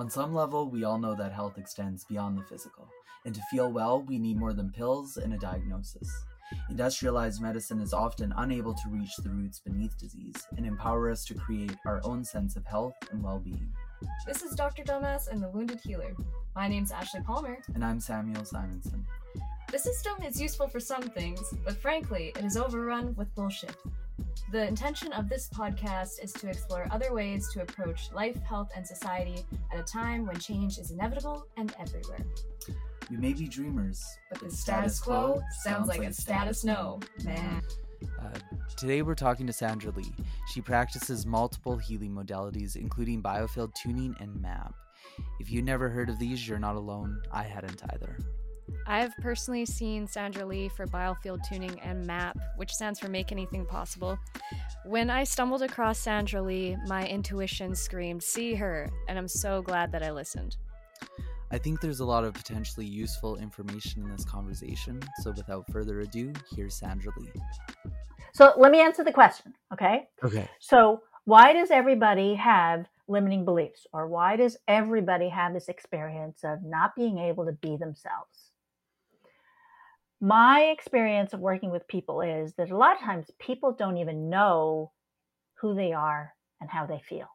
On 0.00 0.08
some 0.08 0.34
level, 0.34 0.70
we 0.70 0.84
all 0.84 0.96
know 0.96 1.14
that 1.14 1.30
health 1.30 1.58
extends 1.58 2.06
beyond 2.06 2.38
the 2.38 2.42
physical, 2.44 2.88
and 3.26 3.34
to 3.34 3.42
feel 3.50 3.70
well, 3.70 4.00
we 4.00 4.18
need 4.18 4.38
more 4.38 4.54
than 4.54 4.70
pills 4.70 5.18
and 5.18 5.34
a 5.34 5.36
diagnosis. 5.36 6.10
Industrialized 6.70 7.42
medicine 7.42 7.82
is 7.82 7.92
often 7.92 8.32
unable 8.38 8.72
to 8.72 8.88
reach 8.88 9.14
the 9.18 9.28
roots 9.28 9.60
beneath 9.60 9.98
disease 9.98 10.46
and 10.56 10.64
empower 10.64 11.10
us 11.10 11.22
to 11.26 11.34
create 11.34 11.76
our 11.84 12.00
own 12.02 12.24
sense 12.24 12.56
of 12.56 12.64
health 12.64 12.94
and 13.10 13.22
well 13.22 13.40
being. 13.40 13.70
This 14.26 14.40
is 14.40 14.54
Dr. 14.54 14.84
Dumbass 14.84 15.28
and 15.28 15.42
the 15.42 15.50
Wounded 15.50 15.80
Healer. 15.84 16.14
My 16.56 16.66
name's 16.66 16.92
Ashley 16.92 17.20
Palmer. 17.20 17.58
And 17.74 17.84
I'm 17.84 18.00
Samuel 18.00 18.46
Simonson. 18.46 19.04
The 19.70 19.78
system 19.78 20.14
is 20.26 20.40
useful 20.40 20.68
for 20.68 20.80
some 20.80 21.02
things, 21.02 21.42
but 21.62 21.76
frankly, 21.76 22.32
it 22.38 22.44
is 22.46 22.56
overrun 22.56 23.14
with 23.16 23.34
bullshit. 23.34 23.76
The 24.50 24.66
intention 24.66 25.12
of 25.12 25.28
this 25.28 25.48
podcast 25.48 26.20
is 26.20 26.32
to 26.32 26.48
explore 26.48 26.88
other 26.90 27.14
ways 27.14 27.48
to 27.52 27.62
approach 27.62 28.10
life, 28.12 28.36
health, 28.42 28.72
and 28.74 28.84
society 28.84 29.44
at 29.72 29.78
a 29.78 29.84
time 29.84 30.26
when 30.26 30.40
change 30.40 30.76
is 30.78 30.90
inevitable 30.90 31.46
and 31.56 31.72
everywhere. 31.78 32.26
We 33.08 33.16
may 33.16 33.32
be 33.32 33.46
dreamers, 33.46 34.04
but 34.28 34.40
the 34.40 34.50
status 34.50 34.98
quo 34.98 35.40
sounds 35.62 35.86
like 35.86 36.02
a 36.02 36.12
status 36.12 36.64
no, 36.64 36.98
man. 37.22 37.62
Uh, 38.20 38.38
today 38.76 39.02
we're 39.02 39.14
talking 39.14 39.46
to 39.46 39.52
Sandra 39.52 39.92
Lee. 39.92 40.12
She 40.52 40.60
practices 40.60 41.26
multiple 41.26 41.76
healing 41.76 42.10
modalities, 42.10 42.74
including 42.74 43.22
biofield 43.22 43.72
tuning 43.74 44.16
and 44.18 44.34
MAP. 44.42 44.74
If 45.38 45.48
you 45.48 45.62
never 45.62 45.88
heard 45.88 46.08
of 46.08 46.18
these, 46.18 46.48
you're 46.48 46.58
not 46.58 46.74
alone. 46.74 47.22
I 47.30 47.44
hadn't 47.44 47.84
either. 47.92 48.18
I've 48.86 49.16
personally 49.18 49.66
seen 49.66 50.06
Sandra 50.06 50.44
Lee 50.44 50.68
for 50.68 50.86
biofield 50.86 51.40
tuning 51.48 51.78
and 51.80 52.06
MAP, 52.06 52.36
which 52.56 52.72
stands 52.72 52.98
for 52.98 53.08
Make 53.08 53.32
Anything 53.32 53.64
Possible. 53.64 54.18
When 54.84 55.10
I 55.10 55.24
stumbled 55.24 55.62
across 55.62 55.98
Sandra 55.98 56.42
Lee, 56.42 56.76
my 56.86 57.06
intuition 57.06 57.74
screamed, 57.74 58.22
See 58.22 58.54
her, 58.54 58.88
and 59.08 59.18
I'm 59.18 59.28
so 59.28 59.62
glad 59.62 59.92
that 59.92 60.02
I 60.02 60.10
listened. 60.10 60.56
I 61.52 61.58
think 61.58 61.80
there's 61.80 62.00
a 62.00 62.04
lot 62.04 62.24
of 62.24 62.34
potentially 62.34 62.86
useful 62.86 63.36
information 63.36 64.02
in 64.02 64.10
this 64.10 64.24
conversation, 64.24 65.00
so 65.22 65.32
without 65.32 65.70
further 65.72 66.00
ado, 66.00 66.32
here's 66.54 66.74
Sandra 66.74 67.12
Lee. 67.18 67.32
So 68.32 68.52
let 68.56 68.70
me 68.70 68.80
answer 68.80 69.02
the 69.02 69.12
question, 69.12 69.54
okay? 69.72 70.08
Okay. 70.22 70.48
So, 70.60 71.02
why 71.24 71.52
does 71.52 71.70
everybody 71.70 72.34
have 72.36 72.86
limiting 73.08 73.44
beliefs, 73.44 73.86
or 73.92 74.06
why 74.06 74.36
does 74.36 74.56
everybody 74.68 75.28
have 75.28 75.52
this 75.52 75.68
experience 75.68 76.40
of 76.44 76.62
not 76.62 76.94
being 76.94 77.18
able 77.18 77.44
to 77.44 77.52
be 77.52 77.76
themselves? 77.76 78.49
My 80.20 80.62
experience 80.64 81.32
of 81.32 81.40
working 81.40 81.70
with 81.70 81.88
people 81.88 82.20
is 82.20 82.52
that 82.54 82.70
a 82.70 82.76
lot 82.76 82.96
of 82.96 83.02
times 83.02 83.30
people 83.38 83.72
don't 83.72 83.96
even 83.96 84.28
know 84.28 84.92
who 85.60 85.74
they 85.74 85.92
are 85.92 86.34
and 86.60 86.68
how 86.68 86.86
they 86.86 87.00
feel, 87.08 87.28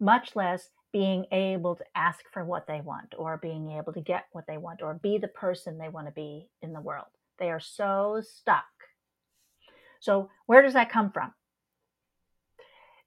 much 0.00 0.34
less 0.34 0.68
being 0.92 1.26
able 1.30 1.76
to 1.76 1.84
ask 1.94 2.20
for 2.32 2.44
what 2.44 2.66
they 2.66 2.80
want 2.80 3.14
or 3.16 3.36
being 3.36 3.70
able 3.70 3.92
to 3.92 4.00
get 4.00 4.24
what 4.32 4.46
they 4.48 4.56
want 4.56 4.82
or 4.82 4.94
be 4.94 5.18
the 5.18 5.28
person 5.28 5.78
they 5.78 5.88
want 5.88 6.06
to 6.06 6.12
be 6.12 6.48
in 6.62 6.72
the 6.72 6.80
world. 6.80 7.06
They 7.38 7.50
are 7.50 7.60
so 7.60 8.22
stuck. 8.24 8.64
So, 10.00 10.30
where 10.46 10.62
does 10.62 10.72
that 10.72 10.90
come 10.90 11.12
from? 11.12 11.32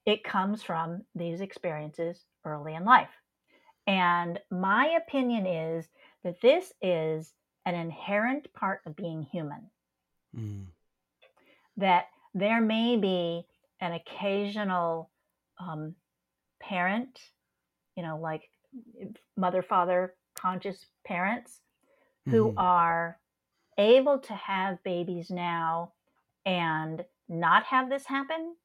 It 0.06 0.24
comes 0.24 0.64
from 0.64 1.04
these 1.16 1.42
experiences 1.42 2.24
early 2.46 2.76
in 2.76 2.86
life. 2.86 3.10
And 3.88 4.40
my 4.52 4.98
opinion 5.02 5.46
is 5.46 5.90
that 6.24 6.42
this 6.42 6.72
is 6.82 7.34
an 7.66 7.76
inherent 7.76 8.54
part 8.54 8.82
of 8.86 8.96
being 8.96 9.24
human. 9.24 9.70
Mm. 10.36 10.66
That 11.78 12.06
there 12.34 12.62
may 12.62 12.98
be 12.98 13.46
an 13.82 13.94
occasional 13.94 15.10
um, 15.60 15.96
parent, 16.62 17.20
you 17.96 18.04
know, 18.04 18.18
like 18.18 18.50
mother, 19.38 19.62
father, 19.62 20.14
conscious 20.36 20.86
parents 21.06 21.62
who 22.26 22.50
mm-hmm. 22.50 22.58
are 22.58 23.18
able 23.78 24.20
to 24.20 24.34
have 24.34 24.84
babies 24.84 25.30
now 25.30 25.94
and 26.46 27.04
not 27.28 27.64
have 27.66 27.90
this 27.90 28.06
happen. 28.06 28.56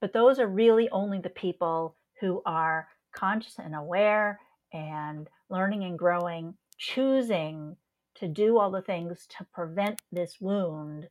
But 0.00 0.12
those 0.12 0.38
are 0.38 0.46
really 0.46 0.88
only 0.90 1.20
the 1.20 1.30
people 1.30 1.96
who 2.20 2.42
are 2.44 2.88
conscious 3.14 3.58
and 3.58 3.74
aware 3.74 4.40
and 4.72 5.28
learning 5.48 5.84
and 5.84 5.98
growing 5.98 6.54
choosing 6.78 7.76
to 8.16 8.28
do 8.28 8.58
all 8.58 8.70
the 8.70 8.82
things 8.82 9.26
to 9.38 9.44
prevent 9.52 10.00
this 10.10 10.40
wound 10.40 11.08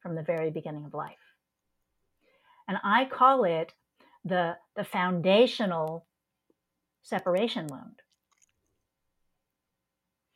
from 0.00 0.14
the 0.14 0.22
very 0.22 0.50
beginning 0.50 0.84
of 0.84 0.94
life. 0.94 1.14
And 2.68 2.78
I 2.82 3.04
call 3.04 3.44
it 3.44 3.74
the, 4.24 4.56
the 4.74 4.84
foundational 4.84 6.06
separation 7.02 7.66
wound. 7.68 8.00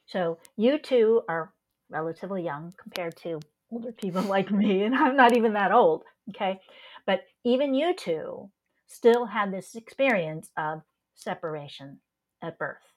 So 0.07 0.39
you 0.57 0.79
two 0.79 1.23
are 1.29 1.53
relatively 1.89 2.43
young 2.43 2.75
compared 2.81 3.17
to 3.19 3.41
older 3.71 3.93
people 3.93 4.23
like 4.29 4.51
me, 4.51 4.83
and 4.83 4.95
I'm 4.95 5.17
not 5.17 5.37
even 5.37 5.55
that 5.55 5.73
old, 5.73 6.05
okay? 6.31 6.61
But 7.07 7.23
even 7.45 7.75
you 7.75 7.95
two 7.95 8.51
still 8.87 9.27
had 9.27 9.53
this 9.53 9.75
experience 9.75 10.51
of 10.57 10.83
separation 11.15 12.01
at 12.43 12.59
birth. 12.59 12.90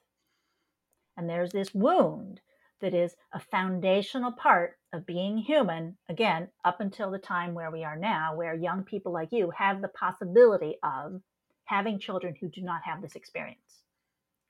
And 1.16 1.28
there's 1.28 1.52
this 1.52 1.74
wound 1.74 2.40
that 2.80 2.94
is 2.94 3.14
a 3.32 3.40
foundational 3.40 4.32
part 4.32 4.78
of 4.92 5.06
being 5.06 5.38
human, 5.38 5.96
again, 6.08 6.48
up 6.64 6.80
until 6.80 7.10
the 7.10 7.18
time 7.18 7.54
where 7.54 7.70
we 7.70 7.84
are 7.84 7.96
now, 7.96 8.34
where 8.36 8.54
young 8.54 8.84
people 8.84 9.12
like 9.12 9.28
you 9.32 9.50
have 9.56 9.80
the 9.80 9.88
possibility 9.88 10.76
of 10.82 11.20
having 11.64 11.98
children 11.98 12.34
who 12.40 12.48
do 12.48 12.60
not 12.60 12.82
have 12.84 13.00
this 13.00 13.14
experience. 13.14 13.82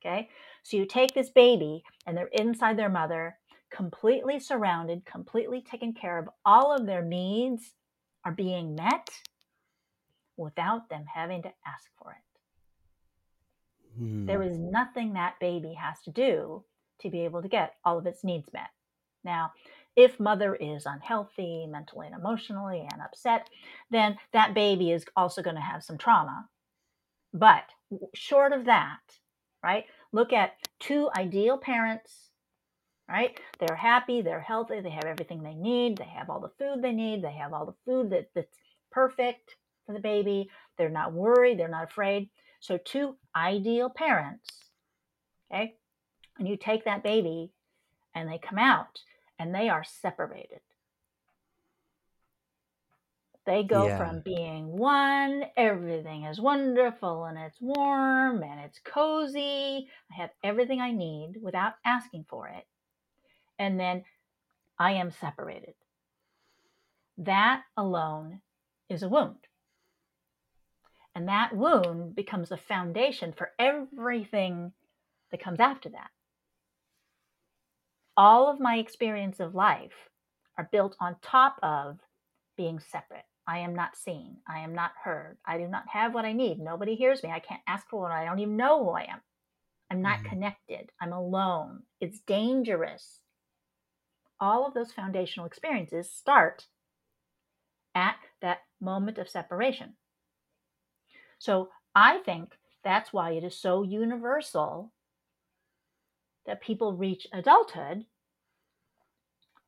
Okay? 0.05 0.29
So 0.63 0.77
you 0.77 0.87
take 0.87 1.15
this 1.15 1.31
baby 1.31 1.85
and 2.07 2.17
they're 2.17 2.27
inside 2.33 2.77
their 2.79 2.89
mother, 2.89 3.37
completely 3.71 4.41
surrounded, 4.41 5.05
completely 5.05 5.63
taken 5.63 5.93
care 5.93 6.19
of. 6.19 6.29
All 6.45 6.75
of 6.75 6.87
their 6.87 7.03
needs 7.03 7.75
are 8.25 8.33
being 8.33 8.75
met 8.75 9.11
without 10.37 10.89
them 10.89 11.05
having 11.15 11.43
to 11.43 11.53
ask 11.67 11.89
for 12.03 12.13
it. 12.13 12.24
Hmm. 13.99 14.27
There 14.27 14.43
is 14.43 14.59
nothing 14.59 15.15
that 15.15 15.41
baby 15.41 15.75
has 15.75 16.01
to 16.03 16.11
do 16.11 16.65
to 17.01 17.11
be 17.11 17.25
able 17.25 17.43
to 17.43 17.49
get 17.49 17.75
all 17.85 17.99
of 17.99 18.07
its 18.07 18.25
needs 18.25 18.53
met. 18.53 18.71
Now, 19.25 19.53
if 19.97 20.19
mother 20.19 20.55
is 20.55 20.87
unhealthy 20.87 21.67
mentally 21.69 22.07
and 22.07 22.17
emotionally 22.17 22.87
and 22.91 23.01
upset, 23.01 23.49
then 23.91 24.17
that 24.33 24.55
baby 24.55 24.91
is 24.91 25.05
also 25.17 25.43
going 25.43 25.57
to 25.57 25.63
have 25.63 25.85
some 25.85 25.99
trauma. 25.99 26.49
But 27.33 27.65
short 28.15 28.53
of 28.53 28.65
that, 28.67 29.01
right? 29.63 29.85
Look 30.13 30.33
at 30.33 30.55
two 30.81 31.11
ideal 31.17 31.59
parents, 31.59 32.31
right? 33.09 33.39
They're 33.59 33.77
happy, 33.77 34.23
they're 34.23 34.41
healthy, 34.41 34.81
they 34.81 34.91
have 34.91 35.05
everything 35.05 35.43
they 35.43 35.55
need, 35.55 35.97
they 35.97 36.05
have 36.05 36.31
all 36.31 36.41
the 36.41 36.53
food 36.59 36.83
they 36.83 36.93
need, 36.93 37.23
they 37.23 37.33
have 37.33 37.53
all 37.53 37.67
the 37.67 37.75
food 37.85 38.11
that, 38.11 38.31
that's 38.35 38.57
perfect 38.91 39.57
for 39.87 39.93
the 39.93 40.01
baby. 40.01 40.49
They're 40.79 40.91
not 40.91 41.13
worried, 41.13 41.59
they're 41.59 41.69
not 41.69 41.85
afraid. 41.85 42.31
So, 42.65 42.79
two 42.79 43.17
ideal 43.37 43.91
parents, 43.91 44.49
okay? 45.53 45.75
And 46.39 46.49
you 46.49 46.57
take 46.57 46.87
that 46.87 47.03
baby 47.05 47.53
and 48.15 48.27
they 48.27 48.39
come 48.39 48.59
out 48.59 49.01
and 49.39 49.55
they 49.55 49.69
are 49.69 49.85
separated. 49.85 50.61
They 53.45 53.65
go 53.65 53.89
yeah. 53.89 53.99
from 53.99 54.23
being 54.25 54.79
one, 54.79 55.45
everything 55.59 56.25
is 56.25 56.41
wonderful 56.41 57.25
and 57.25 57.37
it's 57.37 57.61
warm 57.61 58.43
and 58.43 58.59
it's 58.61 58.81
cozy. 58.83 59.87
I 60.11 60.15
have 60.15 60.31
everything 60.43 60.81
I 60.81 60.93
need 60.93 61.35
without 61.43 61.75
asking 61.85 62.25
for 62.31 62.49
it. 62.49 62.67
And 63.59 63.79
then 63.79 64.05
I 64.79 64.93
am 64.93 65.11
separated. 65.11 65.75
That 67.19 67.65
alone 67.77 68.41
is 68.89 69.03
a 69.03 69.09
wound. 69.11 69.47
And 71.15 71.29
that 71.29 71.55
wound 71.55 72.17
becomes 72.17 72.51
a 72.51 72.57
foundation 72.57 73.33
for 73.33 73.53
everything 73.59 74.73
that 75.31 75.43
comes 75.43 75.61
after 75.61 75.89
that. 75.91 76.11
All 78.17 78.51
of 78.51 78.61
my 78.61 78.77
experience 78.77 79.41
of 79.41 79.55
life 79.55 80.09
are 80.59 80.69
built 80.71 80.97
on 81.01 81.17
top 81.23 81.57
of 81.63 81.99
being 82.57 82.81
separate. 82.81 83.25
I 83.47 83.59
am 83.59 83.75
not 83.75 83.97
seen. 83.97 84.39
I 84.49 84.61
am 84.61 84.75
not 84.75 84.93
heard. 85.03 85.37
I 85.47 85.59
do 85.59 85.69
not 85.69 85.89
have 85.89 86.15
what 86.15 86.25
I 86.25 86.33
need. 86.33 86.59
Nobody 86.59 86.95
hears 86.95 87.23
me. 87.23 87.31
I 87.31 87.41
can't 87.41 87.61
ask 87.69 87.89
for 87.89 88.01
what 88.01 88.13
I 88.13 88.25
don't 88.25 88.39
even 88.39 88.57
know 88.57 88.85
who 88.85 88.91
I 88.91 89.03
am. 89.03 89.21
I'm 89.91 90.03
not 90.03 90.21
mm-hmm. 90.21 90.29
connected. 90.31 90.91
I'm 91.01 91.13
alone. 91.13 91.83
It's 92.01 92.21
dangerous. 92.21 93.21
All 94.41 94.67
of 94.67 94.75
those 94.75 94.93
foundational 94.93 95.47
experiences 95.47 96.11
start 96.11 96.67
at 97.95 98.17
that 98.41 98.61
moment 98.81 99.19
of 99.19 99.29
separation. 99.29 99.95
So 101.45 101.69
I 101.95 102.21
think 102.25 102.57
that's 102.85 103.13
why 103.13 103.33
it 103.33 103.45
is 103.45 103.55
so 103.55 103.83
universal 103.83 104.91
that 106.47 106.63
people 106.63 106.97
reach 106.97 107.27
adulthood 107.35 108.07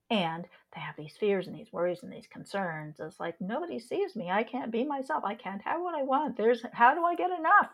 and 0.09 0.47
they 0.75 0.81
have 0.81 0.97
these 0.97 1.19
fears 1.19 1.47
and 1.47 1.55
these 1.55 1.71
worries 1.75 2.03
and 2.03 2.11
these 2.11 2.29
concerns. 2.29 2.97
It's 2.99 3.21
like 3.21 3.35
nobody 3.41 3.79
sees 3.79 4.17
me. 4.17 4.31
I 4.31 4.43
can't 4.43 4.71
be 4.71 4.85
myself. 4.85 5.23
I 5.23 5.35
can't 5.35 5.61
have 5.63 5.83
what 5.83 5.95
I 5.95 6.03
want. 6.03 6.39
There's 6.39 6.65
how 6.73 6.95
do 6.95 7.05
I 7.05 7.15
get 7.15 7.31
enough? 7.31 7.69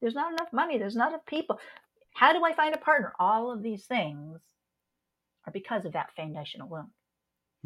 There's 0.00 0.14
not 0.14 0.32
enough 0.32 0.50
money. 0.54 0.78
There's 0.78 0.96
not 0.96 1.10
enough 1.10 1.26
people. 1.26 1.60
How 2.14 2.32
do 2.32 2.42
I 2.46 2.54
find 2.54 2.74
a 2.74 2.78
partner? 2.78 3.12
All 3.18 3.52
of 3.52 3.62
these 3.62 3.84
things 3.84 4.40
are 5.46 5.52
because 5.52 5.84
of 5.84 5.92
that 5.92 6.16
foundational 6.16 6.68
wound. 6.68 6.88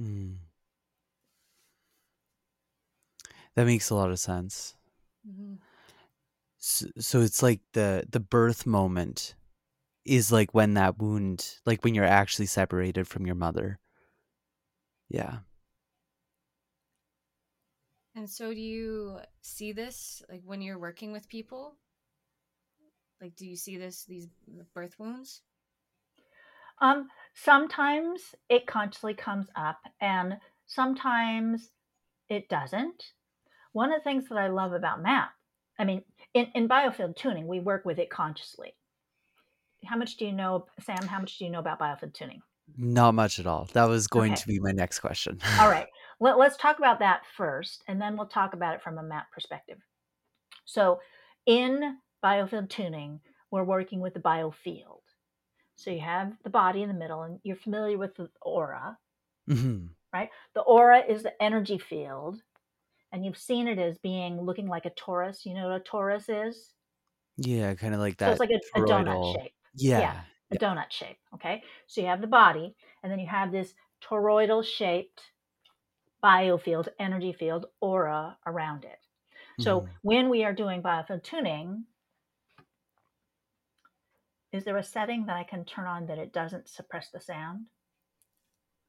Mm. 0.01 0.39
That 3.55 3.67
makes 3.67 3.91
a 3.91 3.95
lot 3.95 4.11
of 4.11 4.19
sense. 4.19 4.75
Mm-hmm. 5.29 5.55
So, 6.69 6.87
so 6.99 7.21
it's 7.21 7.45
like 7.45 7.61
the 7.75 8.05
the 8.11 8.19
birth 8.19 8.67
moment 8.67 9.37
is 10.05 10.33
like 10.33 10.53
when 10.53 10.75
that 10.75 10.99
wound, 10.99 11.59
like 11.65 11.85
when 11.85 11.95
you're 11.95 12.05
actually 12.05 12.47
separated 12.47 13.07
from 13.07 13.25
your 13.25 13.37
mother. 13.37 13.79
Yeah. 15.09 15.39
And 18.17 18.29
so 18.29 18.53
do 18.53 18.61
you 18.61 19.21
see 19.43 19.71
this 19.71 20.25
like 20.29 20.43
when 20.45 20.61
you're 20.61 20.77
working 20.77 21.13
with 21.13 21.29
people? 21.29 21.77
Like 23.21 23.37
do 23.37 23.47
you 23.47 23.55
see 23.55 23.77
this 23.77 24.05
these 24.05 24.27
birth 24.75 24.99
wounds? 24.99 25.43
Um 26.81 27.09
sometimes 27.33 28.35
it 28.49 28.67
consciously 28.67 29.15
comes 29.15 29.47
up 29.55 29.79
and 30.01 30.39
sometimes 30.67 31.71
it 32.29 32.49
doesn't. 32.49 33.13
One 33.71 33.93
of 33.93 34.01
the 34.01 34.05
things 34.05 34.29
that 34.31 34.39
I 34.39 34.49
love 34.49 34.73
about 34.73 35.01
MAP, 35.01 35.31
I 35.79 35.85
mean, 35.85 36.03
in, 36.35 36.47
in 36.55 36.69
biofield 36.69 37.17
tuning, 37.17 37.47
we 37.47 37.61
work 37.61 37.85
with 37.85 37.99
it 37.99 38.11
consciously. 38.11 38.75
How 39.85 39.97
much 39.97 40.17
do 40.17 40.25
you 40.27 40.33
know, 40.33 40.67
Sam? 40.81 41.03
How 41.07 41.21
much 41.21 41.39
do 41.39 41.45
you 41.45 41.51
know 41.51 41.59
about 41.59 41.79
biofield 41.79 42.15
tuning? 42.15 42.41
Not 42.77 43.15
much 43.15 43.39
at 43.39 43.47
all. 43.47 43.69
That 43.75 43.89
was 43.89 44.07
going 44.09 44.33
Okay. 44.33 44.41
to 44.41 44.49
be 44.49 44.59
my 44.61 44.73
next 44.73 44.99
question. 45.01 45.39
All 45.61 45.71
right. 45.71 45.87
Let, 46.21 46.39
let's 46.39 46.57
talk 46.57 46.79
about 46.79 46.99
that 47.01 47.23
first, 47.37 47.85
and 47.89 48.01
then 48.01 48.17
we'll 48.17 48.27
talk 48.27 48.55
about 48.55 48.75
it 48.75 48.83
from 48.83 48.97
a 48.97 49.03
MAP 49.03 49.31
perspective. 49.33 49.79
So, 50.65 50.99
in 51.45 51.99
biofield 52.25 52.71
tuning, 52.71 53.21
we're 53.51 53.65
working 53.65 54.01
with 54.01 54.15
the 54.15 54.21
biofield. 54.21 55.03
So, 55.75 55.91
you 55.91 56.01
have 56.01 56.33
the 56.43 56.49
body 56.49 56.83
in 56.83 56.89
the 56.89 56.95
middle, 56.95 57.23
and 57.23 57.39
you're 57.45 57.55
familiar 57.57 57.99
with 57.99 58.15
the 58.17 58.31
aura. 58.41 58.97
Mhm. 59.49 59.91
The 60.55 60.63
aura 60.63 61.01
is 61.07 61.23
the 61.23 61.41
energy 61.43 61.77
field, 61.77 62.41
and 63.17 63.25
you've 63.25 63.39
seen 63.39 63.67
it 63.67 63.79
as 63.79 63.97
being 63.97 64.39
looking 64.43 64.69
like 64.69 64.85
a 64.85 64.91
torus. 64.91 65.47
You 65.47 65.55
know 65.55 65.69
what 65.69 65.81
a 65.81 65.91
torus 65.91 66.49
is? 66.49 66.75
Yeah, 67.39 67.75
kind 67.75 67.95
of 67.95 68.01
like 68.01 68.19
that. 68.19 68.27
so, 68.27 68.33
it's 68.33 68.41
like 68.41 68.51
a, 68.51 68.79
a 68.79 68.85
donut 68.85 69.41
shape. 69.41 69.53
Yeah. 69.75 70.01
Yeah. 70.01 70.21
a 70.51 70.57
donut 70.57 70.91
shape. 70.91 71.17
Okay. 71.35 71.63
So 71.87 72.03
you 72.03 72.09
have 72.09 72.21
the 72.21 72.27
body, 72.27 72.77
and 73.03 73.11
then 73.11 73.19
you 73.19 73.27
have 73.27 73.51
this 73.51 73.73
toroidal 74.03 74.63
shaped 74.63 75.23
biofield, 76.23 76.89
energy 76.99 77.33
field, 77.33 77.67
aura 77.81 78.37
around 78.47 78.85
it. 78.85 78.99
So 79.61 79.81
Mhm. 79.81 79.89
when 80.03 80.29
we 80.29 80.45
are 80.45 80.53
doing 80.53 80.83
biofield 80.83 81.23
tuning, 81.23 81.87
is 84.53 84.65
there 84.65 84.77
a 84.77 84.83
setting 84.83 85.25
that 85.27 85.37
I 85.37 85.45
can 85.45 85.65
turn 85.65 85.87
on 85.87 86.07
that 86.07 86.19
it 86.19 86.33
doesn't 86.35 86.69
suppress 86.69 87.11
the 87.11 87.21
sound? 87.21 87.67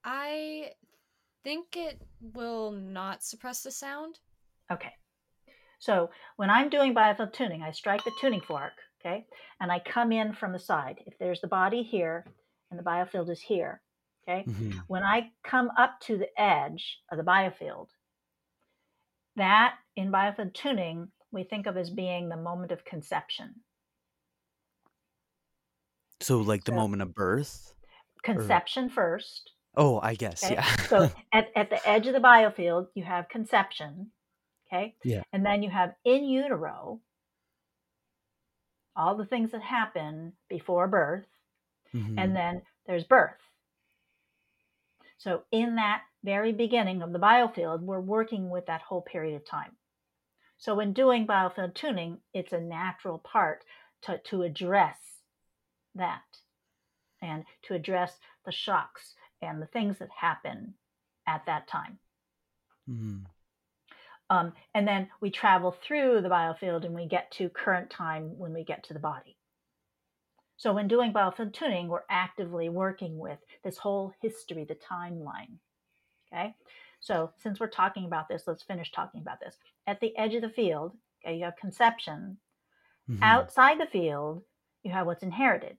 I 0.03 0.71
think 1.47 1.77
it 1.77 2.01
will 2.19 2.71
not 2.71 3.23
suppress 3.23 3.63
the 3.63 3.71
sound. 3.71 4.19
Okay. 4.69 4.91
So 5.79 6.09
when 6.35 6.49
I'm 6.49 6.69
doing 6.69 6.93
biofield 6.93 7.31
tuning, 7.31 7.63
I 7.63 7.71
strike 7.71 8.03
the 8.03 8.11
tuning 8.19 8.41
fork, 8.41 8.73
okay, 8.99 9.25
and 9.61 9.71
I 9.71 9.79
come 9.79 10.11
in 10.11 10.33
from 10.33 10.51
the 10.51 10.59
side. 10.59 10.99
If 11.05 11.17
there's 11.19 11.39
the 11.39 11.47
body 11.47 11.83
here 11.83 12.25
and 12.69 12.77
the 12.77 12.83
biofield 12.83 13.29
is 13.29 13.39
here, 13.39 13.81
okay, 14.27 14.43
Mhm. 14.43 14.79
when 14.87 15.03
I 15.03 15.31
come 15.45 15.71
up 15.77 16.01
to 16.01 16.17
the 16.17 16.37
edge 16.37 17.01
of 17.11 17.17
the 17.17 17.23
biofield, 17.23 17.91
that 19.37 19.79
in 19.95 20.11
biofield 20.11 20.53
tuning, 20.53 21.13
we 21.31 21.45
think 21.45 21.65
of 21.65 21.77
as 21.77 21.89
being 21.89 22.27
the 22.27 22.35
moment 22.35 22.73
of 22.73 22.83
conception. 22.83 23.63
So 26.19 26.39
like 26.39 26.65
the 26.65 26.73
moment 26.73 27.03
of 27.03 27.13
birth. 27.13 27.73
Conception 28.23 28.89
first. 28.89 29.53
Oh, 29.77 29.99
I 30.01 30.15
guess. 30.15 30.43
Okay. 30.43 30.55
Yeah. 30.55 30.75
So 30.87 31.09
at, 31.33 31.49
at 31.55 31.69
the 31.69 31.87
edge 31.87 32.07
of 32.07 32.13
the 32.13 32.19
biofield, 32.19 32.87
you 32.95 33.03
have 33.03 33.29
conception. 33.29 34.11
Okay. 34.67 34.95
Yeah. 35.03 35.21
And 35.31 35.45
then 35.45 35.63
you 35.63 35.69
have 35.69 35.93
in 36.03 36.25
utero 36.25 36.99
all 38.95 39.15
the 39.15 39.25
things 39.25 39.51
that 39.51 39.61
happen 39.61 40.33
before 40.49 40.87
birth. 40.87 41.25
Mhm. 41.93 42.15
and 42.17 42.35
then 42.35 42.61
there's 42.85 43.05
birth. 43.05 43.39
So, 45.17 45.43
in 45.51 45.75
that 45.75 46.03
very 46.23 46.51
beginning 46.51 47.01
of 47.01 47.13
the 47.13 47.19
biofield, 47.19 47.81
we're 47.81 47.99
working 48.01 48.49
with 48.49 48.65
that 48.65 48.81
whole 48.81 49.01
period 49.01 49.35
of 49.35 49.45
time. 49.45 49.77
So, 50.57 50.75
when 50.75 50.93
doing 50.93 51.25
biofield 51.25 51.75
tuning, 51.75 52.19
it's 52.33 52.53
a 52.53 52.59
natural 52.59 53.19
part 53.19 53.63
to, 54.01 54.17
to 54.25 54.43
address 54.43 54.99
that 55.95 56.23
and 57.21 57.45
to 57.63 57.73
address 57.73 58.19
the 58.45 58.51
shocks 58.51 59.15
and 59.41 59.61
the 59.61 59.67
things 59.67 59.97
that 59.99 60.09
happen 60.09 60.75
at 61.25 61.45
that 61.45 61.67
time. 61.67 61.99
Mhm. 62.87 63.25
Um, 64.29 64.53
and 64.73 64.87
then 64.87 65.09
we 65.21 65.31
travel 65.31 65.71
through 65.71 66.21
the 66.21 66.29
biofield 66.29 66.85
and 66.85 66.93
we 66.93 67.05
get 67.05 67.31
to 67.31 67.49
current 67.49 67.89
time 67.89 68.37
when 68.37 68.53
we 68.53 68.63
get 68.63 68.83
to 68.85 68.93
the 68.93 68.99
body. 68.99 69.37
So 70.57 70.73
when 70.73 70.87
doing 70.87 71.13
biofield 71.13 71.53
tuning, 71.53 71.87
we're 71.87 72.03
actively 72.09 72.67
working 72.67 73.17
with 73.19 73.39
this 73.63 73.77
whole 73.77 74.13
history, 74.21 74.65
the 74.65 74.75
timeline. 74.75 75.59
Okay. 76.33 76.55
So 76.99 77.31
since 77.37 77.59
we're 77.59 77.67
talking 77.67 78.05
about 78.05 78.27
this, 78.27 78.47
let's 78.47 78.63
finish 78.63 78.91
talking 78.91 79.21
about 79.21 79.39
this. 79.39 79.57
At 79.85 79.99
the 79.99 80.17
edge 80.17 80.33
of 80.33 80.41
the 80.41 80.49
field, 80.49 80.97
okay, 81.23 81.37
you 81.37 81.45
have 81.45 81.55
conception. 81.55 82.37
Mhm. 83.07 83.21
Outside 83.21 83.79
the 83.79 83.85
field, 83.87 84.43
you 84.83 84.91
have 84.91 85.05
what's 85.05 85.23
inherited. 85.23 85.77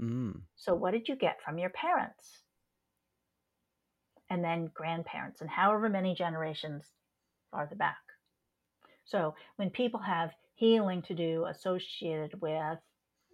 Mm. 0.00 0.42
So 0.56 0.74
what 0.74 0.92
did 0.92 1.08
you 1.08 1.16
get 1.16 1.42
from 1.42 1.58
your 1.58 1.70
parents? 1.70 2.42
And 4.30 4.42
then 4.42 4.70
grandparents, 4.74 5.40
and 5.40 5.50
however 5.50 5.88
many 5.88 6.14
generations 6.14 6.90
farther 7.50 7.76
back. 7.76 7.98
So 9.04 9.34
when 9.56 9.70
people 9.70 10.00
have 10.00 10.32
healing 10.54 11.02
to 11.02 11.14
do 11.14 11.46
associated 11.46 12.40
with 12.40 12.78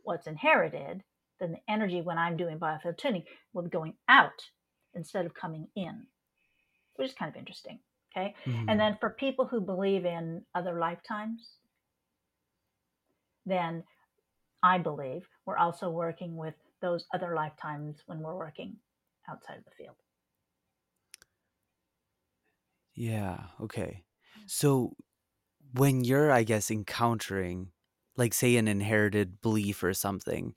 what's 0.02 0.26
inherited, 0.26 1.02
then 1.38 1.52
the 1.52 1.60
energy 1.72 2.02
when 2.02 2.18
I'm 2.18 2.36
doing 2.36 2.58
biofield 2.58 2.98
tuning 2.98 3.24
will 3.52 3.62
be 3.62 3.70
going 3.70 3.94
out 4.08 4.50
instead 4.94 5.26
of 5.26 5.34
coming 5.34 5.68
in, 5.76 6.06
which 6.96 7.08
is 7.08 7.14
kind 7.14 7.30
of 7.30 7.36
interesting. 7.36 7.78
Okay. 8.12 8.34
Mhm. 8.44 8.64
And 8.68 8.80
then 8.80 8.96
for 8.98 9.10
people 9.10 9.46
who 9.46 9.60
believe 9.60 10.04
in 10.04 10.44
other 10.54 10.78
lifetimes, 10.78 11.58
then 13.46 13.84
I 14.62 14.78
believe 14.78 15.28
we're 15.46 15.58
also 15.58 15.90
working 15.90 16.36
with 16.36 16.54
those 16.80 17.06
other 17.12 17.34
lifetimes 17.34 18.02
when 18.06 18.20
we're 18.20 18.36
working 18.36 18.80
outside 19.28 19.58
of 19.58 19.64
the 19.64 19.70
field. 19.72 19.96
Yeah. 22.94 23.48
Okay. 23.60 24.04
So 24.46 24.96
when 25.74 26.04
you're, 26.04 26.32
I 26.32 26.44
guess, 26.44 26.70
encountering, 26.70 27.72
like, 28.16 28.34
say, 28.34 28.56
an 28.56 28.68
inherited 28.68 29.40
belief 29.42 29.82
or 29.82 29.94
something, 29.94 30.56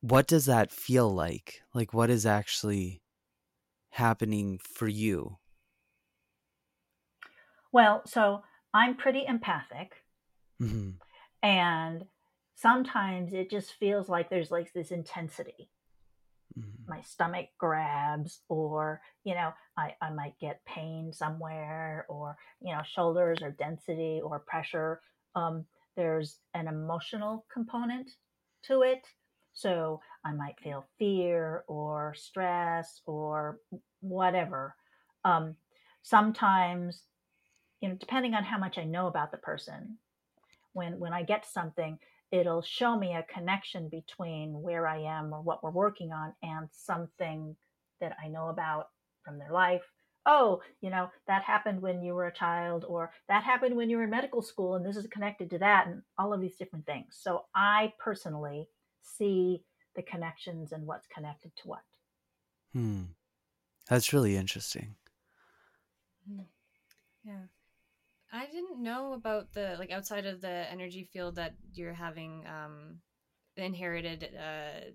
what 0.00 0.28
does 0.28 0.46
that 0.46 0.72
feel 0.72 1.10
like? 1.10 1.62
Like, 1.74 1.94
what 1.94 2.10
is 2.10 2.26
actually 2.26 3.02
happening 3.90 4.58
for 4.58 4.88
you? 4.88 5.38
Well, 7.72 8.06
so 8.06 8.42
I'm 8.72 8.96
pretty 8.96 9.26
empathic, 9.26 10.06
hmm 10.60 11.00
and 11.42 12.06
sometimes 12.54 13.32
it 13.32 13.50
just 13.50 13.72
feels 13.74 14.08
like 14.08 14.30
there's 14.30 14.50
like 14.50 14.72
this 14.72 14.90
intensity. 14.90 15.70
hmm 16.56 16.84
My 16.86 17.00
stomach 17.02 17.48
grabs, 17.58 18.40
or, 18.48 19.00
you 19.24 19.34
know, 19.34 19.52
I, 19.76 19.94
I 20.02 20.10
might 20.10 20.38
get 20.38 20.64
pain 20.66 21.12
somewhere, 21.12 22.06
or, 22.08 22.36
you 22.60 22.74
know, 22.74 22.82
shoulders 22.84 23.42
or 23.42 23.50
density 23.52 24.20
or 24.22 24.38
pressure. 24.40 25.00
Um, 25.34 25.64
there's 25.96 26.40
an 26.54 26.68
emotional 26.68 27.46
component 27.52 28.10
to 28.64 28.82
it. 28.82 29.06
So 29.54 30.00
I 30.24 30.32
might 30.32 30.60
feel 30.60 30.86
fear 30.98 31.64
or 31.68 32.14
stress 32.16 33.00
or 33.06 33.60
whatever. 34.00 34.74
Um, 35.24 35.56
sometimes, 36.02 37.02
you 37.80 37.88
know, 37.88 37.94
depending 37.94 38.34
on 38.34 38.44
how 38.44 38.58
much 38.58 38.78
I 38.78 38.84
know 38.84 39.06
about 39.06 39.30
the 39.30 39.38
person, 39.38 39.98
when 40.72 40.98
when 40.98 41.12
I 41.12 41.22
get 41.22 41.46
something, 41.46 41.98
it'll 42.34 42.62
show 42.62 42.98
me 42.98 43.14
a 43.14 43.22
connection 43.32 43.88
between 43.88 44.60
where 44.60 44.88
I 44.88 44.98
am 44.98 45.32
or 45.32 45.40
what 45.40 45.62
we're 45.62 45.70
working 45.70 46.10
on 46.10 46.34
and 46.42 46.68
something 46.72 47.54
that 48.00 48.16
I 48.22 48.26
know 48.26 48.48
about 48.48 48.88
from 49.24 49.38
their 49.38 49.52
life. 49.52 49.82
Oh, 50.26 50.60
you 50.80 50.90
know, 50.90 51.10
that 51.28 51.44
happened 51.44 51.80
when 51.80 52.02
you 52.02 52.14
were 52.14 52.26
a 52.26 52.34
child, 52.34 52.84
or 52.88 53.12
that 53.28 53.44
happened 53.44 53.76
when 53.76 53.88
you 53.88 53.98
were 53.98 54.04
in 54.04 54.10
medical 54.10 54.42
school, 54.42 54.74
and 54.74 54.84
this 54.84 54.96
is 54.96 55.06
connected 55.06 55.48
to 55.50 55.58
that, 55.58 55.86
and 55.86 56.02
all 56.18 56.32
of 56.32 56.40
these 56.40 56.56
different 56.56 56.86
things. 56.86 57.18
So 57.20 57.44
I 57.54 57.92
personally 58.00 58.68
see 59.02 59.62
the 59.94 60.02
connections 60.02 60.72
and 60.72 60.86
what's 60.86 61.06
connected 61.06 61.54
to 61.56 61.68
what. 61.68 61.82
Hmm. 62.72 63.02
That's 63.88 64.12
really 64.12 64.34
interesting. 64.34 64.96
Yeah. 67.24 67.46
I 68.34 68.46
didn't 68.46 68.82
know 68.82 69.12
about 69.12 69.52
the 69.52 69.76
like 69.78 69.92
outside 69.92 70.26
of 70.26 70.40
the 70.40 70.70
energy 70.70 71.08
field 71.12 71.36
that 71.36 71.54
you're 71.72 71.94
having 71.94 72.44
um 72.48 72.98
inherited 73.56 74.28
uh 74.36 74.90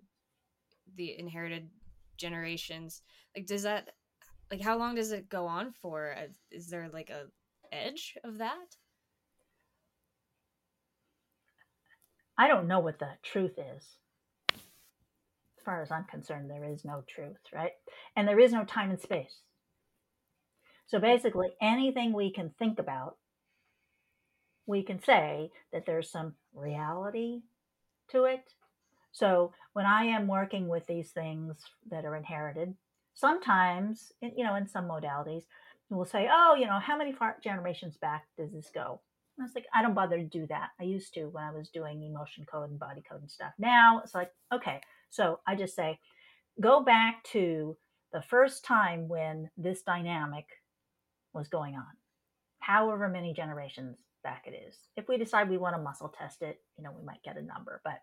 the 0.98 1.18
inherited 1.18 1.70
generations. 2.18 3.02
Like 3.34 3.46
does 3.46 3.64
that 3.64 3.92
like 4.52 4.62
how 4.62 4.78
long 4.78 4.96
does 4.96 5.14
it 5.14 5.30
go 5.30 5.48
on 5.48 5.72
for? 5.82 6.14
Uh, 6.18 6.28
Is 6.52 6.68
there 6.68 6.90
like 6.92 7.10
a 7.10 7.28
edge 7.72 8.18
of 8.26 8.40
that? 8.40 8.76
I 12.38 12.50
don't 12.50 12.68
know 12.68 12.80
what 12.80 13.00
the 13.00 13.12
truth 13.24 13.58
is. 13.58 13.86
As 14.50 15.64
far 15.64 15.82
as 15.82 15.92
I'm 15.92 16.06
concerned, 16.06 16.50
there 16.50 16.66
is 16.66 16.84
no 16.84 17.04
truth, 17.08 17.38
right? 17.54 17.74
And 18.18 18.28
there 18.28 18.40
is 18.40 18.52
no 18.52 18.66
time 18.66 18.90
and 18.90 19.00
space. 19.00 19.40
So 20.88 21.00
basically, 21.00 21.50
anything 21.62 22.14
we 22.14 22.34
can 22.34 22.52
think 22.58 22.80
about, 22.80 23.19
we 24.70 24.84
can 24.84 25.02
say 25.02 25.50
that 25.74 25.88
there's 25.88 26.12
some 26.12 26.36
reality 26.54 27.42
to 28.12 28.26
it. 28.26 28.54
So 29.12 29.52
when 29.74 29.88
I 29.88 30.04
am 30.04 30.28
working 30.28 30.68
with 30.68 30.86
these 30.86 31.10
things 31.10 31.58
that 31.90 32.06
are 32.06 32.16
inherited, 32.16 32.76
sometimes, 33.16 34.12
you 34.22 34.44
know, 34.44 34.54
in 34.54 34.68
some 34.68 34.86
modalities, 34.86 35.42
we'll 35.90 36.06
say, 36.06 36.30
oh, 36.32 36.56
you 36.56 36.68
know, 36.68 36.78
how 36.80 36.96
many 36.96 37.16
generations 37.44 37.98
back 37.98 38.28
does 38.38 38.52
this 38.54 38.70
go? 38.72 39.02
And 39.36 39.44
I 39.44 39.46
was 39.46 39.56
like, 39.56 39.66
I 39.74 39.82
don't 39.82 39.96
bother 39.96 40.18
to 40.18 40.24
do 40.24 40.46
that. 40.50 40.70
I 40.80 40.84
used 40.84 41.16
to 41.16 41.26
when 41.26 41.44
I 41.44 41.52
was 41.52 41.70
doing 41.70 42.04
emotion 42.04 42.46
code 42.46 42.70
and 42.70 42.78
body 42.78 43.02
code 43.10 43.22
and 43.22 43.32
stuff. 43.32 43.54
Now 43.58 44.02
it's 44.04 44.14
like, 44.14 44.30
okay, 44.54 44.82
so 45.10 45.40
I 45.48 45.56
just 45.56 45.76
say, 45.76 45.98
go 46.62 46.84
back 46.84 47.24
to 47.32 47.76
the 48.14 48.22
first 48.22 48.64
time 48.64 49.08
when 49.08 49.50
this 49.58 49.82
dynamic 49.82 50.46
was 51.34 51.48
going 51.48 51.74
on, 51.74 51.98
however 52.60 53.10
many 53.10 53.34
generations 53.34 53.98
back 54.24 54.46
it 54.46 54.56
is. 54.68 54.76
If 54.96 55.08
we 55.08 55.18
decide 55.18 55.50
we 55.50 55.58
want 55.58 55.76
to 55.76 55.82
muscle 55.82 56.10
test 56.10 56.42
it, 56.42 56.60
you 56.78 56.84
know, 56.84 56.92
we 56.98 57.06
might 57.06 57.24
get 57.24 57.38
a 57.38 57.42
number. 57.42 57.82
But 57.84 58.00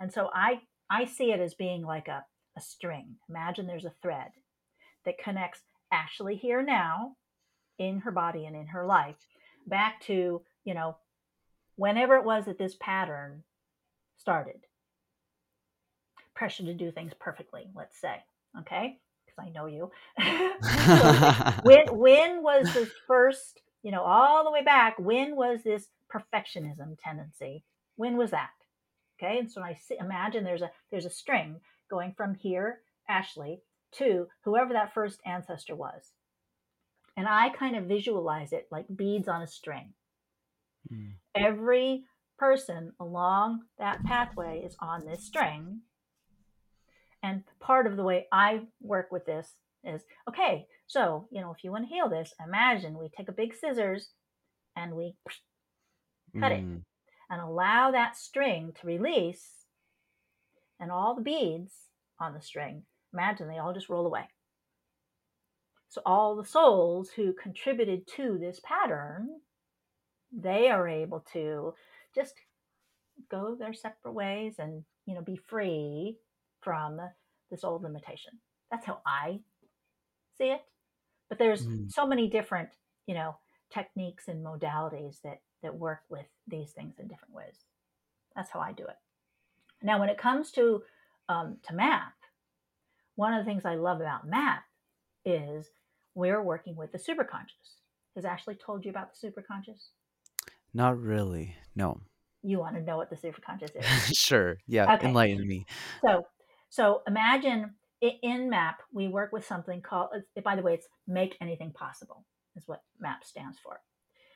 and 0.00 0.12
so 0.12 0.30
I 0.34 0.60
I 0.90 1.04
see 1.04 1.32
it 1.32 1.40
as 1.40 1.54
being 1.54 1.82
like 1.82 2.08
a, 2.08 2.24
a 2.56 2.60
string. 2.60 3.16
Imagine 3.28 3.66
there's 3.66 3.84
a 3.84 3.94
thread 4.02 4.30
that 5.04 5.18
connects 5.18 5.60
Ashley 5.92 6.36
here 6.36 6.62
now 6.62 7.16
in 7.78 8.00
her 8.00 8.10
body 8.10 8.46
and 8.46 8.56
in 8.56 8.66
her 8.68 8.86
life 8.86 9.16
back 9.66 10.00
to, 10.02 10.42
you 10.64 10.74
know, 10.74 10.96
whenever 11.76 12.16
it 12.16 12.24
was 12.24 12.46
that 12.46 12.58
this 12.58 12.76
pattern 12.80 13.44
started. 14.16 14.60
Pressure 16.34 16.64
to 16.64 16.74
do 16.74 16.90
things 16.90 17.12
perfectly, 17.18 17.66
let's 17.74 18.00
say. 18.00 18.22
Okay? 18.60 18.98
Because 19.26 19.46
I 19.46 19.50
know 19.50 19.66
you. 19.66 19.90
so 20.86 21.52
when 21.62 21.86
when 21.98 22.42
was 22.42 22.72
this 22.72 22.90
first, 23.06 23.60
you 23.82 23.90
know, 23.92 24.02
all 24.02 24.44
the 24.44 24.50
way 24.50 24.62
back, 24.62 24.98
when 24.98 25.36
was 25.36 25.62
this 25.62 25.88
perfectionism 26.12 26.96
tendency? 27.02 27.64
When 27.96 28.16
was 28.16 28.30
that? 28.30 28.50
Okay, 29.20 29.38
and 29.38 29.50
so 29.50 29.62
I 29.62 29.74
see, 29.74 29.96
imagine 29.98 30.44
there's 30.44 30.62
a 30.62 30.70
there's 30.90 31.06
a 31.06 31.10
string 31.10 31.60
going 31.90 32.14
from 32.16 32.34
here, 32.34 32.80
Ashley, 33.08 33.62
to 33.92 34.28
whoever 34.44 34.72
that 34.72 34.94
first 34.94 35.20
ancestor 35.26 35.74
was, 35.74 36.12
and 37.16 37.26
I 37.26 37.48
kind 37.50 37.76
of 37.76 37.84
visualize 37.84 38.52
it 38.52 38.68
like 38.70 38.86
beads 38.94 39.26
on 39.26 39.42
a 39.42 39.46
string. 39.46 39.94
Mm. 40.92 41.14
Every 41.34 42.04
person 42.38 42.92
along 43.00 43.62
that 43.78 44.04
pathway 44.04 44.62
is 44.64 44.76
on 44.80 45.04
this 45.04 45.24
string, 45.24 45.80
and 47.22 47.42
part 47.58 47.88
of 47.88 47.96
the 47.96 48.04
way 48.04 48.28
I 48.30 48.60
work 48.80 49.10
with 49.10 49.26
this 49.26 49.54
is 49.84 50.02
okay. 50.28 50.66
So 50.86 51.28
you 51.30 51.40
know, 51.40 51.52
if 51.56 51.64
you 51.64 51.70
want 51.70 51.88
to 51.88 51.94
heal 51.94 52.08
this, 52.08 52.32
imagine 52.44 52.98
we 52.98 53.08
take 53.08 53.28
a 53.28 53.32
big 53.32 53.54
scissors 53.54 54.10
and 54.76 54.94
we 54.94 55.14
cut 56.40 56.52
it 56.52 56.60
Mm. 56.60 56.82
and 57.30 57.40
allow 57.40 57.90
that 57.90 58.16
string 58.16 58.72
to 58.80 58.86
release 58.86 59.64
and 60.80 60.90
all 60.92 61.14
the 61.14 61.22
beads 61.22 61.72
on 62.20 62.34
the 62.34 62.40
string 62.40 62.82
imagine 63.12 63.48
they 63.48 63.58
all 63.58 63.72
just 63.72 63.88
roll 63.88 64.06
away 64.06 64.24
so 65.88 66.02
all 66.04 66.36
the 66.36 66.44
souls 66.44 67.10
who 67.10 67.32
contributed 67.32 68.06
to 68.06 68.36
this 68.38 68.60
pattern 68.62 69.28
they 70.32 70.68
are 70.68 70.86
able 70.86 71.20
to 71.32 71.74
just 72.14 72.34
go 73.30 73.56
their 73.58 73.72
separate 73.72 74.12
ways 74.12 74.56
and 74.58 74.84
you 75.06 75.14
know 75.14 75.22
be 75.22 75.36
free 75.48 76.16
from 76.60 77.00
this 77.50 77.64
old 77.64 77.82
limitation 77.82 78.32
that's 78.70 78.84
how 78.86 79.00
i 79.06 79.40
see 80.38 80.50
it 80.50 80.62
but 81.28 81.38
there's 81.38 81.66
Mm. 81.66 81.90
so 81.90 82.06
many 82.06 82.28
different 82.28 82.68
you 83.06 83.14
know 83.14 83.36
techniques 83.70 84.28
and 84.28 84.44
modalities 84.44 85.20
that 85.22 85.40
that 85.62 85.74
work 85.74 86.00
with 86.08 86.26
these 86.46 86.72
things 86.72 86.98
in 86.98 87.08
different 87.08 87.34
ways 87.34 87.64
that's 88.34 88.50
how 88.50 88.60
i 88.60 88.72
do 88.72 88.84
it 88.84 88.96
now 89.82 89.98
when 90.00 90.08
it 90.08 90.18
comes 90.18 90.50
to 90.52 90.82
um, 91.28 91.58
to 91.66 91.74
MAP 91.74 92.14
one 93.16 93.34
of 93.34 93.44
the 93.44 93.50
things 93.50 93.64
i 93.66 93.74
love 93.74 94.00
about 94.00 94.26
MAP 94.26 94.62
is 95.24 95.66
we're 96.14 96.42
working 96.42 96.74
with 96.76 96.90
the 96.92 96.98
superconscious 96.98 97.80
has 98.14 98.24
ashley 98.24 98.54
told 98.54 98.84
you 98.84 98.90
about 98.90 99.10
the 99.12 99.28
superconscious 99.28 99.90
Not 100.72 100.98
really. 101.00 101.54
No. 101.74 102.00
you 102.42 102.58
want 102.58 102.76
to 102.76 102.82
know 102.82 102.96
what 102.96 103.10
the 103.10 103.16
superconscious 103.16 103.74
is 103.76 104.16
sure. 104.16 104.58
Yeah. 104.66 104.94
Okay. 104.94 105.08
Enlighten 105.08 105.46
me. 105.46 105.66
So, 106.04 106.26
so 106.70 107.02
imagine 107.06 107.74
in 108.00 108.48
MAP 108.48 108.80
we 108.92 109.08
work 109.08 109.32
with 109.32 109.46
something 109.46 109.80
called. 109.82 110.10
By 110.42 110.56
the 110.56 110.62
way, 110.62 110.74
it's 110.74 110.88
make 111.06 111.36
anything 111.40 111.72
possible 111.72 112.24
is 112.56 112.66
what 112.66 112.82
MAP 113.00 113.24
stands 113.24 113.58
for. 113.58 113.80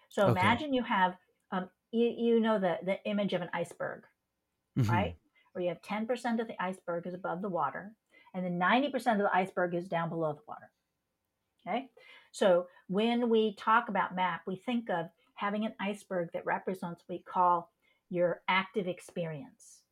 So 0.09 0.29
Okay. 0.29 0.33
imagine 0.33 0.73
you 0.75 0.83
have, 0.83 1.17
um, 1.51 1.71
you 1.91 2.09
you 2.09 2.41
know 2.41 2.59
the 2.59 2.79
the 2.83 3.03
image 3.05 3.33
of 3.33 3.43
an 3.43 3.51
iceberg, 3.53 4.05
Mhm. 4.77 4.89
right? 4.89 5.19
Where 5.53 5.63
you 5.63 5.69
have 5.69 5.83
ten 5.83 6.07
percent 6.07 6.41
of 6.41 6.49
the 6.49 6.63
iceberg 6.63 7.07
is 7.07 7.15
above 7.15 7.43
the 7.43 7.49
water, 7.49 7.95
and 8.35 8.45
then 8.45 8.59
ninety 8.59 8.91
percent 8.91 9.21
of 9.21 9.25
the 9.25 9.37
iceberg 9.37 9.75
is 9.75 9.89
down 9.89 10.09
below 10.09 10.33
the 10.33 10.43
water. 10.47 10.71
Okay, 11.67 11.91
so 12.33 12.69
when 12.89 13.29
we 13.29 13.55
talk 13.55 13.89
about 13.89 14.15
MAP, 14.15 14.47
we 14.47 14.57
think 14.57 14.91
of 14.91 15.11
having 15.35 15.65
an 15.65 15.75
iceberg 15.79 16.31
that 16.33 16.45
represents 16.45 17.03
what 17.07 17.19
we 17.19 17.23
call 17.23 17.71
your 18.11 18.43
active 18.49 18.89
experience. 18.89 19.83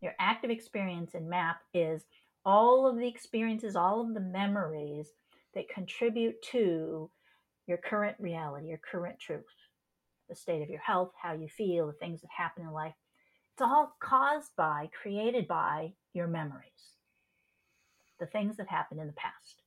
Your 0.00 0.14
active 0.18 0.50
experience 0.50 1.14
in 1.14 1.28
MAP 1.28 1.60
is 1.74 2.06
all 2.44 2.86
of 2.86 2.96
the 2.96 3.08
experiences, 3.08 3.76
all 3.76 4.00
of 4.00 4.14
the 4.14 4.20
memories 4.20 5.08
that 5.54 5.68
contribute 5.68 6.40
to 6.50 7.10
your 7.66 7.78
current 7.78 8.16
reality, 8.18 8.68
your 8.68 8.78
current 8.78 9.18
truth, 9.18 9.44
the 10.28 10.34
state 10.34 10.62
of 10.62 10.68
your 10.68 10.80
health, 10.80 11.12
how 11.20 11.32
you 11.32 11.48
feel, 11.48 11.86
the 11.86 11.92
things 11.92 12.20
that 12.20 12.30
happen 12.36 12.64
in 12.64 12.72
life. 12.72 12.94
It's 13.52 13.62
all 13.62 13.94
caused 14.00 14.56
by, 14.56 14.90
created 15.00 15.46
by 15.46 15.94
your 16.14 16.26
memories, 16.26 16.96
the 18.18 18.26
things 18.26 18.56
that 18.56 18.68
happened 18.68 19.00
in 19.00 19.06
the 19.06 19.12
past. 19.12 19.62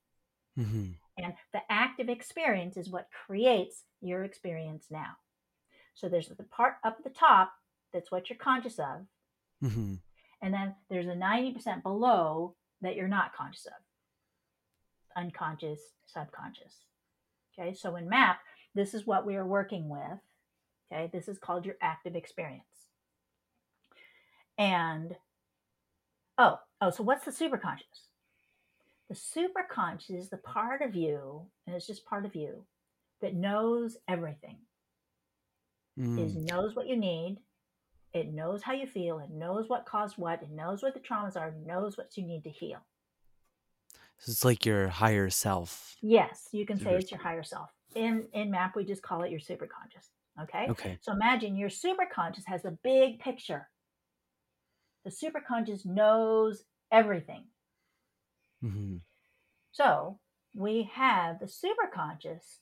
Mhm. 0.56 0.98
And 1.16 1.34
the 1.52 1.62
active 1.70 2.08
experience 2.08 2.76
is 2.76 2.90
what 2.90 3.10
creates 3.10 3.84
your 4.00 4.24
experience 4.24 4.90
now. 4.90 5.16
So 5.94 6.08
there's 6.08 6.28
the 6.28 6.42
part 6.44 6.76
up 6.84 6.96
at 6.98 7.04
the 7.04 7.10
top 7.10 7.54
that's 7.92 8.10
what 8.10 8.28
you're 8.28 8.38
conscious 8.38 8.78
of. 8.78 9.06
Mhm. 9.62 10.02
And 10.42 10.52
then 10.52 10.76
there's 10.88 11.06
a 11.06 11.14
90% 11.14 11.82
below 11.82 12.56
that 12.82 12.96
you're 12.96 13.08
not 13.08 13.34
conscious 13.34 13.66
of 13.66 13.72
unconscious, 15.16 15.80
subconscious. 16.06 16.74
Okay, 17.58 17.72
so 17.74 17.96
in 17.96 18.08
MAP, 18.08 18.38
this 18.74 18.94
is 18.94 19.06
what 19.06 19.26
we 19.26 19.36
are 19.36 19.46
working 19.46 19.88
with. 19.88 20.20
Okay, 20.92 21.10
this 21.12 21.26
is 21.26 21.38
called 21.38 21.64
your 21.64 21.76
active 21.80 22.14
experience. 22.14 22.90
And 24.58 25.16
oh, 26.38 26.58
oh, 26.80 26.90
so 26.90 27.02
what's 27.02 27.24
the 27.24 27.30
superconscious? 27.30 28.08
The 29.08 29.14
superconscious 29.14 30.18
is 30.18 30.28
the 30.28 30.36
part 30.36 30.82
of 30.82 30.94
you, 30.94 31.46
and 31.66 31.74
it's 31.74 31.86
just 31.86 32.04
part 32.04 32.24
of 32.24 32.34
you, 32.34 32.64
that 33.20 33.34
knows 33.34 33.96
everything. 34.08 34.58
Is 35.98 36.34
Mm. 36.34 36.50
knows 36.50 36.76
what 36.76 36.88
you 36.88 36.96
need, 36.96 37.38
it 38.16 38.32
knows 38.32 38.62
how 38.62 38.72
you 38.72 38.86
feel, 38.86 39.18
it 39.18 39.30
knows 39.30 39.68
what 39.68 39.86
caused 39.86 40.16
what, 40.18 40.42
it 40.42 40.50
knows 40.50 40.82
what 40.82 40.94
the 40.94 41.00
traumas 41.00 41.36
are, 41.36 41.48
it 41.48 41.66
knows 41.66 41.96
what 41.96 42.16
you 42.16 42.24
need 42.24 42.44
to 42.44 42.50
heal. 42.50 42.78
So 44.18 44.32
it's 44.32 44.44
like 44.44 44.64
your 44.64 44.88
higher 44.88 45.28
self. 45.30 45.96
Yes, 46.00 46.48
you 46.52 46.64
can 46.64 46.78
say 46.78 46.96
it's 46.96 47.10
your 47.10 47.20
higher 47.20 47.42
self. 47.42 47.70
In 47.94 48.28
in 48.32 48.50
MAP, 48.50 48.76
we 48.76 48.84
just 48.84 49.02
call 49.02 49.22
it 49.22 49.30
your 49.30 49.40
superconscious. 49.40 50.08
Okay. 50.42 50.66
Okay. 50.68 50.98
So 51.00 51.12
imagine 51.12 51.56
your 51.56 51.68
superconscious 51.70 52.44
has 52.46 52.64
a 52.64 52.78
big 52.82 53.18
picture. 53.20 53.68
The 55.04 55.10
superconscious 55.10 55.86
knows 55.86 56.64
everything. 56.90 57.44
Mhm. 58.62 59.02
So 59.72 60.18
we 60.54 60.84
have 60.94 61.38
the 61.38 61.46
superconscious 61.46 62.60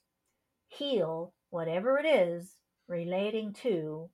heal 0.69 1.33
whatever 1.51 1.99
it 1.99 2.07
is 2.07 2.57
relating 2.89 3.53
to 3.53 4.11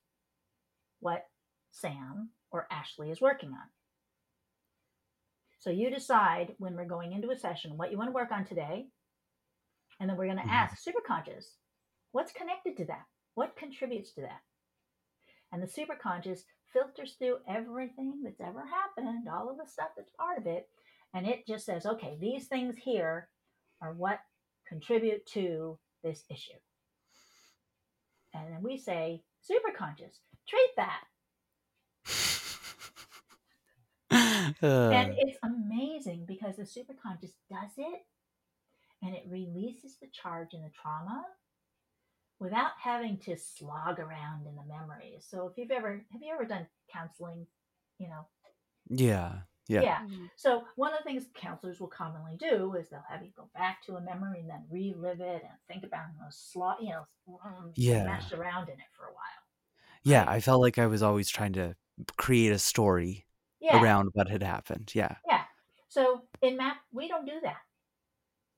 what 1.00 1.26
Sam 1.70 2.30
or 2.50 2.66
Ashley 2.70 3.10
is 3.10 3.20
working 3.20 3.50
on. 3.50 3.68
So 5.58 5.70
you 5.70 5.90
decide 5.90 6.54
when 6.58 6.74
we're 6.74 6.86
going 6.86 7.12
into 7.12 7.30
a 7.30 7.36
session 7.36 7.76
what 7.76 7.90
you 7.90 7.98
want 7.98 8.08
to 8.08 8.14
work 8.14 8.32
on 8.32 8.44
today. 8.44 8.86
And 10.00 10.08
then 10.08 10.16
we're 10.16 10.26
going 10.26 10.38
to 10.38 10.42
Mhm. 10.42 10.50
ask 10.50 10.82
superconscious, 10.82 11.56
What's 12.12 12.32
connected 12.32 12.76
to 12.78 12.84
that? 12.86 13.06
What 13.34 13.56
contributes 13.56 14.12
to 14.14 14.22
that? 14.22 14.42
And 15.52 15.62
the 15.62 15.66
superconscious 15.66 16.44
filters 16.72 17.14
through 17.14 17.38
everything 17.48 18.22
that's 18.22 18.40
ever 18.40 18.64
happened, 18.66 19.28
all 19.28 19.48
of 19.50 19.58
the 19.58 19.66
stuff 19.66 19.90
that's 19.96 20.10
part 20.12 20.38
of 20.38 20.46
it, 20.46 20.68
and 21.14 21.26
it 21.26 21.46
just 21.46 21.66
says, 21.66 21.86
okay, 21.86 22.16
these 22.20 22.46
things 22.46 22.76
here 22.78 23.28
are 23.80 23.92
what 23.92 24.20
contribute 24.66 25.26
to 25.26 25.78
this 26.02 26.24
issue. 26.30 26.58
And 28.34 28.52
then 28.52 28.62
we 28.62 28.76
say, 28.78 29.22
superconscious, 29.48 30.18
treat 30.48 30.70
that. 30.76 31.04
Uh, 34.12 34.39
Uh. 34.62 34.90
And 34.90 35.14
it's 35.18 35.38
amazing 35.42 36.24
because 36.26 36.56
the 36.56 36.62
superconscious 36.62 37.32
does 37.50 37.70
it 37.76 38.00
and 39.02 39.14
it 39.14 39.24
releases 39.28 39.96
the 39.96 40.08
charge 40.08 40.54
and 40.54 40.64
the 40.64 40.70
trauma 40.70 41.24
without 42.38 42.72
having 42.82 43.18
to 43.18 43.36
slog 43.36 43.98
around 43.98 44.46
in 44.46 44.54
the 44.56 44.64
memories. 44.66 45.26
So 45.28 45.46
if 45.48 45.56
you've 45.58 45.70
ever 45.70 46.04
have 46.12 46.22
you 46.22 46.32
ever 46.32 46.44
done 46.44 46.66
counseling, 46.92 47.46
you 47.98 48.08
know, 48.08 48.26
yeah. 48.88 49.32
Yeah. 49.68 49.82
Yeah. 49.82 49.98
Mm-hmm. 50.00 50.24
So 50.34 50.64
one 50.74 50.92
of 50.92 50.98
the 50.98 51.04
things 51.04 51.26
counselors 51.34 51.78
will 51.78 51.86
commonly 51.88 52.36
do 52.40 52.74
is 52.74 52.88
they'll 52.88 53.04
have 53.08 53.22
you 53.22 53.30
go 53.36 53.48
back 53.54 53.82
to 53.86 53.96
a 53.96 54.00
memory 54.00 54.40
and 54.40 54.50
then 54.50 54.64
relive 54.68 55.20
it 55.20 55.42
and 55.44 55.52
think 55.68 55.84
about 55.84 56.06
it 56.08 56.20
and 56.20 56.34
slot, 56.34 56.78
you 56.82 56.88
know, 56.88 57.06
Yeah. 57.76 58.04
mess 58.04 58.32
around 58.32 58.64
in 58.68 58.74
it 58.74 58.90
for 58.96 59.04
a 59.04 59.12
while. 59.12 59.44
Yeah. 60.02 60.24
I 60.26 60.40
felt 60.40 60.60
like 60.60 60.78
I 60.78 60.86
was 60.86 61.02
always 61.02 61.28
trying 61.28 61.52
to 61.52 61.76
create 62.16 62.50
a 62.50 62.58
story 62.58 63.26
Yeah. 63.60 63.82
around 63.82 64.10
what 64.14 64.28
had 64.28 64.42
happened. 64.42 64.92
Yeah. 64.94 65.16
Yeah. 65.26 65.44
So 65.88 66.22
in 66.42 66.56
MAP, 66.56 66.76
we 66.92 67.08
don't 67.08 67.26
do 67.26 67.40
that. 67.42 67.58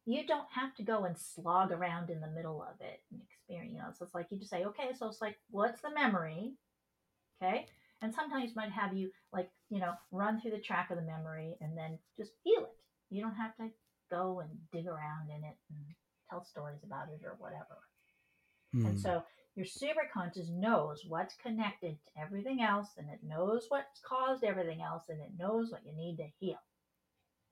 You 0.04 0.26
don't 0.26 0.46
have 0.52 0.74
to 0.76 0.82
go 0.82 1.04
and 1.04 1.16
slog 1.16 1.70
around 1.72 2.10
in 2.10 2.20
the 2.20 2.28
middle 2.30 2.62
of 2.62 2.80
it 2.80 3.00
and 3.10 3.20
experience. 3.22 3.72
You 3.72 3.78
know, 3.78 3.90
so 3.96 4.04
it's 4.04 4.14
like 4.14 4.26
you 4.30 4.38
just 4.38 4.50
say, 4.50 4.64
okay, 4.64 4.90
so 4.96 5.06
it's 5.08 5.20
like, 5.20 5.36
what's 5.50 5.80
the 5.80 5.90
memory? 5.94 6.54
Okay. 7.42 7.66
And 8.02 8.12
sometimes 8.12 8.56
might 8.56 8.72
have 8.72 8.96
you 8.96 9.10
like, 9.32 9.48
you 9.70 9.78
know, 9.78 9.92
run 10.10 10.40
through 10.40 10.50
the 10.52 10.58
track 10.58 10.90
of 10.90 10.96
the 10.96 11.02
memory 11.04 11.56
and 11.60 11.76
then 11.76 11.98
just 12.16 12.32
feel 12.42 12.62
it. 12.62 12.76
You 13.10 13.22
don't 13.22 13.34
have 13.36 13.56
to 13.56 13.68
go 14.10 14.40
and 14.40 14.50
dig 14.72 14.86
around 14.88 15.30
in 15.30 15.44
it 15.44 15.56
and 15.70 15.78
tell 16.28 16.44
stories 16.44 16.82
about 16.84 17.08
it 17.08 17.24
or 17.24 17.36
whatever. 17.38 17.78
And 18.74 18.96
Mm. 18.96 19.00
so 19.00 19.22
your 19.54 19.66
superconscious 19.66 20.50
knows 20.50 21.04
what's 21.06 21.34
connected 21.36 21.96
to 22.06 22.22
everything 22.22 22.62
else 22.62 22.88
and 22.96 23.08
it 23.10 23.20
knows 23.22 23.66
what's 23.68 24.00
caused 24.04 24.44
everything 24.44 24.80
else 24.82 25.02
and 25.08 25.20
it 25.20 25.30
knows 25.38 25.70
what 25.70 25.84
you 25.84 25.92
need 25.94 26.16
to 26.16 26.26
heal. 26.40 26.58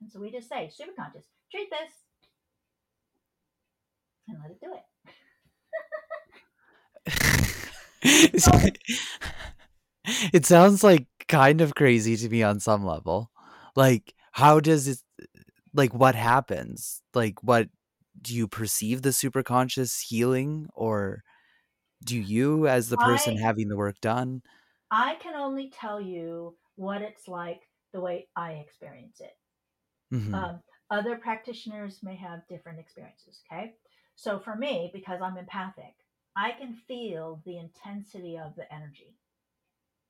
And 0.00 0.10
so 0.10 0.18
we 0.18 0.30
just 0.30 0.48
say, 0.48 0.70
superconscious, 0.72 1.24
treat 1.50 1.68
this 1.70 1.92
and 4.28 4.38
let 4.40 4.50
it 4.50 4.60
do 4.60 4.72
it. 4.72 4.84
It 10.32 10.46
sounds 10.46 10.82
like 10.82 11.06
kind 11.28 11.60
of 11.60 11.74
crazy 11.74 12.16
to 12.16 12.28
me 12.28 12.42
on 12.42 12.60
some 12.60 12.84
level. 12.84 13.30
Like, 13.76 14.14
how 14.32 14.60
does 14.60 14.88
it, 14.88 14.98
like, 15.74 15.94
what 15.94 16.14
happens? 16.14 17.02
Like, 17.14 17.42
what 17.42 17.68
do 18.20 18.34
you 18.34 18.48
perceive 18.48 19.02
the 19.02 19.10
superconscious 19.10 20.00
healing, 20.08 20.68
or 20.74 21.22
do 22.04 22.18
you, 22.18 22.66
as 22.66 22.88
the 22.88 22.96
person 22.96 23.36
I- 23.38 23.40
having 23.40 23.68
the 23.68 23.76
work 23.76 24.00
done? 24.00 24.42
I 24.90 25.16
can 25.16 25.34
only 25.34 25.70
tell 25.70 26.00
you 26.00 26.56
what 26.74 27.02
it's 27.02 27.28
like 27.28 27.62
the 27.92 28.00
way 28.00 28.28
I 28.34 28.52
experience 28.54 29.20
it. 29.20 29.36
Mhm. 30.12 30.34
Um, 30.34 30.62
other 30.90 31.16
practitioners 31.16 32.02
may 32.02 32.16
have 32.16 32.46
different 32.48 32.80
experiences. 32.80 33.42
Okay. 33.46 33.76
So 34.16 34.40
for 34.40 34.56
me, 34.56 34.90
because 34.92 35.22
I'm 35.22 35.36
empathic, 35.36 35.94
I 36.34 36.52
can 36.52 36.74
feel 36.74 37.42
the 37.44 37.58
intensity 37.58 38.36
of 38.38 38.54
the 38.56 38.72
energy. 38.72 39.16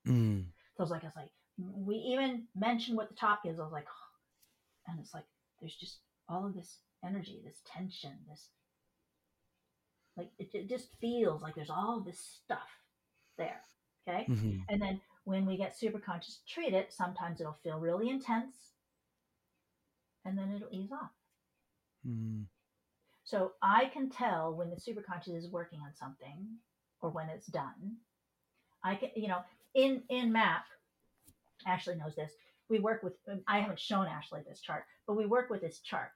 Mm. 0.06 0.46
So 0.76 0.82
it's 0.82 0.90
like, 0.90 1.04
it's 1.04 1.16
like, 1.16 1.30
we 1.58 1.96
even 1.96 2.48
mentioned 2.54 2.96
what 2.96 3.08
the 3.08 3.14
topic 3.14 3.52
is. 3.52 3.60
I 3.60 3.64
was 3.64 3.72
like, 3.72 3.86
and 4.86 4.98
it's 4.98 5.12
like, 5.12 5.26
there's 5.60 5.76
just 5.76 6.00
all 6.28 6.46
of 6.46 6.54
this 6.54 6.78
energy, 7.04 7.42
this 7.44 7.60
tension, 7.66 8.12
this, 8.28 8.48
like, 10.20 10.30
it, 10.38 10.50
it 10.54 10.68
just 10.68 10.88
feels 11.00 11.42
like 11.42 11.54
there's 11.54 11.70
all 11.70 12.00
this 12.00 12.18
stuff 12.18 12.68
there. 13.38 13.62
Okay. 14.08 14.26
Mhm. 14.28 14.64
And 14.68 14.80
then 14.80 15.00
when 15.24 15.46
we 15.46 15.56
get 15.56 15.76
super 15.76 15.98
conscious 15.98 16.40
treat 16.48 16.74
it, 16.74 16.92
sometimes 16.92 17.40
it'll 17.40 17.58
feel 17.62 17.78
really 17.78 18.08
intense 18.10 18.74
and 20.24 20.36
then 20.36 20.52
it'll 20.52 20.68
ease 20.72 20.92
off. 20.92 21.10
Mm. 22.06 22.46
So 23.24 23.52
I 23.62 23.86
can 23.86 24.10
tell 24.10 24.54
when 24.54 24.70
the 24.70 24.76
superconscious 24.76 25.36
is 25.36 25.48
working 25.48 25.80
on 25.80 25.94
something 25.94 26.46
or 27.00 27.10
when 27.10 27.28
it's 27.28 27.46
done. 27.46 27.98
I 28.82 28.96
can, 28.96 29.10
you 29.14 29.28
know, 29.28 29.42
in 29.74 30.02
in 30.08 30.32
MAP, 30.32 30.64
Ashley 31.66 31.96
knows 31.96 32.16
this. 32.16 32.32
We 32.68 32.78
work 32.78 33.02
with. 33.02 33.14
I 33.46 33.60
haven't 33.60 33.80
shown 33.80 34.06
Ashley 34.06 34.42
this 34.48 34.60
chart, 34.60 34.84
but 35.06 35.14
we 35.16 35.26
work 35.26 35.50
with 35.50 35.60
this 35.60 35.80
chart, 35.80 36.12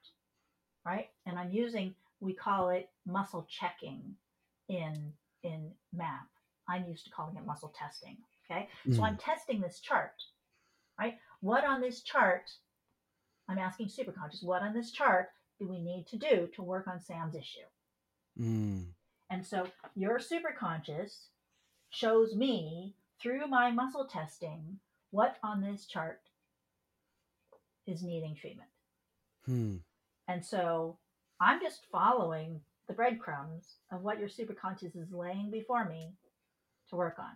right? 0.85 1.09
And 1.25 1.37
I'm 1.39 1.51
using. 1.51 1.95
We 2.19 2.33
call 2.33 2.69
it 2.69 2.89
muscle 3.05 3.45
checking 3.49 4.15
in 4.69 5.13
in 5.43 5.71
MAP. 5.93 6.27
I'm 6.67 6.85
used 6.85 7.05
to 7.05 7.11
calling 7.11 7.35
it 7.37 7.45
muscle 7.45 7.73
testing. 7.77 8.17
Okay, 8.49 8.69
so 8.91 9.01
Mm. 9.01 9.03
I'm 9.03 9.17
testing 9.17 9.59
this 9.61 9.79
chart, 9.79 10.13
right? 10.99 11.19
What 11.41 11.63
on 11.63 11.81
this 11.81 12.01
chart? 12.01 12.49
I'm 13.47 13.57
asking 13.59 13.87
superconscious. 13.87 14.43
What 14.43 14.61
on 14.61 14.73
this 14.73 14.91
chart 14.91 15.29
do 15.59 15.67
we 15.67 15.79
need 15.79 16.07
to 16.07 16.17
do 16.17 16.47
to 16.55 16.61
work 16.63 16.87
on 16.87 16.99
Sam's 16.99 17.35
issue? 17.35 17.65
Mm. 18.39 18.93
And 19.29 19.45
so 19.45 19.67
your 19.95 20.19
superconscious 20.19 21.27
shows 21.89 22.35
me 22.35 22.95
through 23.19 23.47
my 23.47 23.71
muscle 23.71 24.05
testing 24.05 24.79
what 25.11 25.37
on 25.43 25.61
this 25.61 25.85
chart 25.85 26.21
is 27.87 28.03
needing 28.03 28.35
treatment. 28.35 28.69
Mm. 29.47 29.81
And 30.27 30.45
so 30.45 30.97
I'm 31.39 31.61
just 31.61 31.85
following 31.91 32.61
the 32.87 32.93
breadcrumbs 32.93 33.77
of 33.91 34.01
what 34.03 34.19
your 34.19 34.29
superconscious 34.29 34.95
is 34.95 35.11
laying 35.11 35.51
before 35.51 35.85
me 35.87 36.13
to 36.89 36.95
work 36.95 37.17
on. 37.19 37.31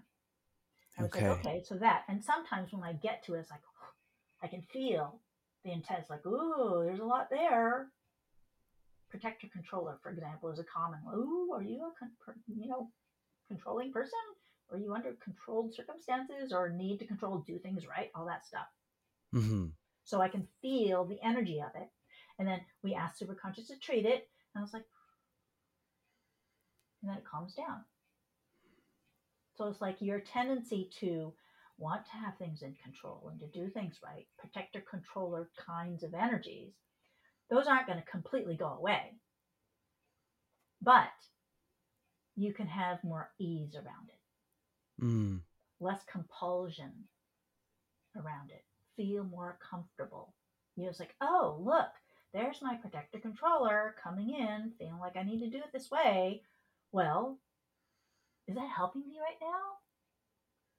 Okay. 1.00 1.28
like, 1.28 1.40
okay, 1.40 1.64
so 1.64 1.76
that. 1.76 2.04
And 2.08 2.24
sometimes 2.24 2.72
when 2.74 2.84
I 2.84 2.94
get 2.94 3.24
to 3.24 3.36
it, 3.36 3.40
it's 3.40 3.52
like, 3.52 3.62
I 4.42 4.48
can 4.48 4.62
feel 4.62 5.22
the 5.64 5.72
intense, 5.72 6.10
like, 6.10 6.26
ooh, 6.26 6.84
there's 6.86 7.00
a 7.00 7.06
lot 7.06 7.30
there. 7.30 7.88
Protector 9.10 9.48
controller, 9.52 9.98
for 10.04 10.12
example, 10.12 10.50
is 10.50 10.60
a 10.60 10.64
common. 10.64 11.00
Ooh, 11.16 11.52
are 11.54 11.64
you 11.64 11.84
a, 11.86 11.92
con- 11.98 12.12
you 12.48 12.68
know, 12.68 12.90
controlling 13.48 13.92
person? 13.92 14.20
Are 14.72 14.78
you 14.78 14.94
under 14.94 15.14
controlled 15.14 15.74
circumstances 15.74 16.54
or 16.54 16.70
need 16.70 17.00
to 17.00 17.08
control, 17.08 17.40
do 17.40 17.58
things 17.58 17.88
right? 17.88 18.12
All 18.14 18.26
that 18.28 18.46
stuff. 18.46 18.68
Mhm. 19.34 19.74
So 20.04 20.22
I 20.22 20.28
can 20.30 20.48
feel 20.62 21.06
the 21.06 21.22
energy 21.22 21.60
of 21.62 21.72
it. 21.76 21.90
And 22.40 22.48
then 22.48 22.62
we 22.84 22.96
ask 22.96 23.20
superconscious 23.20 23.68
to 23.68 23.78
treat 23.80 24.06
it. 24.06 24.28
And 24.56 24.60
I 24.60 24.62
was 24.62 24.74
like, 24.74 24.86
and 27.04 27.12
then 27.12 27.18
it 27.18 27.26
calms 27.26 27.54
down. 27.54 27.84
So 29.56 29.68
it's 29.68 29.82
like 29.82 29.98
your 30.02 30.20
tendency 30.22 30.90
to 31.02 31.34
want 31.78 32.06
to 32.06 32.12
have 32.18 32.38
things 32.38 32.62
in 32.62 32.74
control 32.84 33.30
and 33.32 33.40
to 33.42 33.48
do 33.48 33.70
things 33.70 34.00
right, 34.04 34.28
protector 34.38 34.84
controller 34.90 35.50
kinds 35.66 36.04
of 36.04 36.14
energies, 36.14 36.74
those 37.50 37.68
aren't 37.68 37.88
going 37.88 38.00
to 38.00 38.06
completely 38.06 38.56
go 38.56 38.68
away. 38.68 39.18
But 40.82 41.10
you 42.36 42.54
can 42.54 42.68
have 42.68 43.04
more 43.04 43.32
ease 43.40 43.76
around 43.76 44.10
it 44.10 44.20
Mm. 45.04 45.42
less 45.80 46.04
compulsion 46.06 47.08
around 48.16 48.52
it. 48.52 48.64
Feel 48.98 49.24
more 49.24 49.58
comfortable. 49.70 50.34
You 50.76 50.84
know, 50.84 50.90
it's 50.90 51.00
like, 51.00 51.16
oh, 51.22 51.58
look, 51.62 51.90
there's 52.34 52.62
my 52.62 52.76
protector 52.76 53.20
controller 53.20 53.96
coming 54.04 54.30
in, 54.30 54.74
feeling 54.78 55.00
like 55.00 55.18
I 55.18 55.24
need 55.24 55.40
to 55.40 55.50
do 55.50 55.58
it 55.58 55.72
this 55.74 55.90
way. 55.90 56.44
Well, 56.92 57.40
is 58.48 58.56
that 58.56 58.70
helping 58.70 59.08
me 59.08 59.20
right 59.20 59.38
now? 59.42 59.78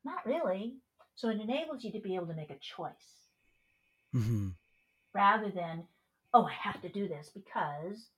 Not 0.05 0.27
really. 0.27 0.77
So 1.15 1.29
it 1.29 1.41
enables 1.41 1.85
you 1.85 1.93
to 1.93 2.01
be 2.01 2.15
able 2.15 2.27
to 2.29 2.35
make 2.35 2.51
a 2.51 2.59
choice 2.59 3.29
Mhm. 4.15 4.57
rather 5.13 5.51
than, 5.51 5.89
oh, 6.33 6.47
I 6.47 6.53
have 6.53 6.81
to 6.83 6.89
do 6.89 7.09
this 7.09 7.29
because 7.31 8.11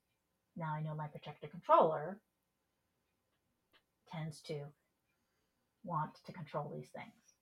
now 0.57 0.73
I 0.73 0.83
know 0.83 0.95
my 0.95 1.09
protector 1.09 1.49
controller 1.49 2.21
tends 4.07 4.41
to 4.43 4.73
want 5.85 6.15
to 6.25 6.33
control 6.33 6.71
these 6.71 6.91
things. 6.91 7.35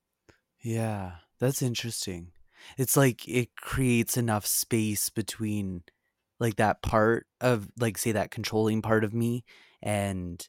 Yeah, 0.61 1.19
that's 1.39 1.63
interesting. 1.63 2.33
It's 2.77 2.97
like 2.97 3.27
it 3.29 3.57
creates 3.57 4.17
enough 4.17 4.47
space 4.47 5.11
between 5.11 5.83
like 6.39 6.57
that 6.57 6.83
part 6.83 7.27
of 7.41 7.69
like 7.79 7.99
say 7.99 8.13
that 8.13 8.31
controlling 8.31 8.83
part 8.83 9.05
of 9.05 9.15
me 9.15 9.45
and 9.83 10.47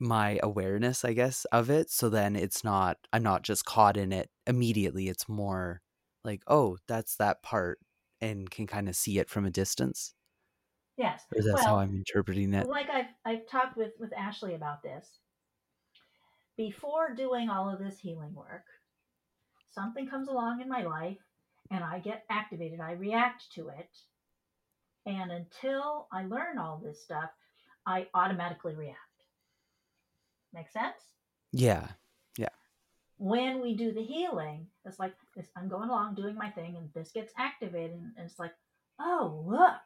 my 0.00 0.40
awareness, 0.42 1.04
I 1.04 1.12
guess, 1.12 1.44
of 1.52 1.70
it. 1.70 1.90
So 1.90 2.08
then 2.08 2.34
it's 2.34 2.64
not 2.64 2.98
I'm 3.12 3.22
not 3.22 3.42
just 3.42 3.64
caught 3.64 3.96
in 3.96 4.12
it 4.12 4.30
immediately. 4.46 5.08
It's 5.08 5.28
more 5.28 5.80
like, 6.24 6.42
oh, 6.46 6.78
that's 6.88 7.16
that 7.16 7.42
part 7.42 7.78
and 8.20 8.50
can 8.50 8.66
kind 8.66 8.88
of 8.88 8.96
see 8.96 9.18
it 9.18 9.28
from 9.28 9.44
a 9.44 9.50
distance. 9.50 10.14
Yes. 10.96 11.22
Or 11.34 11.42
that's 11.42 11.64
well, 11.64 11.74
how 11.74 11.78
I'm 11.78 11.94
interpreting 11.94 12.54
it. 12.54 12.68
like 12.68 12.90
I've 12.90 13.06
I've 13.24 13.46
talked 13.46 13.76
with 13.76 13.92
with 13.98 14.12
Ashley 14.12 14.54
about 14.54 14.82
this. 14.82 15.18
Before 16.56 17.14
doing 17.14 17.48
all 17.48 17.70
of 17.70 17.78
this 17.78 17.98
healing 17.98 18.34
work, 18.34 18.64
something 19.74 20.06
comes 20.06 20.28
along 20.28 20.60
in 20.60 20.68
my 20.68 20.82
life 20.82 21.18
and 21.70 21.82
I 21.82 21.98
get 21.98 22.24
activated. 22.30 22.80
I 22.80 22.92
react 22.92 23.44
to 23.54 23.68
it. 23.68 23.88
And 25.06 25.32
until 25.32 26.06
I 26.12 26.24
learn 26.24 26.58
all 26.58 26.80
this 26.82 27.02
stuff, 27.02 27.30
I 27.86 28.06
automatically 28.14 28.74
react. 28.74 28.98
Make 30.52 30.68
sense? 30.68 30.96
Yeah. 31.52 31.88
Yeah. 32.38 32.48
When 33.16 33.60
we 33.60 33.74
do 33.74 33.92
the 33.92 34.02
healing, 34.02 34.66
it's 34.84 34.98
like 34.98 35.14
this 35.34 35.46
I'm 35.56 35.68
going 35.68 35.88
along 35.88 36.14
doing 36.14 36.36
my 36.36 36.50
thing 36.50 36.76
and 36.76 36.88
this 36.94 37.10
gets 37.10 37.32
activated 37.38 37.92
and 38.16 38.26
it's 38.26 38.38
like, 38.38 38.52
oh 39.00 39.44
look, 39.46 39.80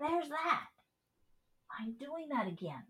there's 0.00 0.28
that. 0.28 0.66
I'm 1.78 1.92
doing 1.92 2.28
that 2.30 2.48
again. 2.48 2.82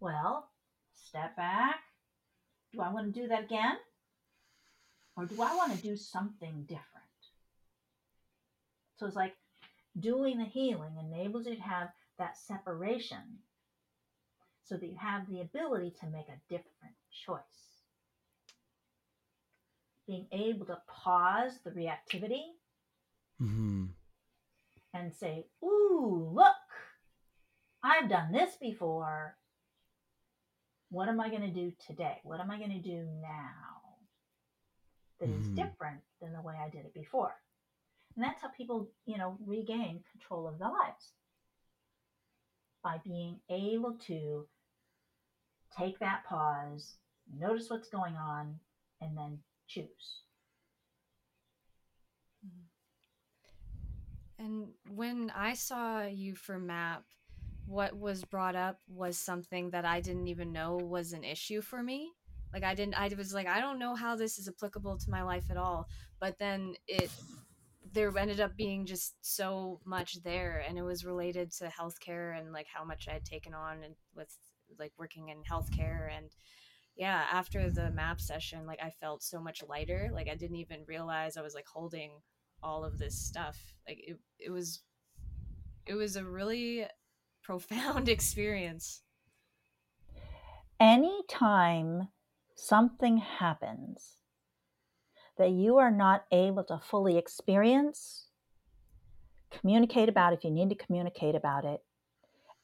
Well, 0.00 0.48
step 0.94 1.36
back. 1.36 1.80
Do 2.72 2.80
I 2.80 2.92
want 2.92 3.12
to 3.12 3.20
do 3.20 3.28
that 3.28 3.44
again? 3.44 3.76
Or 5.18 5.26
do 5.26 5.42
I 5.42 5.52
want 5.56 5.74
to 5.74 5.82
do 5.82 5.96
something 5.96 6.62
different? 6.68 6.86
So 8.96 9.06
it's 9.06 9.16
like 9.16 9.34
doing 9.98 10.38
the 10.38 10.44
healing 10.44 10.92
enables 10.96 11.46
you 11.46 11.56
to 11.56 11.60
have 11.60 11.88
that 12.18 12.38
separation 12.38 13.38
so 14.62 14.76
that 14.76 14.86
you 14.86 14.96
have 14.96 15.28
the 15.28 15.40
ability 15.40 15.92
to 16.00 16.06
make 16.06 16.28
a 16.28 16.38
different 16.48 16.94
choice. 17.26 17.42
Being 20.06 20.28
able 20.30 20.66
to 20.66 20.78
pause 20.86 21.58
the 21.64 21.70
reactivity 21.70 22.44
hmm 23.40 23.86
and 24.94 25.12
say, 25.12 25.46
Ooh, 25.64 26.30
look, 26.32 26.54
I've 27.82 28.08
done 28.08 28.30
this 28.30 28.54
before. 28.60 29.36
What 30.90 31.08
am 31.08 31.20
I 31.20 31.28
going 31.28 31.42
to 31.42 31.48
do 31.48 31.72
today? 31.84 32.18
What 32.22 32.38
am 32.40 32.52
I 32.52 32.58
going 32.58 32.70
to 32.70 32.78
do 32.78 33.04
now 33.20 33.77
that 35.20 35.28
is 35.30 35.48
Mhm. 35.48 35.54
different 35.56 36.00
than 36.20 36.32
the 36.32 36.42
way 36.42 36.56
I 36.60 36.68
did 36.70 36.84
it 36.86 36.94
before? 36.94 37.34
And 38.16 38.24
that's 38.24 38.42
how 38.42 38.48
people, 38.48 38.90
you 39.06 39.18
know, 39.18 39.38
regain 39.44 40.02
control 40.12 40.48
of 40.48 40.58
their 40.58 40.70
lives 40.70 41.12
by 42.82 42.98
being 43.04 43.40
able 43.50 43.94
to 44.06 44.48
take 45.76 45.98
that 46.00 46.24
pause, 46.24 46.96
notice 47.32 47.70
what's 47.70 47.88
going 47.88 48.16
on, 48.16 48.60
and 49.00 49.16
then 49.16 49.38
choose. 49.68 50.22
And 54.38 54.68
when 54.94 55.30
I 55.34 55.54
saw 55.54 56.02
you 56.04 56.34
for 56.34 56.58
MAP, 56.58 57.04
what 57.66 57.96
was 57.96 58.24
brought 58.24 58.56
up 58.56 58.80
was 58.88 59.18
something 59.18 59.70
that 59.70 59.84
I 59.84 60.00
didn't 60.00 60.28
even 60.28 60.52
know 60.52 60.76
was 60.76 61.12
an 61.12 61.24
issue 61.24 61.60
for 61.60 61.82
me. 61.82 62.12
Like 62.52 62.64
I 62.64 62.74
didn't 62.74 62.94
I 62.98 63.08
was 63.16 63.34
like 63.34 63.46
I 63.46 63.60
don't 63.60 63.78
know 63.78 63.94
how 63.94 64.16
this 64.16 64.38
is 64.38 64.48
applicable 64.48 64.98
to 64.98 65.10
my 65.10 65.22
life 65.22 65.50
at 65.50 65.56
all. 65.56 65.88
But 66.20 66.38
then 66.38 66.74
it 66.86 67.10
there 67.92 68.16
ended 68.18 68.40
up 68.40 68.56
being 68.56 68.86
just 68.86 69.16
so 69.22 69.80
much 69.84 70.22
there 70.22 70.58
and 70.66 70.78
it 70.78 70.82
was 70.82 71.04
related 71.04 71.50
to 71.50 71.66
healthcare 71.68 72.38
and 72.38 72.52
like 72.52 72.66
how 72.72 72.84
much 72.84 73.08
I 73.08 73.12
had 73.14 73.24
taken 73.24 73.54
on 73.54 73.82
and 73.82 73.96
with 74.14 74.36
like 74.78 74.92
working 74.98 75.28
in 75.30 75.42
healthcare 75.44 76.10
and 76.14 76.30
yeah, 76.96 77.26
after 77.30 77.70
the 77.70 77.90
MAP 77.90 78.20
session 78.20 78.66
like 78.66 78.82
I 78.82 78.90
felt 78.90 79.22
so 79.22 79.40
much 79.40 79.62
lighter. 79.68 80.10
Like 80.12 80.28
I 80.28 80.34
didn't 80.36 80.56
even 80.56 80.84
realize 80.86 81.36
I 81.36 81.42
was 81.42 81.54
like 81.54 81.66
holding 81.66 82.22
all 82.62 82.84
of 82.84 82.98
this 82.98 83.16
stuff. 83.18 83.74
Like 83.86 83.98
it 84.00 84.18
it 84.38 84.50
was 84.50 84.82
it 85.86 85.94
was 85.94 86.16
a 86.16 86.24
really 86.24 86.86
profound 87.42 88.08
experience. 88.08 89.02
anytime 90.80 92.08
something 92.58 93.18
happens 93.18 94.16
that 95.38 95.50
you 95.50 95.78
are 95.78 95.92
not 95.92 96.24
able 96.32 96.64
to 96.64 96.76
fully 96.78 97.16
experience, 97.16 98.26
communicate 99.50 100.08
about 100.08 100.32
if 100.32 100.42
you 100.42 100.50
need 100.50 100.68
to 100.68 100.74
communicate 100.74 101.36
about 101.36 101.64
it, 101.64 101.80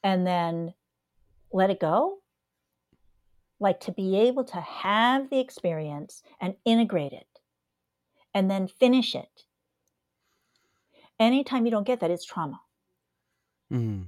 and 0.03 0.27
then 0.27 0.75
let 1.53 1.71
it 1.71 1.79
go. 1.79 2.19
Like 3.61 3.79
to 3.81 3.93
be 3.93 4.17
able 4.17 4.43
to 4.45 4.61
have 4.61 5.31
the 5.31 5.39
experience 5.39 6.25
and 6.41 6.57
integrate 6.65 7.13
it 7.13 7.29
and 8.35 8.51
then 8.51 8.67
finish 8.67 9.15
it. 9.15 9.45
Anytime 11.21 11.65
you 11.65 11.71
don't 11.71 11.87
get 11.87 12.01
that, 12.01 12.11
it's 12.11 12.25
trauma. 12.25 12.61
Mm. 13.73 14.07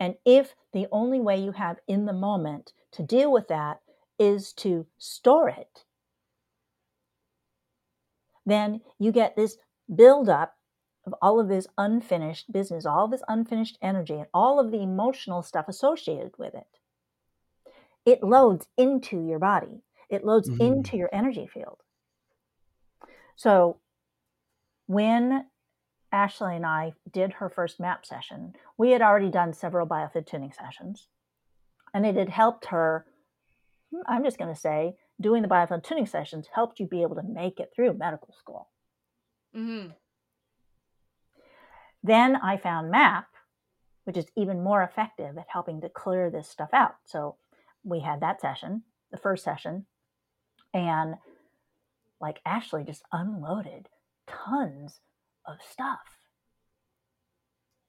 And 0.00 0.16
if 0.24 0.56
the 0.72 0.88
only 0.90 1.20
way 1.20 1.38
you 1.38 1.52
have 1.52 1.76
in 1.86 2.06
the 2.06 2.12
moment 2.12 2.72
to 2.90 3.04
deal 3.04 3.30
with 3.30 3.46
that 3.48 3.80
is 4.18 4.52
to 4.54 4.86
store 4.98 5.48
it, 5.48 5.84
then 8.44 8.80
you 8.98 9.12
get 9.12 9.36
this 9.36 9.58
buildup 9.94 10.56
of 11.04 11.14
all 11.22 11.38
of 11.38 11.48
this 11.48 11.66
unfinished 11.78 12.50
business, 12.52 12.86
all 12.86 13.08
this 13.08 13.22
unfinished 13.28 13.78
energy, 13.80 14.14
and 14.14 14.26
all 14.34 14.58
of 14.58 14.70
the 14.70 14.82
emotional 14.82 15.42
stuff 15.42 15.68
associated 15.68 16.32
with 16.38 16.54
it. 16.54 16.66
It 18.04 18.22
loads 18.22 18.68
into 18.76 19.20
your 19.20 19.38
body, 19.38 19.82
it 20.08 20.24
loads 20.24 20.48
Mhm. 20.48 20.60
into 20.60 20.96
your 20.96 21.08
energy 21.12 21.46
field. 21.46 21.82
So 23.36 23.80
when 24.86 25.50
Ashley 26.12 26.56
and 26.56 26.64
I 26.64 26.94
did 27.10 27.34
her 27.34 27.48
first 27.48 27.80
MAP 27.80 28.06
session, 28.06 28.56
we 28.76 28.92
had 28.92 29.02
already 29.02 29.30
done 29.30 29.52
several 29.52 29.86
biofield 29.86 30.26
tuning 30.26 30.52
sessions, 30.52 31.08
and 31.92 32.06
it 32.06 32.14
had 32.16 32.28
helped 32.28 32.66
her. 32.66 33.06
Hmm, 33.90 34.00
I'm 34.06 34.24
just 34.24 34.38
going 34.38 34.52
to 34.52 34.60
say, 34.60 34.94
doing 35.20 35.42
the 35.42 35.48
biofield 35.48 35.84
tuning 35.84 36.06
sessions 36.06 36.48
helped 36.54 36.80
you 36.80 36.86
be 36.86 37.02
able 37.02 37.16
to 37.16 37.22
make 37.22 37.60
it 37.60 37.70
through 37.74 37.94
medical 37.94 38.34
school. 38.38 38.68
Mm-hmm. 39.56 39.90
Then 42.02 42.36
I 42.36 42.56
found 42.56 42.90
MAP, 42.90 43.26
which 44.04 44.16
is 44.16 44.26
even 44.36 44.62
more 44.62 44.82
effective 44.82 45.36
at 45.38 45.46
helping 45.48 45.80
to 45.80 45.88
clear 45.88 46.30
this 46.30 46.48
stuff 46.48 46.70
out. 46.72 46.96
So 47.04 47.36
we 47.82 48.00
had 48.00 48.20
that 48.20 48.40
session, 48.40 48.82
the 49.10 49.16
first 49.16 49.42
session, 49.42 49.86
and 50.72 51.14
like 52.20 52.40
Ashley 52.46 52.84
just 52.84 53.02
unloaded 53.12 53.88
tons 54.26 55.00
of 55.46 55.56
stuff 55.68 55.98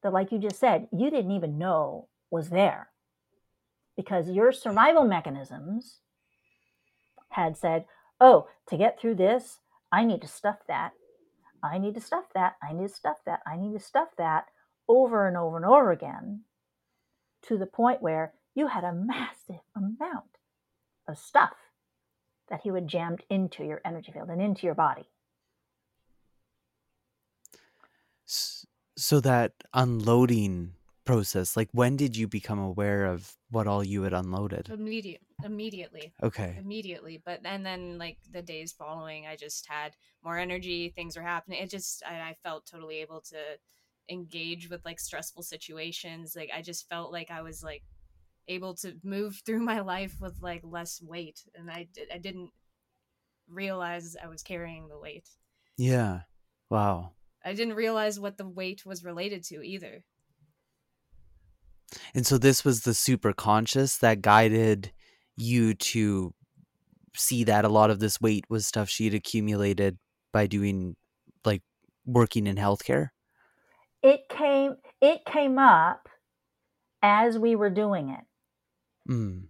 that, 0.03 0.13
like 0.13 0.31
you 0.31 0.39
just 0.39 0.59
said, 0.59 0.87
you 0.91 1.09
didn't 1.09 1.31
even 1.31 1.57
know 1.57 2.07
was 2.29 2.49
there 2.49 2.89
because 3.97 4.29
your 4.29 4.53
survival 4.53 5.03
mechanisms 5.03 5.99
had 7.29 7.57
said, 7.57 7.85
oh, 8.21 8.47
to 8.69 8.77
get 8.77 8.99
through 8.99 9.15
this, 9.15 9.57
I 9.91 10.05
need 10.05 10.21
to 10.21 10.27
stuff 10.27 10.59
that. 10.67 10.93
I 11.63 11.79
need 11.79 11.95
to 11.95 12.01
stuff 12.01 12.25
that. 12.35 12.55
I 12.63 12.71
need 12.71 12.87
to 12.87 12.93
stuff 12.93 13.17
that. 13.25 13.41
I 13.45 13.57
need 13.57 13.73
to 13.73 13.83
stuff 13.83 14.09
that 14.17 14.45
over 14.87 15.27
and 15.27 15.35
over 15.35 15.57
and 15.57 15.65
over 15.65 15.91
again 15.91 16.43
to 17.47 17.57
the 17.57 17.65
point 17.65 18.01
where 18.01 18.33
you 18.55 18.67
had 18.67 18.83
a 18.83 18.93
massive 18.93 19.61
amount 19.75 20.37
of 21.07 21.17
stuff 21.17 21.55
that 22.49 22.61
he 22.63 22.71
would 22.71 22.87
jammed 22.87 23.23
into 23.29 23.63
your 23.63 23.81
energy 23.83 24.11
field 24.11 24.29
and 24.29 24.41
into 24.41 24.65
your 24.65 24.75
body. 24.75 25.09
So 28.25 29.19
that 29.21 29.53
unloading 29.73 30.73
process, 31.07 31.57
like 31.57 31.69
when 31.71 31.97
did 31.97 32.15
you 32.15 32.27
become 32.27 32.59
aware 32.59 33.05
of 33.05 33.35
what 33.49 33.67
all 33.67 33.83
you 33.83 34.03
had 34.03 34.13
unloaded? 34.13 34.69
Immediate, 34.69 35.21
immediately, 35.43 36.13
Okay. 36.21 36.55
immediately. 36.59 37.21
But 37.25 37.41
and 37.45 37.65
then 37.65 37.97
like 37.97 38.19
the 38.31 38.41
days 38.41 38.73
following, 38.73 39.25
I 39.25 39.35
just 39.35 39.65
had 39.67 39.95
more 40.23 40.37
energy. 40.37 40.89
Things 40.89 41.15
were 41.17 41.23
happening. 41.23 41.61
It 41.61 41.69
just 41.69 42.03
I, 42.05 42.29
I 42.29 42.35
felt 42.43 42.67
totally 42.67 42.97
able 42.97 43.21
to 43.21 43.37
engage 44.09 44.69
with 44.69 44.85
like 44.85 44.99
stressful 44.99 45.43
situations. 45.43 46.35
Like 46.35 46.51
I 46.53 46.61
just 46.61 46.87
felt 46.89 47.11
like 47.11 47.31
I 47.31 47.41
was 47.41 47.63
like 47.63 47.83
able 48.47 48.75
to 48.75 48.95
move 49.03 49.41
through 49.45 49.59
my 49.73 49.79
life 49.79 50.15
with 50.21 50.41
like 50.41 50.61
less 50.63 51.01
weight, 51.01 51.43
and 51.55 51.71
I 51.71 51.87
I 52.13 52.17
didn't 52.17 52.51
realize 53.47 54.15
I 54.21 54.27
was 54.27 54.43
carrying 54.43 54.87
the 54.87 54.99
weight. 54.99 55.27
Yeah. 55.77 56.21
Wow. 56.69 57.13
I 57.43 57.53
didn't 57.53 57.75
realize 57.75 58.19
what 58.19 58.37
the 58.37 58.47
weight 58.47 58.85
was 58.85 59.03
related 59.05 59.43
to 59.45 59.63
either. 59.63 60.03
And 62.13 62.25
so 62.25 62.37
this 62.37 62.65
was 62.65 62.81
the 62.81 62.93
super 62.93 63.33
conscious 63.33 63.97
that 63.97 64.21
guided 64.21 64.91
you 65.35 65.73
to 65.73 66.33
see 67.15 67.43
that 67.45 67.65
a 67.65 67.69
lot 67.69 67.89
of 67.89 67.99
this 67.99 68.19
weight 68.21 68.45
was 68.49 68.67
stuff 68.67 68.89
she 68.89 69.05
had 69.05 69.13
accumulated 69.13 69.97
by 70.33 70.47
doing 70.47 70.95
like 71.45 71.63
working 72.05 72.47
in 72.47 72.55
healthcare. 72.55 73.09
It 74.03 74.29
came 74.29 74.75
it 75.01 75.25
came 75.25 75.57
up 75.57 76.09
as 77.01 77.37
we 77.37 77.55
were 77.55 77.69
doing 77.69 78.09
it. 78.09 79.11
Mm. 79.11 79.45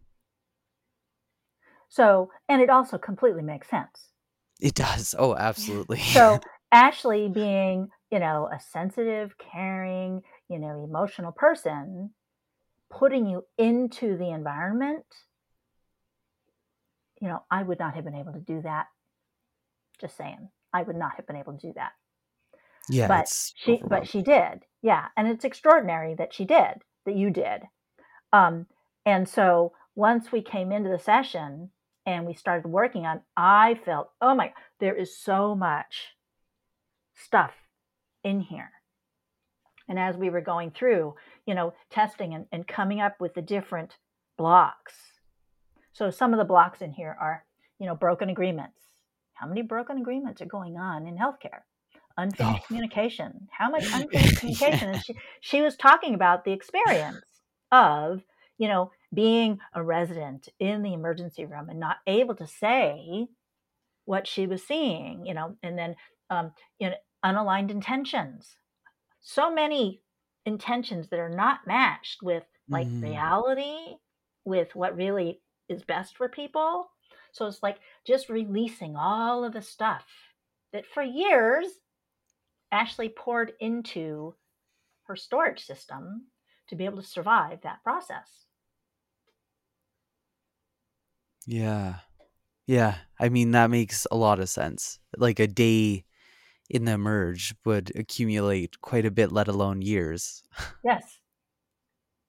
So, 1.90 2.32
and 2.48 2.62
it 2.62 2.70
also 2.70 2.98
completely 2.98 3.42
makes 3.42 3.70
sense. 3.70 4.10
It 4.60 4.76
does. 4.76 5.16
Oh, 5.18 5.36
absolutely. 5.36 6.00
So, 6.00 6.40
Ashley 6.72 7.30
being, 7.30 7.90
you 8.12 8.20
know, 8.20 8.50
a 8.54 8.60
sensitive, 8.60 9.36
caring, 9.38 10.22
you 10.50 10.60
know, 10.60 10.84
emotional 10.84 11.32
person, 11.32 12.12
putting 12.90 13.28
you 13.28 13.46
into 13.58 14.18
the 14.18 14.30
environment, 14.30 15.06
you 17.22 17.28
know, 17.28 17.44
I 17.50 17.64
would 17.64 17.80
not 17.80 17.96
have 17.96 18.04
been 18.04 18.16
able 18.16 18.34
to 18.34 18.40
do 18.40 18.62
that. 18.62 18.88
Just 20.00 20.18
saying, 20.18 20.50
I 20.74 20.84
would 20.84 20.96
not 20.96 21.16
have 21.16 21.26
been 21.26 21.36
able 21.36 21.54
to 21.54 21.68
do 21.68 21.74
that. 21.76 21.92
Yeah, 22.90 23.08
but 23.08 23.28
she, 23.56 23.82
but 23.86 24.08
she 24.08 24.22
did. 24.22 24.66
Yeah, 24.82 25.08
and 25.18 25.28
it's 25.28 25.44
extraordinary 25.44 26.16
that 26.16 26.34
she 26.34 26.46
did, 26.46 26.84
that 27.06 27.16
you 27.16 27.30
did. 27.32 27.64
Um, 28.32 28.68
and 29.06 29.28
so 29.28 29.74
once 29.96 30.32
we 30.32 30.42
came 30.42 30.72
into 30.72 30.90
the 30.90 31.00
session 31.00 31.72
and 32.06 32.26
we 32.26 32.34
started 32.34 32.68
working 32.70 33.06
on, 33.06 33.22
I 33.36 33.80
felt, 33.84 34.12
oh 34.22 34.36
my, 34.36 34.54
there 34.80 34.96
is 34.96 35.18
so 35.18 35.56
much 35.56 36.10
stuff 37.16 37.52
in 38.24 38.40
here. 38.40 38.72
And 39.90 39.98
as 40.00 40.18
we 40.18 40.30
were 40.30 40.42
going 40.42 40.72
through, 40.72 41.16
you 41.46 41.56
know, 41.56 41.74
testing 41.90 42.34
and, 42.34 42.46
and 42.52 42.68
coming 42.68 43.00
up 43.00 43.20
with 43.20 43.34
the 43.34 43.42
different 43.42 43.98
blocks. 44.38 44.94
So 45.94 46.10
some 46.12 46.34
of 46.34 46.40
the 46.40 46.46
blocks 46.46 46.82
in 46.82 46.92
here 46.92 47.16
are, 47.20 47.44
you 47.80 47.88
know, 47.88 47.96
broken 47.96 48.30
agreements. 48.30 48.80
How 49.34 49.48
many 49.48 49.62
broken 49.62 49.98
agreements 49.98 50.42
are 50.42 50.46
going 50.46 50.78
on 50.78 51.08
in 51.08 51.18
healthcare? 51.18 51.62
Unfinished 52.18 52.64
Oh. 52.64 52.68
communication. 52.68 53.48
How 53.52 53.70
much 53.70 53.86
unfinished 53.94 54.40
communication? 54.40 54.90
And 54.90 55.04
she, 55.04 55.16
she 55.42 55.62
was 55.62 55.76
talking 55.76 56.14
about 56.16 56.44
the 56.44 56.52
experience 56.52 57.26
of, 57.72 58.24
you 58.58 58.68
know, 58.68 58.92
being 59.14 59.60
a 59.74 59.82
resident 59.82 60.50
in 60.60 60.82
the 60.82 60.94
emergency 60.94 61.46
room 61.46 61.70
and 61.70 61.80
not 61.80 61.98
able 62.08 62.36
to 62.36 62.48
say 62.48 63.28
what 64.06 64.28
she 64.28 64.48
was 64.48 64.66
seeing, 64.66 65.26
you 65.26 65.34
know, 65.34 65.56
and 65.64 65.78
then 65.78 65.96
um, 66.30 66.52
you 66.80 66.90
know, 66.90 66.96
unaligned 67.24 67.72
intentions. 67.72 68.58
So 69.30 69.52
many 69.54 70.02
intentions 70.46 71.10
that 71.10 71.20
are 71.20 71.30
not 71.30 71.68
matched 71.68 72.24
with 72.24 72.46
like 72.72 72.88
Mhm. 72.88 73.02
reality, 73.02 73.98
with 74.46 74.74
what 74.74 74.96
really 74.96 75.42
is 75.68 75.84
best 75.84 76.16
for 76.16 76.30
people. 76.30 76.90
So 77.34 77.46
it's 77.46 77.62
like 77.62 77.80
just 78.06 78.30
releasing 78.30 78.96
all 78.96 79.44
of 79.44 79.52
the 79.52 79.62
stuff 79.62 80.08
that 80.72 80.86
for 80.88 81.04
years 81.04 81.68
Ashley 82.72 83.10
poured 83.10 83.54
into 83.60 84.38
her 85.04 85.16
storage 85.18 85.66
system 85.66 86.32
to 86.68 86.76
be 86.76 86.86
able 86.86 87.02
to 87.02 87.08
survive 87.08 87.62
that 87.62 87.84
process. 87.84 88.48
Yeah. 91.46 92.00
Yeah. 92.68 92.98
I 93.20 93.30
mean, 93.30 93.52
that 93.54 93.72
makes 93.72 94.08
a 94.12 94.18
lot 94.18 94.42
of 94.42 94.50
sense. 94.50 95.00
Like 95.18 95.40
a 95.40 95.48
day 95.48 96.06
in 96.70 96.86
the 96.86 96.98
merge 96.98 97.56
would 97.66 97.96
accumulate 97.96 98.82
quite 98.82 99.06
a 99.06 99.12
bit, 99.12 99.32
let 99.32 99.48
alone 99.48 99.82
years. 99.82 100.44
Yes. 100.84 101.20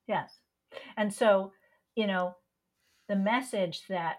Yes. 0.07 0.40
And 0.96 1.12
so, 1.12 1.53
you 1.94 2.07
know, 2.07 2.37
the 3.09 3.16
message 3.16 3.87
that 3.88 4.18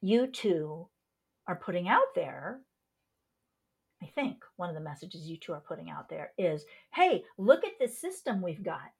you 0.00 0.26
two 0.26 0.88
are 1.46 1.56
putting 1.56 1.88
out 1.88 2.14
there, 2.14 2.60
I 4.02 4.06
think 4.06 4.44
one 4.56 4.68
of 4.68 4.74
the 4.74 4.80
messages 4.80 5.28
you 5.28 5.38
two 5.38 5.52
are 5.54 5.60
putting 5.60 5.88
out 5.90 6.08
there 6.08 6.32
is 6.36 6.64
hey, 6.92 7.24
look 7.38 7.64
at 7.64 7.78
this 7.78 7.98
system 7.98 8.42
we've 8.42 8.62
got. 8.64 8.92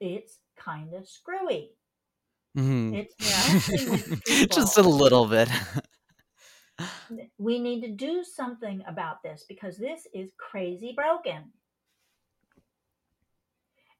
It's 0.00 0.38
kind 0.56 0.94
of 0.94 1.08
screwy. 1.08 1.76
Mhm. 2.56 2.94
It's 2.94 3.14
Just 4.54 4.76
a 4.78 4.82
little 4.82 5.26
bit. 5.26 5.48
we 7.38 7.58
need 7.58 7.82
to 7.82 7.90
do 7.90 8.24
something 8.24 8.82
about 8.86 9.22
this 9.22 9.44
because 9.48 9.76
this 9.76 10.06
is 10.14 10.30
crazy 10.36 10.92
broken. 10.94 11.52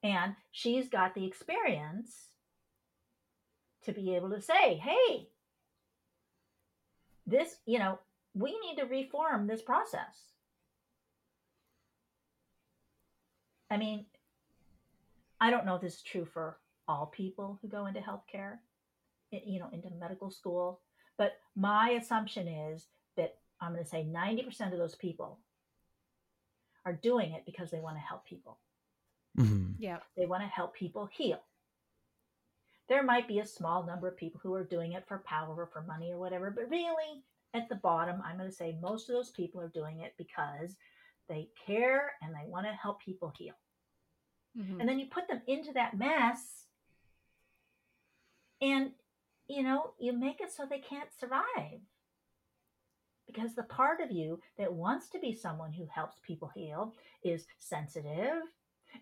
And 0.03 0.35
she's 0.51 0.88
got 0.88 1.14
the 1.14 1.25
experience 1.25 2.29
to 3.85 3.92
be 3.92 4.14
able 4.16 4.31
to 4.31 4.40
say, 4.40 4.77
hey, 4.77 5.29
this, 7.27 7.57
you 7.66 7.79
know, 7.79 7.99
we 8.35 8.59
need 8.61 8.77
to 8.79 8.85
reform 8.85 9.47
this 9.47 9.62
process. 9.62 10.33
I 13.71 13.77
mean, 13.77 14.07
I 15.40 15.51
don't 15.51 15.64
know 15.64 15.77
if 15.77 15.83
this 15.83 15.95
is 15.95 16.03
true 16.03 16.25
for 16.25 16.59
all 16.88 17.07
people 17.07 17.59
who 17.62 17.68
go 17.68 17.87
into 17.87 18.01
healthcare, 18.01 18.59
you 19.31 19.59
know, 19.59 19.68
into 19.73 19.88
medical 19.99 20.31
school, 20.31 20.81
but 21.16 21.40
my 21.55 21.90
assumption 21.90 22.48
is 22.48 22.87
that 23.16 23.38
I'm 23.61 23.72
going 23.72 23.85
to 23.85 23.90
say 23.90 24.05
90% 24.05 24.72
of 24.72 24.79
those 24.79 24.94
people 24.94 25.38
are 26.85 26.92
doing 26.92 27.33
it 27.33 27.44
because 27.46 27.70
they 27.70 27.81
want 27.81 27.96
to 27.96 28.01
help 28.01 28.25
people. 28.25 28.59
Mhm. 29.38 29.77
Yeah. 29.79 30.01
They 30.16 30.27
want 30.27 30.42
to 30.42 30.48
help 30.48 30.75
people 30.75 31.07
heal. 31.07 31.42
There 32.88 33.03
might 33.03 33.29
be 33.29 33.38
a 33.38 33.46
small 33.46 33.85
number 33.85 34.09
of 34.09 34.16
people 34.16 34.40
who 34.42 34.53
are 34.55 34.64
doing 34.64 34.92
it 34.92 35.07
for 35.07 35.18
power 35.20 35.55
or 35.55 35.66
for 35.66 35.83
money 35.83 36.12
or 36.12 36.18
whatever, 36.18 36.51
but 36.51 36.68
really, 36.68 37.25
at 37.55 37.68
the 37.68 37.77
bottom, 37.77 38.20
I'm 38.22 38.37
going 38.37 38.48
to 38.48 38.55
say 38.55 38.77
most 38.81 39.09
of 39.09 39.14
those 39.14 39.31
people 39.31 39.61
are 39.61 39.68
doing 39.68 40.01
it 40.01 40.14
because 40.16 40.77
they 41.29 41.51
care 41.66 42.14
and 42.20 42.35
they 42.35 42.48
want 42.48 42.66
to 42.66 42.72
help 42.72 43.01
people 43.01 43.31
heal. 43.31 43.55
Mhm. 44.57 44.81
And 44.81 44.88
then 44.88 44.98
you 44.98 45.07
put 45.07 45.29
them 45.29 45.42
into 45.46 45.72
that 45.75 45.96
mess, 45.96 46.66
and 48.61 48.94
you 49.52 49.62
know, 49.62 49.92
you 49.98 50.12
make 50.12 50.40
it 50.40 50.50
so 50.50 50.64
they 50.68 50.78
can't 50.78 51.10
survive. 51.18 51.80
Because 53.26 53.54
the 53.54 53.62
part 53.62 54.00
of 54.00 54.10
you 54.10 54.40
that 54.58 54.72
wants 54.72 55.08
to 55.10 55.18
be 55.18 55.32
someone 55.32 55.72
who 55.72 55.86
helps 55.86 56.16
people 56.26 56.50
heal 56.54 56.94
is 57.22 57.46
sensitive 57.58 58.42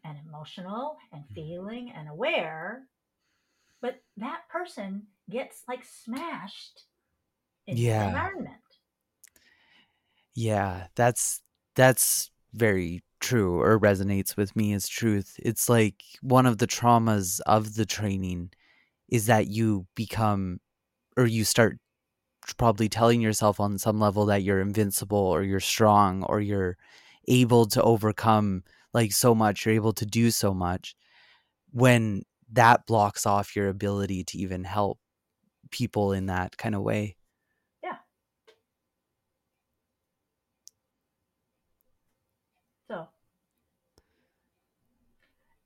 and 0.05 0.19
emotional 0.27 0.97
and 1.13 1.23
mm-hmm. 1.23 1.35
feeling 1.35 1.93
and 1.97 2.09
aware. 2.09 2.83
But 3.81 4.03
that 4.19 4.43
person 4.51 5.07
gets 5.31 5.63
like 5.69 5.85
smashed 5.85 6.85
in 7.67 7.77
Yeah. 7.77 8.03
the 8.03 8.09
environment. 8.09 8.57
Yeah, 10.35 10.89
that's 10.95 11.43
that's 11.75 12.31
very 12.53 13.03
true 13.21 13.61
or 13.61 13.79
resonates 13.79 14.37
with 14.37 14.55
me 14.57 14.73
as 14.73 14.89
truth. 14.89 15.37
It's 15.39 15.69
like 15.69 16.03
one 16.21 16.47
of 16.47 16.59
the 16.59 16.67
traumas 16.67 17.41
of 17.47 17.75
the 17.75 17.87
training 17.87 18.51
is 19.11 19.27
that 19.27 19.49
you 19.49 19.87
become 19.95 20.61
or 21.17 21.27
you 21.27 21.45
start 21.45 21.79
probably 22.57 22.89
telling 22.89 23.21
yourself 23.21 23.61
on 23.61 23.79
some 23.79 24.01
level 24.01 24.27
that 24.27 24.43
you're 24.43 24.61
invincible 24.61 25.19
or 25.19 25.43
you're 25.43 25.61
strong 25.61 26.23
or 26.25 26.41
you're 26.41 26.77
able 27.29 27.67
to 27.67 27.83
overcome 27.83 28.63
like 28.95 29.13
so 29.13 29.35
much, 29.35 29.67
you're 29.67 29.75
able 29.75 29.93
to 29.93 30.07
do 30.07 30.31
so 30.31 30.55
much 30.55 30.97
when 31.73 32.23
that 32.53 32.87
blocks 32.87 33.27
off 33.27 33.55
your 33.55 33.69
ability 33.69 34.25
to 34.25 34.39
even 34.39 34.65
help 34.65 34.99
people 35.71 36.13
in 36.13 36.27
that 36.27 36.57
kind 36.57 36.75
of 36.75 36.83
way. 36.83 37.17
Yeah. 37.83 37.97
So 42.89 43.09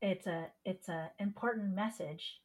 it's 0.02 0.26
a 0.26 0.48
it's 0.64 0.88
a 0.88 1.10
important 1.18 1.74
message 1.74 2.40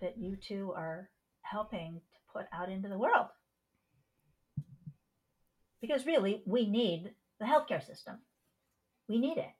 that 0.00 0.18
you 0.18 0.36
two 0.36 0.72
are 0.76 1.08
helping 1.42 2.00
to 2.12 2.18
put 2.32 2.46
out 2.52 2.68
into 2.70 2.88
the 2.88 2.98
world. 2.98 3.26
Because 5.80 6.06
really, 6.06 6.42
we 6.46 6.66
need 6.68 7.14
the 7.40 7.46
healthcare 7.46 7.84
system. 7.84 8.18
We 9.08 9.18
need 9.18 9.38
it. 9.38 9.50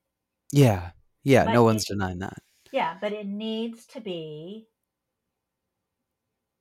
Yeah. 0.52 0.90
Yeah, 1.22 1.44
But 1.44 1.52
no 1.52 1.62
it- 1.62 1.64
one's 1.64 1.84
denying 1.86 2.18
that. 2.20 2.38
Yeah, 2.72 2.98
but 3.00 3.12
it 3.12 3.26
needs 3.26 3.86
to 3.86 4.00
be 4.00 4.68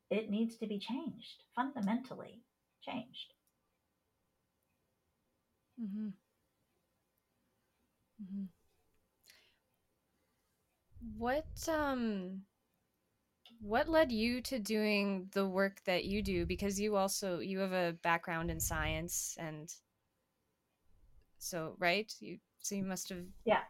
it 0.09 0.29
needs 0.29 0.55
to 0.57 0.67
be 0.67 0.79
changed, 0.79 1.43
fundamentally 1.53 2.41
changed. 2.81 3.33
Mm-hmm. 5.81 6.07
Mm-hmm. 8.23 8.43
What 11.17 11.45
um 11.67 12.43
what 13.61 13.89
led 13.89 14.11
you 14.11 14.41
to 14.41 14.59
doing 14.59 15.27
the 15.33 15.47
work 15.47 15.81
that 15.85 16.05
you 16.05 16.21
do 16.21 16.45
because 16.45 16.79
you 16.79 16.95
also 16.95 17.39
you 17.39 17.59
have 17.59 17.73
a 17.73 17.95
background 18.03 18.51
in 18.51 18.59
science 18.59 19.35
and 19.39 19.73
so 21.39 21.75
right 21.79 22.13
you 22.19 22.37
so 22.61 22.75
you 22.75 22.83
must 22.83 23.09
have 23.09 23.19
Yeah. 23.45 23.61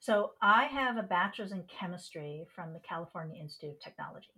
So 0.00 0.32
I 0.40 0.64
have 0.64 0.96
a 0.96 1.02
bachelor's 1.02 1.50
in 1.50 1.64
chemistry 1.64 2.46
from 2.54 2.72
the 2.72 2.78
California 2.78 3.40
Institute 3.40 3.70
of 3.70 3.80
Technology. 3.80 4.28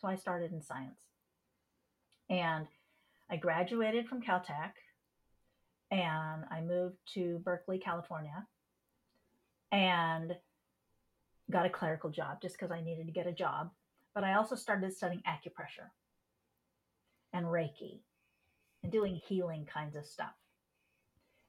So 0.00 0.06
I 0.06 0.14
started 0.14 0.52
in 0.52 0.62
science. 0.62 1.00
And 2.30 2.68
I 3.28 3.36
graduated 3.36 4.06
from 4.06 4.22
Caltech 4.22 4.72
and 5.90 6.44
I 6.48 6.60
moved 6.60 6.98
to 7.14 7.40
Berkeley, 7.44 7.78
California 7.78 8.46
and 9.72 10.36
got 11.50 11.66
a 11.66 11.70
clerical 11.70 12.10
job 12.10 12.40
just 12.42 12.56
because 12.58 12.70
I 12.72 12.80
needed 12.82 13.06
to 13.06 13.12
get 13.12 13.26
a 13.26 13.32
job. 13.32 13.70
But 14.14 14.24
I 14.24 14.34
also 14.34 14.54
started 14.56 14.92
studying 14.92 15.22
acupressure 15.26 15.90
and 17.32 17.46
Reiki 17.46 18.02
and 18.82 18.92
doing 18.92 19.16
healing 19.16 19.66
kinds 19.66 19.96
of 19.96 20.06
stuff. 20.06 20.34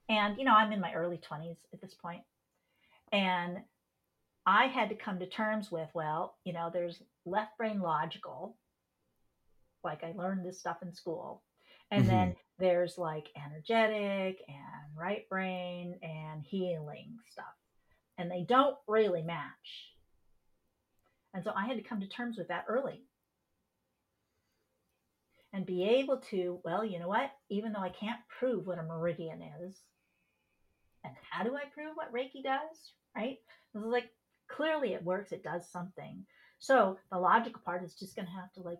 And, 0.09 0.37
you 0.37 0.45
know, 0.45 0.53
I'm 0.55 0.71
in 0.73 0.81
my 0.81 0.93
early 0.93 1.17
20s 1.17 1.57
at 1.73 1.81
this 1.81 1.93
point, 1.93 2.23
And 3.11 3.59
I 4.45 4.67
had 4.67 4.89
to 4.89 4.95
come 4.95 5.19
to 5.19 5.27
terms 5.27 5.71
with, 5.71 5.89
well, 5.93 6.37
you 6.45 6.53
know, 6.53 6.69
there's 6.71 7.03
left 7.25 7.57
brain 7.57 7.79
logical, 7.81 8.57
like 9.83 10.03
I 10.03 10.13
learned 10.13 10.45
this 10.45 10.59
stuff 10.59 10.81
in 10.81 10.93
school. 10.93 11.43
And 11.91 12.07
Mhm. 12.07 12.09
then 12.09 12.35
there's 12.59 12.97
like 12.97 13.27
energetic 13.35 14.43
and 14.47 14.97
right 14.97 15.27
brain 15.29 15.99
and 16.03 16.43
healing 16.45 17.17
stuff. 17.31 17.45
And 18.19 18.29
they 18.29 18.43
don't 18.47 18.75
really 18.87 19.23
match. 19.23 19.95
And 21.33 21.43
so 21.43 21.51
I 21.55 21.65
had 21.65 21.77
to 21.77 21.83
come 21.83 22.01
to 22.01 22.07
terms 22.07 22.37
with 22.37 22.49
that 22.49 22.65
early 22.67 23.01
and 25.53 25.65
be 25.65 25.83
able 25.83 26.17
to, 26.29 26.59
well, 26.63 26.83
you 26.83 26.99
know 26.99 27.07
what? 27.07 27.31
Even 27.49 27.71
though 27.71 27.79
I 27.79 27.89
can't 27.89 28.19
prove 28.39 28.67
what 28.67 28.77
a 28.77 28.83
meridian 28.83 29.41
is, 29.61 29.75
and 31.03 31.13
how 31.29 31.43
do 31.43 31.55
I 31.55 31.63
prove 31.73 31.95
what 31.95 32.13
Reiki 32.13 32.43
does? 32.43 32.91
Right? 33.15 33.37
This 33.73 33.83
is 33.83 33.89
like 33.89 34.09
clearly 34.47 34.93
it 34.93 35.03
works, 35.03 35.31
it 35.31 35.43
does 35.43 35.67
something. 35.71 36.25
So 36.59 36.97
the 37.11 37.17
logical 37.17 37.61
part 37.63 37.83
is 37.83 37.95
just 37.95 38.15
going 38.15 38.27
to 38.27 38.33
have 38.33 38.51
to 38.53 38.61
like 38.61 38.79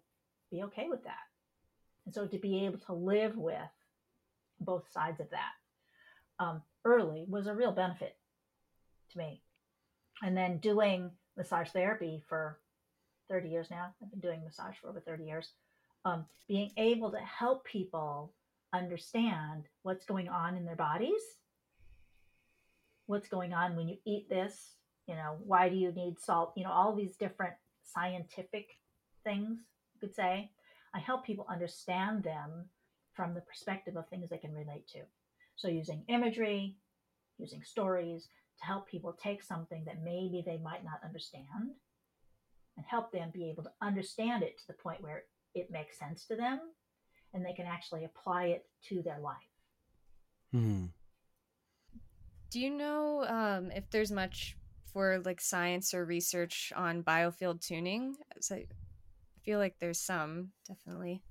be 0.51 0.63
okay 0.63 0.87
with 0.89 1.03
that. 1.05 1.13
And 2.05 2.13
so 2.13 2.27
to 2.27 2.37
be 2.37 2.65
able 2.65 2.79
to 2.79 2.93
live 2.93 3.37
with 3.37 3.55
both 4.59 4.91
sides 4.91 5.21
of 5.21 5.29
that 5.29 6.43
um, 6.43 6.61
early 6.83 7.25
was 7.29 7.47
a 7.47 7.55
real 7.55 7.71
benefit 7.71 8.15
to 9.11 9.17
me. 9.17 9.41
And 10.21 10.35
then 10.35 10.57
doing 10.57 11.11
massage 11.37 11.69
therapy 11.69 12.23
for 12.27 12.59
30 13.29 13.49
years 13.49 13.67
now, 13.69 13.93
I've 14.01 14.11
been 14.11 14.19
doing 14.19 14.43
massage 14.43 14.75
for 14.81 14.89
over 14.89 14.99
30 14.99 15.23
years, 15.23 15.53
um, 16.05 16.25
being 16.47 16.71
able 16.77 17.11
to 17.11 17.19
help 17.19 17.65
people 17.65 18.33
understand 18.73 19.65
what's 19.83 20.05
going 20.05 20.27
on 20.27 20.57
in 20.57 20.65
their 20.65 20.75
bodies, 20.75 21.21
what's 23.05 23.27
going 23.27 23.53
on 23.53 23.75
when 23.75 23.87
you 23.87 23.97
eat 24.05 24.29
this, 24.29 24.75
you 25.07 25.15
know, 25.15 25.37
why 25.43 25.69
do 25.69 25.75
you 25.75 25.91
need 25.91 26.19
salt, 26.19 26.53
you 26.55 26.63
know, 26.63 26.71
all 26.71 26.95
these 26.95 27.15
different 27.15 27.53
scientific 27.83 28.67
things, 29.23 29.59
you 29.93 29.99
could 29.99 30.15
say. 30.15 30.51
I 30.93 30.99
help 30.99 31.25
people 31.25 31.45
understand 31.49 32.23
them 32.23 32.65
from 33.13 33.33
the 33.33 33.41
perspective 33.41 33.95
of 33.95 34.07
things 34.07 34.29
they 34.29 34.37
can 34.37 34.53
relate 34.53 34.87
to. 34.89 34.99
So 35.55 35.67
using 35.67 36.03
imagery, 36.07 36.77
using 37.37 37.63
stories 37.63 38.27
to 38.59 38.65
help 38.65 38.87
people 38.87 39.17
take 39.21 39.43
something 39.43 39.83
that 39.85 40.03
maybe 40.03 40.43
they 40.45 40.57
might 40.57 40.83
not 40.83 40.99
understand 41.03 41.75
and 42.77 42.85
help 42.87 43.11
them 43.11 43.29
be 43.33 43.49
able 43.49 43.63
to 43.63 43.71
understand 43.81 44.43
it 44.43 44.57
to 44.57 44.67
the 44.67 44.73
point 44.73 45.01
where 45.01 45.23
it 45.55 45.71
makes 45.71 45.97
sense 45.97 46.25
to 46.25 46.35
them 46.35 46.59
and 47.33 47.45
they 47.45 47.53
can 47.53 47.65
actually 47.65 48.05
apply 48.05 48.45
it 48.45 48.65
to 48.87 49.01
their 49.01 49.19
life. 49.19 49.35
Hmm. 50.51 50.85
Do 52.49 52.59
you 52.59 52.71
know 52.71 53.25
um, 53.27 53.71
if 53.71 53.89
there's 53.91 54.11
much 54.11 54.57
for 54.91 55.21
like 55.23 55.39
science 55.39 55.93
or 55.93 56.05
research 56.05 56.73
on 56.75 57.03
biofield 57.03 57.61
tuning? 57.61 58.15
So 58.41 58.55
I 58.55 58.65
feel 59.43 59.59
like 59.59 59.75
there's 59.79 59.99
some, 59.99 60.49
definitely. 60.67 61.21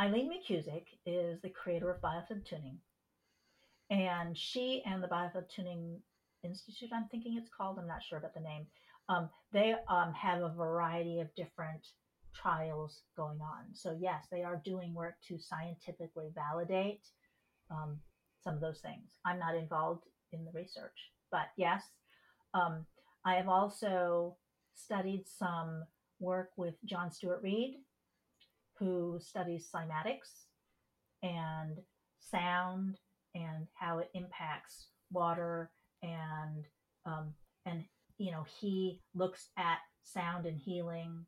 Eileen 0.00 0.30
McKusick 0.30 0.84
is 1.04 1.40
the 1.42 1.50
creator 1.50 1.90
of 1.90 2.00
Biofield 2.00 2.44
Tuning. 2.46 2.78
And 3.90 4.36
she 4.36 4.82
and 4.86 5.02
the 5.02 5.08
Biofield 5.08 5.48
Tuning 5.54 6.00
Institute, 6.42 6.90
I'm 6.94 7.08
thinking 7.10 7.36
it's 7.36 7.50
called, 7.54 7.78
I'm 7.78 7.86
not 7.86 8.02
sure 8.02 8.18
about 8.18 8.34
the 8.34 8.40
name, 8.40 8.66
um, 9.08 9.28
they 9.52 9.74
um, 9.88 10.12
have 10.14 10.42
a 10.42 10.54
variety 10.54 11.20
of 11.20 11.34
different 11.34 11.86
trials 12.34 13.02
going 13.16 13.40
on. 13.40 13.74
So, 13.74 13.96
yes, 14.00 14.26
they 14.30 14.42
are 14.42 14.62
doing 14.64 14.94
work 14.94 15.14
to 15.28 15.38
scientifically 15.38 16.28
validate 16.34 17.06
um, 17.70 17.98
some 18.42 18.54
of 18.54 18.60
those 18.60 18.80
things. 18.80 19.10
I'm 19.24 19.38
not 19.38 19.56
involved 19.56 20.04
in 20.32 20.44
the 20.44 20.52
research, 20.52 21.10
but 21.30 21.48
yes, 21.56 21.82
um, 22.54 22.86
I 23.24 23.34
have 23.34 23.48
also 23.48 24.36
studied 24.74 25.24
some 25.26 25.84
work 26.20 26.50
with 26.56 26.74
John 26.84 27.10
Stuart 27.10 27.40
Reid, 27.42 27.74
who 28.78 29.18
studies 29.20 29.68
cymatics 29.74 30.46
and 31.22 31.78
sound 32.18 32.96
and 33.34 33.66
how 33.74 33.98
it 33.98 34.10
impacts 34.14 34.86
water 35.10 35.70
and 36.02 36.64
um, 37.06 37.34
and 37.66 37.84
you 38.18 38.30
know 38.30 38.44
he 38.60 39.00
looks 39.14 39.48
at 39.56 39.78
sound 40.02 40.46
and 40.46 40.58
healing 40.58 41.24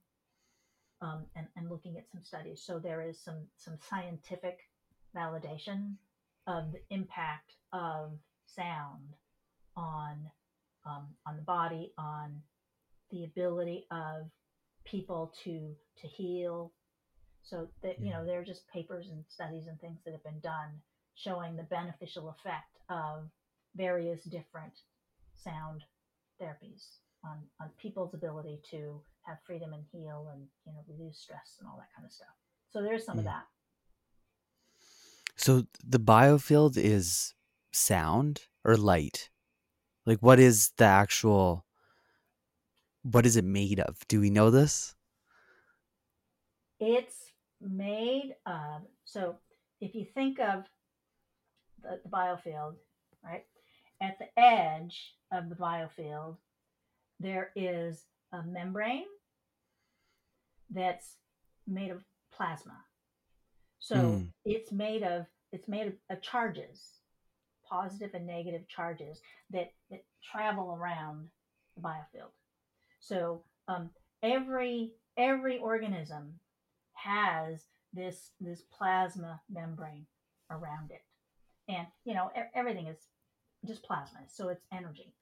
um, 1.00 1.24
and, 1.36 1.46
and 1.56 1.68
looking 1.68 1.96
at 1.96 2.08
some 2.10 2.22
studies. 2.22 2.62
So 2.64 2.78
there 2.78 3.02
is 3.02 3.18
some 3.20 3.46
some 3.56 3.74
scientific 3.88 4.58
validation 5.16 5.94
of 6.46 6.72
the 6.72 6.80
impact 6.90 7.54
of 7.72 8.12
sound 8.46 9.14
on 9.76 10.30
um, 10.86 11.08
on 11.26 11.36
the 11.36 11.42
body 11.42 11.92
on 11.98 12.40
the 13.10 13.24
ability 13.24 13.86
of 13.90 14.30
people 14.84 15.32
to 15.44 15.74
to 16.00 16.06
heal. 16.06 16.72
So 17.42 17.68
that 17.82 18.00
you 18.00 18.10
know 18.10 18.24
there 18.24 18.40
are 18.40 18.44
just 18.44 18.68
papers 18.68 19.08
and 19.10 19.24
studies 19.28 19.66
and 19.66 19.80
things 19.80 19.98
that 20.04 20.12
have 20.12 20.24
been 20.24 20.40
done 20.40 20.70
showing 21.14 21.56
the 21.56 21.64
beneficial 21.64 22.30
effect 22.30 22.78
of 22.88 23.28
various 23.76 24.24
different 24.24 24.72
sound 25.34 25.82
therapies 26.40 26.98
on, 27.24 27.38
on 27.60 27.70
people's 27.80 28.14
ability 28.14 28.60
to 28.70 29.00
have 29.22 29.38
freedom 29.46 29.72
and 29.72 29.84
heal 29.92 30.28
and 30.32 30.46
you 30.66 30.72
know 30.72 30.84
reduce 30.88 31.18
stress 31.18 31.56
and 31.60 31.68
all 31.68 31.76
that 31.76 31.92
kind 31.94 32.04
of 32.06 32.12
stuff. 32.12 32.34
So 32.70 32.82
there's 32.82 33.04
some 33.04 33.18
of 33.18 33.24
Mm. 33.24 33.28
that. 33.28 33.46
So 35.36 35.66
the 35.84 36.00
biofield 36.00 36.76
is 36.76 37.34
sound 37.72 38.42
or 38.64 38.76
light? 38.76 39.30
Like 40.06 40.18
what 40.20 40.38
is 40.38 40.72
the 40.76 40.84
actual 40.84 41.64
what 43.02 43.26
is 43.26 43.36
it 43.36 43.44
made 43.44 43.80
of? 43.80 43.98
Do 44.08 44.20
we 44.20 44.30
know 44.30 44.50
this? 44.50 44.94
It's 46.80 47.32
made 47.60 48.34
of 48.46 48.82
so 49.04 49.36
if 49.80 49.94
you 49.94 50.04
think 50.04 50.38
of 50.40 50.64
the, 51.82 52.00
the 52.02 52.08
biofield, 52.08 52.74
right? 53.24 53.44
At 54.02 54.18
the 54.18 54.38
edge 54.38 55.14
of 55.30 55.48
the 55.48 55.54
biofield, 55.54 56.36
there 57.20 57.52
is 57.54 58.04
a 58.32 58.42
membrane 58.42 59.06
that's 60.70 61.16
made 61.68 61.90
of 61.92 62.02
plasma. 62.34 62.76
So 63.78 63.96
Hmm. 63.96 64.24
it's 64.44 64.72
made 64.72 65.04
of 65.04 65.26
it's 65.52 65.68
made 65.68 65.86
of, 65.86 65.92
of 66.10 66.22
charges, 66.22 67.00
positive 67.68 68.14
and 68.14 68.26
negative 68.26 68.66
charges 68.68 69.20
that, 69.50 69.72
that 69.90 70.04
travel 70.22 70.74
around 70.74 71.28
the 71.76 71.82
biofield. 71.82 72.32
So 73.00 73.44
um, 73.68 73.90
every 74.22 74.92
every 75.16 75.58
organism 75.58 76.40
has 76.94 77.66
this 77.92 78.32
this 78.40 78.62
plasma 78.76 79.40
membrane 79.50 80.06
around 80.50 80.90
it, 80.90 81.04
and 81.68 81.86
you 82.04 82.14
know 82.14 82.30
everything 82.54 82.86
is 82.88 82.98
just 83.66 83.84
plasma, 83.84 84.20
so 84.28 84.48
it's 84.48 84.64
energy, 84.72 85.14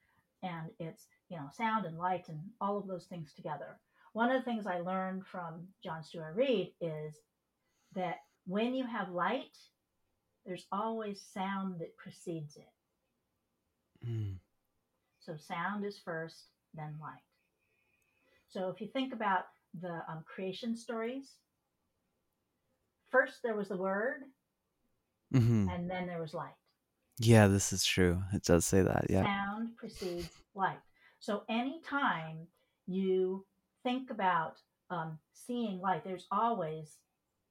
and 0.43 0.69
it's 0.79 1.07
you 1.29 1.37
know 1.37 1.47
sound 1.51 1.85
and 1.85 1.97
light 1.97 2.29
and 2.29 2.39
all 2.61 2.77
of 2.77 2.87
those 2.87 3.05
things 3.05 3.33
together. 3.33 3.79
One 4.13 4.31
of 4.31 4.41
the 4.41 4.45
things 4.45 4.67
I 4.67 4.79
learned 4.79 5.25
from 5.25 5.67
John 5.83 6.03
Stuart 6.03 6.35
Reid 6.35 6.73
is 6.81 7.15
that 7.95 8.17
when 8.45 8.73
you 8.75 8.85
have 8.85 9.09
light, 9.09 9.57
there's 10.45 10.67
always 10.71 11.21
sound 11.33 11.79
that 11.79 11.97
precedes 11.97 12.57
it. 12.57 12.69
Hmm. 14.05 14.33
So 15.19 15.35
sound 15.37 15.85
is 15.85 15.99
first, 15.99 16.47
then 16.73 16.95
light. 17.01 17.21
So 18.47 18.69
if 18.69 18.81
you 18.81 18.87
think 18.87 19.13
about 19.13 19.45
the 19.79 20.01
um, 20.09 20.23
creation 20.25 20.75
stories, 20.75 21.35
first 23.11 23.43
there 23.43 23.55
was 23.55 23.69
the 23.69 23.77
word, 23.77 24.23
hmm 25.33 25.67
and 25.69 25.89
then 25.89 26.07
there 26.07 26.21
was 26.21 26.33
light. 26.33 26.55
Yeah, 27.23 27.47
this 27.47 27.71
is 27.71 27.85
true. 27.85 28.23
It 28.33 28.43
does 28.43 28.65
say 28.65 28.81
that. 28.81 29.05
Yeah. 29.09 29.23
Sound 29.23 29.77
precedes 29.77 30.29
light. 30.55 30.79
So 31.19 31.43
anytime 31.47 32.47
you 32.87 33.45
think 33.83 34.09
about 34.09 34.55
um, 34.89 35.19
seeing 35.31 35.79
light, 35.79 36.03
there's 36.03 36.25
always 36.31 36.97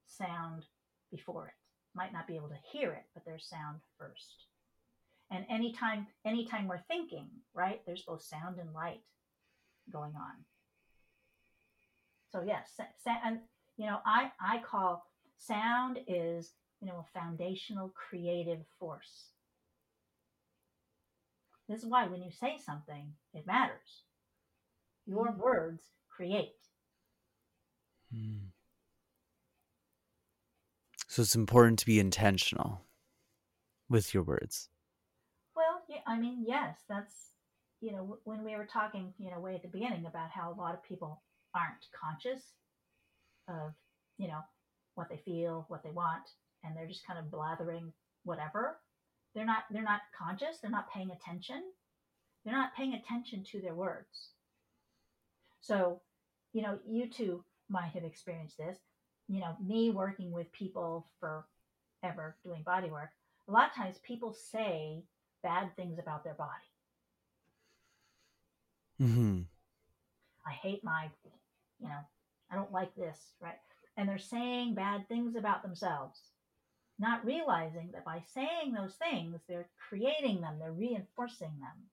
sound 0.09 0.64
before 1.12 1.47
it. 1.47 1.55
Might 1.94 2.12
not 2.12 2.26
be 2.26 2.34
able 2.34 2.49
to 2.49 2.59
hear 2.72 2.90
it, 2.92 3.05
but 3.14 3.24
there's 3.24 3.47
sound 3.49 3.78
first. 3.97 4.47
And 5.30 5.47
anytime, 5.49 6.09
anytime 6.24 6.66
we're 6.66 6.82
thinking, 6.88 7.28
right, 7.55 7.80
there's 7.86 8.03
both 8.03 8.22
sound 8.22 8.59
and 8.59 8.72
light 8.72 9.03
going 9.92 10.14
on. 10.16 10.32
So 12.32 12.42
yes, 12.44 12.72
sa- 12.76 13.18
and 13.24 13.38
you 13.76 13.86
know, 13.86 13.99
I 14.05 14.32
I 14.40 14.59
call 14.59 15.05
sound 15.38 15.99
is 16.09 16.53
you 16.80 16.88
know 16.88 17.05
a 17.07 17.18
foundational 17.18 17.92
creative 17.94 18.61
force. 18.80 19.30
This 21.70 21.84
is 21.84 21.88
why 21.88 22.08
when 22.08 22.20
you 22.20 22.32
say 22.32 22.58
something, 22.58 23.12
it 23.32 23.46
matters. 23.46 24.02
Your 25.06 25.32
words 25.38 25.80
create. 26.08 26.56
Hmm. 28.12 28.48
So 31.06 31.22
it's 31.22 31.36
important 31.36 31.78
to 31.78 31.86
be 31.86 32.00
intentional 32.00 32.80
with 33.88 34.12
your 34.12 34.24
words. 34.24 34.68
Well, 35.54 35.82
yeah, 35.88 36.00
I 36.08 36.18
mean, 36.18 36.44
yes, 36.44 36.76
that's, 36.88 37.30
you 37.80 37.92
know, 37.92 38.18
when 38.24 38.42
we 38.44 38.56
were 38.56 38.66
talking, 38.66 39.14
you 39.18 39.30
know, 39.30 39.38
way 39.38 39.54
at 39.54 39.62
the 39.62 39.68
beginning 39.68 40.06
about 40.06 40.30
how 40.30 40.52
a 40.52 40.58
lot 40.60 40.74
of 40.74 40.82
people 40.82 41.22
aren't 41.54 41.86
conscious 41.94 42.42
of, 43.46 43.74
you 44.18 44.26
know, 44.26 44.40
what 44.96 45.08
they 45.08 45.20
feel, 45.24 45.66
what 45.68 45.84
they 45.84 45.90
want, 45.90 46.30
and 46.64 46.76
they're 46.76 46.88
just 46.88 47.06
kind 47.06 47.18
of 47.20 47.30
blathering 47.30 47.92
whatever. 48.24 48.78
They're 49.35 49.47
not 49.47 49.64
they're 49.70 49.83
not 49.83 50.01
conscious, 50.16 50.59
they're 50.61 50.70
not 50.70 50.93
paying 50.93 51.11
attention. 51.11 51.62
They're 52.45 52.55
not 52.55 52.74
paying 52.74 52.95
attention 52.95 53.45
to 53.53 53.61
their 53.61 53.74
words. 53.74 54.31
So, 55.61 56.01
you 56.53 56.62
know, 56.62 56.78
you 56.89 57.09
two 57.09 57.45
might 57.68 57.91
have 57.93 58.05
experienced 58.05 58.57
this. 58.57 58.78
You 59.28 59.41
know, 59.41 59.57
me 59.64 59.91
working 59.91 60.33
with 60.33 60.51
people 60.53 61.07
forever 61.20 62.37
doing 62.43 62.62
body 62.62 62.91
work, 62.91 63.11
a 63.49 63.53
lot 63.53 63.68
of 63.68 63.74
times 63.74 63.97
people 64.03 64.33
say 64.33 65.03
bad 65.43 65.76
things 65.76 65.99
about 65.99 66.24
their 66.24 66.35
body. 66.35 66.51
Mm-hmm. 69.01 69.41
I 70.47 70.53
hate 70.53 70.83
my, 70.83 71.09
you 71.78 71.89
know, 71.89 72.01
I 72.51 72.57
don't 72.57 72.72
like 72.72 72.95
this, 72.97 73.18
right? 73.41 73.59
And 73.97 74.09
they're 74.09 74.18
saying 74.18 74.74
bad 74.74 75.09
things 75.09 75.37
about 75.37 75.62
themselves, 75.62 76.20
not 77.01 77.24
realizing 77.24 77.90
that 77.92 78.05
by 78.05 78.22
saying 78.34 78.72
those 78.72 78.94
things, 78.94 79.40
they're 79.48 79.68
creating 79.88 80.40
them, 80.42 80.59
they're 80.59 80.72
reinforcing 80.72 81.53
them. 81.61 81.88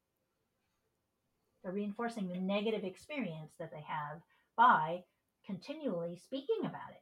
They're 1.63 1.71
reinforcing 1.71 2.27
the 2.27 2.39
negative 2.39 2.83
experience 2.83 3.53
that 3.59 3.71
they 3.71 3.83
have 3.87 4.21
by 4.57 5.03
continually 5.45 6.17
speaking 6.17 6.59
about 6.61 6.91
it, 6.91 7.01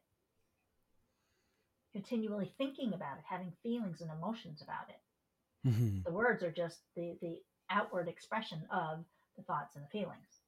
continually 1.93 2.53
thinking 2.57 2.93
about 2.93 3.17
it, 3.17 3.23
having 3.27 3.51
feelings 3.63 4.01
and 4.01 4.11
emotions 4.11 4.61
about 4.61 4.89
it. 4.89 5.67
Mm-hmm. 5.67 6.03
The 6.05 6.11
words 6.11 6.43
are 6.43 6.51
just 6.51 6.79
the, 6.95 7.17
the 7.21 7.41
outward 7.71 8.07
expression 8.07 8.61
of 8.71 9.03
the 9.35 9.43
thoughts 9.43 9.75
and 9.75 9.83
the 9.83 9.89
feelings. 9.89 10.41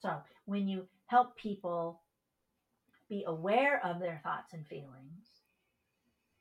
So 0.00 0.12
when 0.44 0.68
you 0.68 0.86
help 1.06 1.36
people 1.36 2.02
be 3.08 3.24
aware 3.26 3.80
of 3.84 4.00
their 4.00 4.20
thoughts 4.22 4.52
and 4.52 4.66
feelings, 4.66 5.33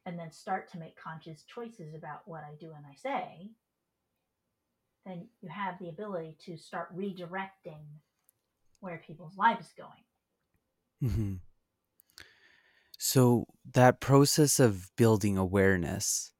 and 0.05 0.19
then 0.19 0.31
start 0.31 0.71
to 0.71 0.79
make 0.79 0.95
conscious 0.99 1.43
choices 1.43 1.93
about 1.95 2.21
what 2.25 2.43
I 2.43 2.55
do 2.59 2.71
and 2.75 2.85
I 2.85 2.95
say, 2.95 3.51
then 5.05 5.27
you 5.41 5.49
have 5.49 5.79
the 5.79 5.89
ability 5.89 6.37
to 6.45 6.57
start 6.57 6.95
redirecting 6.95 7.83
where 8.79 9.01
people's 9.05 9.37
lives 9.37 9.73
going. 9.77 9.91
Mm-hmm. 11.03 11.33
So 12.97 13.45
that 13.73 13.99
process 13.99 14.59
of 14.59 14.89
building 14.95 15.37
awareness, 15.37 16.31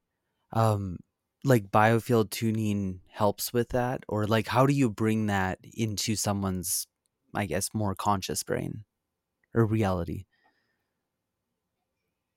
um, 0.53 0.97
like 1.43 1.71
biofield 1.71 2.29
tuning 2.29 3.01
helps 3.11 3.51
with 3.51 3.69
that, 3.69 4.03
or 4.07 4.25
like 4.27 4.47
how 4.47 4.65
do 4.65 4.73
you 4.73 4.89
bring 4.89 5.25
that 5.27 5.59
into 5.73 6.15
someone's, 6.15 6.87
I 7.33 7.45
guess, 7.45 7.69
more 7.73 7.95
conscious 7.95 8.43
brain 8.43 8.85
or 9.53 9.65
reality? 9.65 10.25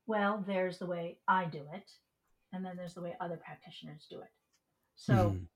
Well, 0.07 0.45
there's 0.47 0.79
the 0.79 0.87
way 0.87 1.19
I 1.27 1.47
do 1.47 1.67
it, 1.73 1.91
and 2.53 2.65
then 2.65 2.77
there's 2.77 2.95
the 2.95 3.03
way 3.03 3.17
other 3.21 3.37
practitioners 3.37 4.07
do 4.09 4.21
it. 4.21 4.31
So, 4.95 5.31
Mhm. 5.33 5.49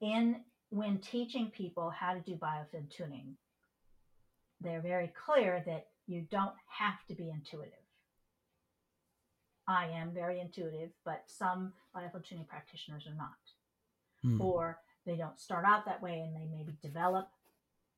in 0.00 0.44
when 0.70 1.00
teaching 1.00 1.50
people 1.50 1.90
how 1.90 2.12
to 2.12 2.20
do 2.20 2.36
biofield 2.36 2.90
tuning, 2.90 3.38
they're 4.60 4.80
very 4.80 5.08
clear 5.08 5.62
that 5.64 5.88
you 6.06 6.22
don't 6.22 6.56
have 6.66 7.04
to 7.06 7.14
be 7.14 7.30
intuitive. 7.30 7.84
I 9.66 9.86
am 9.88 10.12
very 10.12 10.40
intuitive, 10.40 10.92
but 11.04 11.28
some 11.30 11.72
biofield 11.94 12.24
tuning 12.24 12.44
practitioners 12.46 13.06
are 13.06 13.14
not, 13.14 13.38
Mm. 14.22 14.40
or 14.40 14.82
they 15.04 15.16
don't 15.16 15.38
start 15.40 15.64
out 15.64 15.84
that 15.86 16.00
way 16.02 16.20
and 16.20 16.34
they 16.36 16.44
maybe 16.46 16.72
develop 16.82 17.32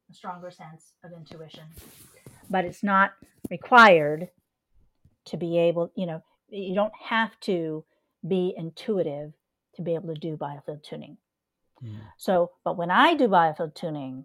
a 0.09 0.15
stronger 0.15 0.51
sense 0.51 0.95
of 1.03 1.13
intuition. 1.13 1.69
But 2.51 2.65
it's 2.65 2.83
not 2.83 3.15
required 3.51 4.31
to 5.29 5.37
be 5.37 5.59
able, 5.59 5.91
you 5.95 6.07
know, 6.07 6.23
you 6.49 6.75
don't 6.75 6.93
have 7.03 7.39
to 7.41 7.85
be 8.27 8.55
intuitive 8.57 9.33
to 9.75 9.83
be 9.83 9.95
able 9.95 10.13
to 10.15 10.21
do 10.21 10.37
biofield 10.37 10.83
tuning. 10.83 11.17
Mm. 11.83 12.01
So, 12.17 12.53
but 12.65 12.77
when 12.77 12.91
I 12.91 13.15
do 13.15 13.29
biofield 13.29 13.75
tuning, 13.75 14.25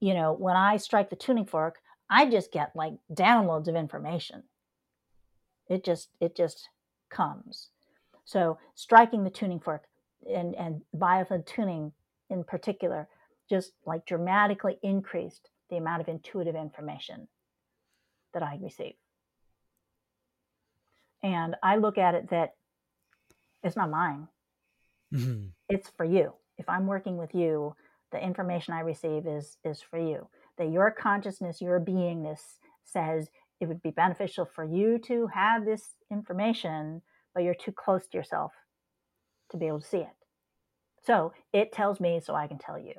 you 0.00 0.14
know, 0.14 0.32
when 0.32 0.56
I 0.56 0.76
strike 0.76 1.10
the 1.10 1.16
tuning 1.16 1.46
fork, 1.46 1.76
I 2.10 2.28
just 2.28 2.52
get 2.52 2.74
like 2.74 2.94
downloads 3.12 3.68
of 3.68 3.76
information. 3.76 4.42
It 5.68 5.84
just 5.84 6.10
it 6.20 6.36
just 6.36 6.68
comes. 7.10 7.70
So, 8.24 8.58
striking 8.74 9.24
the 9.24 9.30
tuning 9.30 9.60
fork 9.60 9.84
and 10.28 10.54
and 10.56 10.82
biofield 10.96 11.46
tuning 11.46 11.92
in 12.30 12.44
particular 12.44 13.08
just 13.48 13.72
like 13.86 14.06
dramatically 14.06 14.78
increased 14.82 15.50
the 15.70 15.76
amount 15.76 16.00
of 16.00 16.08
intuitive 16.08 16.56
information 16.56 17.28
that 18.32 18.42
I 18.42 18.58
receive. 18.60 18.94
And 21.24 21.56
I 21.62 21.76
look 21.78 21.98
at 21.98 22.14
it 22.14 22.30
that 22.30 22.54
it's 23.64 23.76
not 23.76 23.90
mine 23.90 24.28
Mhm. 25.12 25.52
it's 25.68 25.90
for 25.90 26.04
you. 26.04 26.34
If 26.58 26.68
I'm 26.68 26.86
working 26.86 27.16
with 27.16 27.34
you, 27.34 27.74
the 28.12 28.22
information 28.22 28.74
I 28.74 28.80
receive 28.80 29.26
is 29.26 29.58
is 29.64 29.82
for 29.82 29.98
you. 29.98 30.28
That 30.58 30.70
your 30.70 30.90
consciousness, 30.92 31.60
your 31.60 31.80
beingness 31.80 32.60
says 32.84 33.30
it 33.60 33.66
would 33.66 33.82
be 33.82 33.90
beneficial 33.90 34.44
for 34.44 34.64
you 34.64 34.98
to 35.00 35.26
have 35.28 35.64
this 35.64 35.96
information, 36.10 37.02
but 37.34 37.42
you're 37.42 37.54
too 37.54 37.72
close 37.72 38.06
to 38.08 38.18
yourself 38.18 38.52
to 39.50 39.56
be 39.56 39.66
able 39.66 39.80
to 39.80 39.86
see 39.86 39.98
it. 39.98 40.16
So 41.02 41.32
it 41.52 41.72
tells 41.72 42.00
me 42.00 42.20
so 42.20 42.34
I 42.34 42.46
can 42.46 42.58
tell 42.58 42.78
you. 42.78 42.94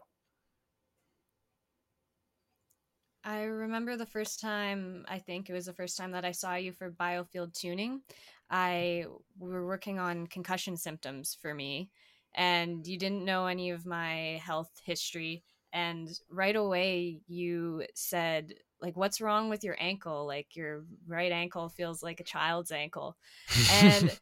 I 3.25 3.43
remember 3.43 3.97
the 3.97 4.05
first 4.05 4.39
time, 4.39 5.05
I 5.09 5.19
think 5.19 5.49
it 5.49 5.53
was 5.53 5.65
the 5.65 5.73
first 5.73 5.97
time 5.97 6.11
that 6.13 6.25
I 6.25 6.31
saw 6.31 6.55
you 6.55 6.73
for 6.73 6.91
biofield 6.91 7.53
tuning. 7.53 8.03
I 8.51 9.05
we 9.39 9.49
were 9.51 9.65
working 9.65 9.99
on 9.99 10.27
concussion 10.27 10.77
symptoms 10.77 11.37
for 11.41 11.53
me, 11.53 11.89
and 12.35 12.85
you 12.87 12.99
didn't 12.99 13.25
know 13.25 13.47
any 13.47 13.71
of 13.71 13.85
my 13.85 14.39
health 14.45 14.69
history. 14.83 15.43
And 15.73 16.09
right 16.29 16.55
away, 16.55 17.21
you 17.27 17.85
said, 17.95 18.53
like, 18.79 18.95
what's 18.95 19.21
wrong 19.21 19.49
with 19.49 19.63
your 19.63 19.75
ankle? 19.79 20.27
Like, 20.27 20.55
your 20.55 20.85
right 21.07 21.31
ankle 21.31 21.69
feels 21.69 22.03
like 22.03 22.19
a 22.21 22.23
child's 22.25 22.71
ankle. 22.71 23.17
And 23.67 24.19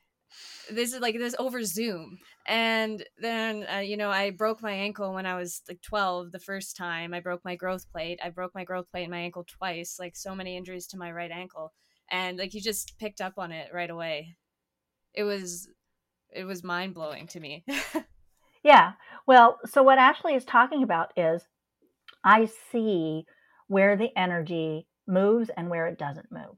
this 0.71 0.93
is 0.93 0.99
like 0.99 1.17
this 1.17 1.35
over 1.39 1.63
Zoom. 1.63 2.19
And 2.47 3.03
then, 3.17 3.65
uh, 3.73 3.79
you 3.79 3.97
know, 3.97 4.09
I 4.09 4.31
broke 4.31 4.61
my 4.61 4.71
ankle 4.71 5.13
when 5.13 5.25
I 5.25 5.35
was 5.35 5.61
like 5.67 5.81
12 5.81 6.31
the 6.31 6.39
first 6.39 6.75
time. 6.75 7.13
I 7.13 7.19
broke 7.19 7.43
my 7.45 7.55
growth 7.55 7.89
plate. 7.91 8.19
I 8.23 8.29
broke 8.29 8.53
my 8.53 8.63
growth 8.63 8.89
plate 8.91 9.05
in 9.05 9.11
my 9.11 9.19
ankle 9.19 9.45
twice, 9.47 9.97
like 9.99 10.15
so 10.15 10.35
many 10.35 10.57
injuries 10.57 10.87
to 10.87 10.97
my 10.97 11.11
right 11.11 11.31
ankle. 11.31 11.73
And 12.11 12.37
like 12.37 12.53
you 12.53 12.61
just 12.61 12.97
picked 12.99 13.21
up 13.21 13.33
on 13.37 13.51
it 13.51 13.71
right 13.73 13.89
away. 13.89 14.35
It 15.13 15.23
was 15.23 15.69
it 16.31 16.45
was 16.45 16.63
mind 16.63 16.95
blowing 16.95 17.27
to 17.27 17.39
me. 17.39 17.63
Yeah. 18.63 18.93
Well, 19.27 19.59
so 19.65 19.83
what 19.83 19.97
Ashley 19.97 20.33
is 20.35 20.45
talking 20.45 20.83
about 20.83 21.11
is 21.17 21.47
I 22.23 22.49
see 22.71 23.25
where 23.67 23.97
the 23.97 24.17
energy 24.17 24.87
moves 25.05 25.51
and 25.55 25.69
where 25.69 25.87
it 25.87 25.99
doesn't 25.99 26.31
move. 26.31 26.57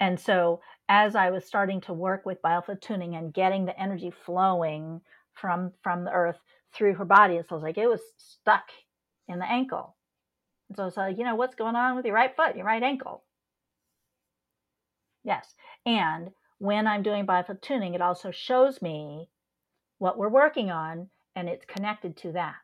And 0.00 0.18
so 0.18 0.60
as 0.88 1.14
I 1.14 1.30
was 1.30 1.44
starting 1.44 1.80
to 1.82 1.92
work 1.92 2.26
with 2.26 2.42
biofield 2.42 2.80
tuning 2.80 3.14
and 3.14 3.32
getting 3.32 3.64
the 3.64 3.78
energy 3.80 4.12
flowing 4.24 5.00
from 5.34 5.72
from 5.82 6.04
the 6.04 6.12
earth 6.12 6.38
through 6.74 6.94
her 6.94 7.04
body, 7.04 7.36
it 7.36 7.50
was 7.50 7.62
like 7.62 7.78
it 7.78 7.88
was 7.88 8.00
stuck 8.16 8.64
in 9.28 9.38
the 9.38 9.50
ankle. 9.50 9.96
And 10.68 10.76
so 10.76 10.86
it's 10.86 10.96
like, 10.96 11.18
you 11.18 11.24
know, 11.24 11.34
what's 11.34 11.54
going 11.54 11.76
on 11.76 11.96
with 11.96 12.04
your 12.04 12.14
right 12.14 12.34
foot, 12.34 12.56
your 12.56 12.66
right 12.66 12.82
ankle? 12.82 13.24
Yes. 15.24 15.54
And 15.86 16.30
when 16.58 16.86
I'm 16.86 17.02
doing 17.02 17.26
biofield 17.26 17.60
tuning, 17.60 17.94
it 17.94 18.00
also 18.00 18.30
shows 18.30 18.80
me 18.82 19.28
what 19.98 20.18
we're 20.18 20.28
working 20.28 20.70
on 20.70 21.08
and 21.36 21.48
it's 21.48 21.64
connected 21.64 22.16
to 22.18 22.32
that. 22.32 22.54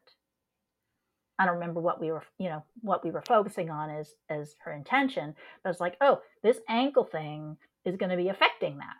I 1.38 1.46
don't 1.46 1.54
remember 1.54 1.80
what 1.80 2.00
we 2.00 2.10
were, 2.10 2.24
you 2.38 2.48
know, 2.48 2.64
what 2.80 3.04
we 3.04 3.10
were 3.12 3.22
focusing 3.22 3.70
on 3.70 3.90
as 3.90 4.14
as 4.28 4.56
her 4.64 4.72
intention, 4.72 5.34
but 5.62 5.70
it's 5.70 5.80
like, 5.80 5.96
oh, 6.00 6.20
this 6.42 6.58
ankle 6.68 7.04
thing 7.04 7.56
is 7.84 7.96
going 7.96 8.10
to 8.10 8.16
be 8.16 8.28
affecting 8.28 8.78
that. 8.78 8.96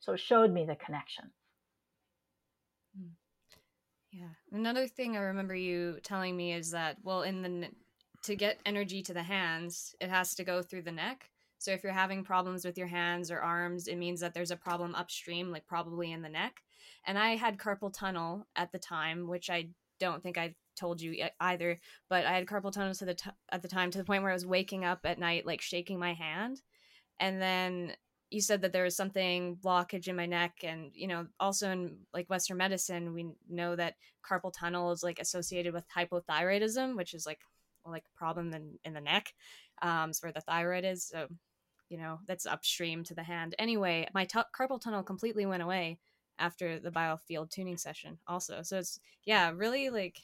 So 0.00 0.12
it 0.12 0.20
showed 0.20 0.52
me 0.52 0.64
the 0.64 0.76
connection. 0.76 1.30
Hmm. 2.96 3.08
Yeah. 4.12 4.30
Another 4.52 4.86
thing 4.86 5.16
I 5.16 5.20
remember 5.20 5.54
you 5.54 5.98
telling 6.02 6.36
me 6.36 6.52
is 6.52 6.70
that 6.70 6.96
well, 7.02 7.22
in 7.22 7.42
the 7.42 7.68
to 8.24 8.36
get 8.36 8.60
energy 8.66 9.02
to 9.02 9.14
the 9.14 9.22
hands, 9.22 9.94
it 10.00 10.10
has 10.10 10.34
to 10.34 10.44
go 10.44 10.62
through 10.62 10.82
the 10.82 10.92
neck. 10.92 11.30
So 11.58 11.72
if 11.72 11.82
you're 11.82 11.92
having 11.92 12.24
problems 12.24 12.64
with 12.64 12.78
your 12.78 12.86
hands 12.86 13.30
or 13.30 13.40
arms, 13.40 13.88
it 13.88 13.96
means 13.96 14.20
that 14.20 14.32
there's 14.32 14.50
a 14.50 14.56
problem 14.56 14.94
upstream, 14.94 15.50
like 15.50 15.66
probably 15.66 16.12
in 16.12 16.22
the 16.22 16.28
neck. 16.28 16.62
And 17.06 17.18
I 17.18 17.36
had 17.36 17.58
carpal 17.58 17.92
tunnel 17.92 18.46
at 18.54 18.70
the 18.72 18.78
time, 18.78 19.28
which 19.28 19.50
I 19.50 19.68
don't 19.98 20.22
think 20.22 20.38
I 20.38 20.54
told 20.76 21.00
you 21.00 21.28
either, 21.40 21.80
but 22.08 22.24
I 22.24 22.32
had 22.32 22.46
carpal 22.46 22.72
tunnel 22.72 22.94
to 22.94 23.04
the 23.04 23.14
t- 23.14 23.30
at 23.50 23.62
the 23.62 23.68
time 23.68 23.90
to 23.90 23.98
the 23.98 24.04
point 24.04 24.22
where 24.22 24.30
I 24.30 24.34
was 24.34 24.46
waking 24.46 24.84
up 24.84 25.00
at 25.04 25.18
night 25.18 25.46
like 25.46 25.60
shaking 25.60 25.98
my 25.98 26.14
hand. 26.14 26.62
And 27.18 27.42
then 27.42 27.94
you 28.30 28.40
said 28.40 28.60
that 28.62 28.72
there 28.72 28.84
was 28.84 28.96
something 28.96 29.56
blockage 29.56 30.08
in 30.08 30.16
my 30.16 30.26
neck 30.26 30.52
and 30.62 30.90
you 30.94 31.06
know 31.06 31.26
also 31.40 31.70
in 31.70 31.96
like 32.12 32.28
western 32.28 32.56
medicine 32.56 33.14
we 33.14 33.30
know 33.48 33.74
that 33.74 33.94
carpal 34.28 34.52
tunnel 34.52 34.92
is 34.92 35.02
like 35.02 35.18
associated 35.18 35.72
with 35.72 35.84
hypothyroidism 35.88 36.96
which 36.96 37.14
is 37.14 37.26
like 37.26 37.40
like 37.86 38.04
a 38.04 38.18
problem 38.18 38.52
in, 38.52 38.78
in 38.84 38.92
the 38.92 39.00
neck 39.00 39.32
um 39.82 40.10
it's 40.10 40.22
where 40.22 40.32
the 40.32 40.40
thyroid 40.40 40.84
is 40.84 41.04
so 41.04 41.26
you 41.88 41.96
know 41.96 42.20
that's 42.26 42.46
upstream 42.46 43.02
to 43.04 43.14
the 43.14 43.22
hand. 43.22 43.54
Anyway 43.58 44.08
my 44.14 44.24
t- 44.24 44.38
carpal 44.56 44.80
tunnel 44.80 45.02
completely 45.02 45.46
went 45.46 45.62
away 45.62 45.98
after 46.38 46.78
the 46.78 46.90
biofield 46.90 47.50
tuning 47.50 47.76
session 47.76 48.18
also 48.26 48.62
so 48.62 48.78
it's 48.78 49.00
yeah 49.24 49.50
really 49.54 49.90
like 49.90 50.18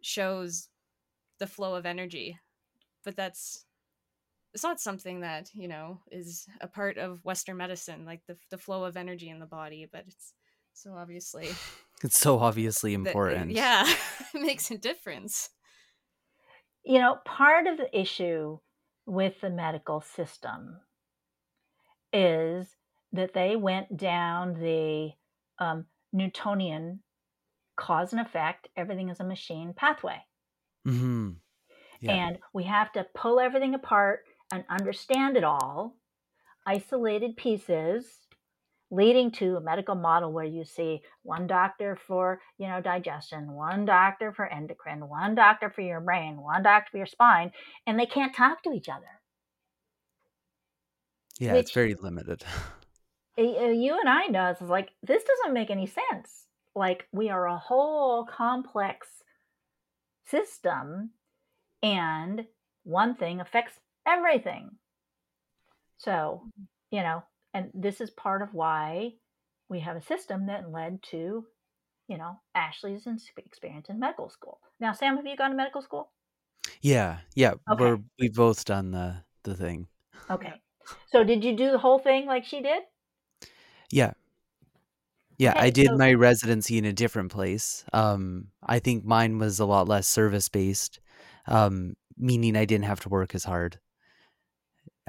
shows 0.00 0.68
the 1.38 1.46
flow 1.46 1.74
of 1.74 1.86
energy 1.86 2.38
but 3.04 3.14
that's 3.14 3.64
it's 4.54 4.62
not 4.62 4.80
something 4.80 5.20
that 5.20 5.48
you 5.54 5.68
know 5.68 6.00
is 6.10 6.46
a 6.60 6.66
part 6.66 6.96
of 6.98 7.24
western 7.24 7.56
medicine 7.56 8.04
like 8.04 8.22
the, 8.26 8.36
the 8.50 8.58
flow 8.58 8.84
of 8.84 8.96
energy 8.96 9.28
in 9.28 9.38
the 9.38 9.46
body 9.46 9.86
but 9.90 10.04
it's 10.06 10.32
so 10.72 10.92
obviously 10.94 11.48
It's 12.04 12.18
so 12.18 12.38
obviously 12.38 12.94
that- 12.94 13.00
important. 13.08 13.50
yeah 13.50 13.84
it 14.34 14.40
makes 14.40 14.70
a 14.70 14.78
difference 14.78 15.50
You 16.84 17.00
know, 17.00 17.18
part 17.26 17.66
of 17.66 17.76
the 17.76 17.90
issue 17.98 18.58
with 19.04 19.40
the 19.42 19.50
medical 19.50 20.00
system 20.00 20.78
is 22.12 22.66
that 23.12 23.34
they 23.34 23.56
went 23.56 23.96
down 23.96 24.54
the 24.54 25.10
um, 25.58 25.86
Newtonian 26.12 27.00
cause 27.76 28.12
and 28.12 28.20
effect, 28.20 28.68
everything 28.76 29.08
is 29.08 29.20
a 29.20 29.24
machine 29.24 29.72
pathway. 29.76 30.18
hmm 30.84 31.30
Yeah. 32.00 32.12
And 32.14 32.38
we 32.54 32.64
have 32.64 32.92
to 32.92 33.06
pull 33.14 33.40
everything 33.40 33.74
apart 33.74 34.20
and 34.52 34.64
understand 34.68 35.36
it 35.36 35.44
all, 35.44 35.96
isolated 36.66 37.36
pieces, 37.36 38.06
leading 38.90 39.30
to 39.30 39.56
a 39.56 39.60
medical 39.60 39.94
model 39.94 40.32
where 40.32 40.44
you 40.44 40.64
see 40.64 41.02
one 41.22 41.46
doctor 41.46 41.96
for, 42.06 42.40
you 42.56 42.66
know, 42.66 42.80
digestion, 42.80 43.52
one 43.52 43.84
doctor 43.84 44.32
for 44.32 44.46
endocrine, 44.46 45.08
one 45.08 45.34
doctor 45.34 45.70
for 45.70 45.82
your 45.82 46.00
brain, 46.00 46.40
one 46.40 46.62
doctor 46.62 46.90
for 46.90 46.96
your 46.96 47.06
spine, 47.06 47.52
and 47.86 47.98
they 47.98 48.06
can't 48.06 48.34
talk 48.34 48.62
to 48.62 48.72
each 48.72 48.88
other. 48.88 49.20
yeah, 51.38 51.54
it's 51.54 51.72
very 51.72 51.94
limited. 51.94 52.44
You 53.40 53.96
and 54.00 54.08
I 54.08 54.26
know 54.26 54.50
it's 54.50 54.60
like 54.60 54.90
this 55.04 55.22
doesn't 55.22 55.54
make 55.54 55.70
any 55.70 55.86
sense. 55.86 56.46
Like 56.74 57.06
we 57.12 57.30
are 57.30 57.46
a 57.46 57.56
whole 57.56 58.26
complex 58.26 59.06
system 60.24 61.10
and 61.84 62.46
one 62.82 63.14
thing 63.14 63.40
affects 63.40 63.78
everything. 64.08 64.70
So, 65.98 66.42
you 66.90 67.02
know, 67.02 67.22
and 67.54 67.70
this 67.74 68.00
is 68.00 68.10
part 68.10 68.42
of 68.42 68.54
why 68.54 69.12
we 69.68 69.80
have 69.80 69.96
a 69.96 70.00
system 70.02 70.46
that 70.46 70.70
led 70.70 71.02
to, 71.10 71.44
you 72.08 72.18
know, 72.18 72.40
Ashley's 72.54 73.06
experience 73.36 73.88
in 73.88 73.98
medical 73.98 74.30
school. 74.30 74.60
Now, 74.80 74.92
Sam, 74.92 75.16
have 75.16 75.26
you 75.26 75.36
gone 75.36 75.50
to 75.50 75.56
medical 75.56 75.82
school? 75.82 76.12
yeah, 76.82 77.18
yeah. 77.34 77.54
Okay. 77.70 77.84
We're 77.84 77.98
we've 78.18 78.34
both 78.34 78.64
done 78.64 78.90
the 78.92 79.24
the 79.42 79.54
thing. 79.54 79.88
Okay. 80.30 80.54
So, 81.12 81.24
did 81.24 81.44
you 81.44 81.56
do 81.56 81.70
the 81.70 81.78
whole 81.78 81.98
thing 81.98 82.26
like 82.26 82.44
she 82.44 82.62
did? 82.62 82.82
Yeah. 83.90 84.12
Yeah, 85.38 85.50
Okay, 85.50 85.60
I 85.60 85.70
did 85.70 85.86
so- 85.88 85.96
my 85.96 86.14
residency 86.14 86.78
in 86.78 86.84
a 86.84 86.92
different 86.92 87.30
place. 87.30 87.84
Um, 87.92 88.48
I 88.62 88.78
think 88.80 89.04
mine 89.04 89.38
was 89.38 89.60
a 89.60 89.66
lot 89.66 89.86
less 89.88 90.08
service 90.08 90.48
based, 90.48 91.00
um, 91.46 91.94
meaning 92.16 92.56
I 92.56 92.64
didn't 92.64 92.86
have 92.86 93.00
to 93.00 93.08
work 93.08 93.34
as 93.34 93.44
hard 93.44 93.78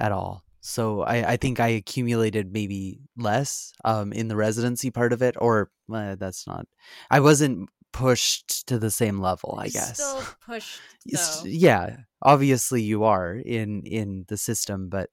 at 0.00 0.12
all. 0.12 0.44
So 0.62 1.02
I, 1.02 1.32
I 1.32 1.36
think 1.36 1.58
I 1.60 1.68
accumulated 1.68 2.52
maybe 2.52 3.00
less 3.16 3.72
um, 3.84 4.12
in 4.12 4.28
the 4.28 4.36
residency 4.36 4.90
part 4.90 5.12
of 5.12 5.22
it, 5.22 5.36
or 5.38 5.70
uh, 5.92 6.16
that's 6.16 6.46
not. 6.46 6.66
I 7.10 7.20
wasn't 7.20 7.68
pushed 7.92 8.66
to 8.68 8.78
the 8.78 8.90
same 8.90 9.20
level, 9.20 9.56
I 9.58 9.64
You're 9.64 9.72
guess. 9.72 9.94
still 9.94 10.24
pushed 10.46 10.80
though. 11.12 11.42
yeah, 11.44 11.96
obviously 12.22 12.82
you 12.82 13.04
are 13.04 13.34
in 13.34 13.82
in 13.84 14.24
the 14.28 14.36
system, 14.36 14.88
but 14.88 15.08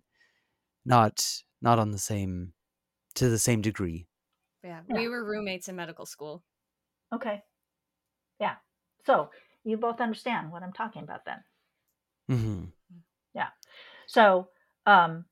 not 0.85 1.25
not 1.61 1.79
on 1.79 1.91
the 1.91 1.97
same 1.99 2.53
to 3.15 3.29
the 3.29 3.39
same 3.39 3.61
degree. 3.61 4.07
yeah 4.63 4.81
Yeah. 4.89 4.95
we 4.97 5.07
were 5.07 5.23
roommates 5.23 5.69
in 5.69 5.75
medical 5.75 6.05
school 6.05 6.43
Okay. 7.13 7.41
Yeah. 8.39 8.55
So, 9.05 9.29
you 9.63 9.77
both 9.77 10.01
understand 10.01 10.51
what 10.51 10.61
I'm 10.61 10.73
talking 10.73 11.03
about 11.03 11.23
then. 11.25 11.43
hmm 12.27 12.63
Yeah. 13.33 13.47
So, 14.07 14.49
um, 14.87 15.25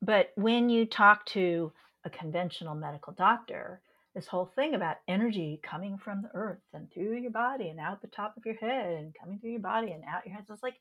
but 0.00 0.32
when 0.34 0.68
you 0.68 0.86
talk 0.86 1.24
to 1.26 1.72
a 2.04 2.10
conventional 2.10 2.74
medical 2.74 3.12
doctor, 3.12 3.80
this 4.14 4.26
whole 4.26 4.50
thing 4.56 4.74
about 4.74 4.96
energy 5.06 5.60
coming 5.62 5.98
from 5.98 6.22
the 6.22 6.30
earth 6.34 6.58
and 6.74 6.90
through 6.92 7.16
your 7.18 7.30
body 7.30 7.68
and 7.68 7.78
out 7.78 8.02
the 8.02 8.08
top 8.08 8.36
of 8.36 8.44
your 8.44 8.56
head 8.56 8.94
and 8.94 9.14
coming 9.14 9.38
through 9.38 9.52
your 9.52 9.60
body 9.60 9.92
and 9.92 10.02
out 10.04 10.26
your 10.26 10.34
head, 10.34 10.44
it's 10.50 10.62
like, 10.62 10.74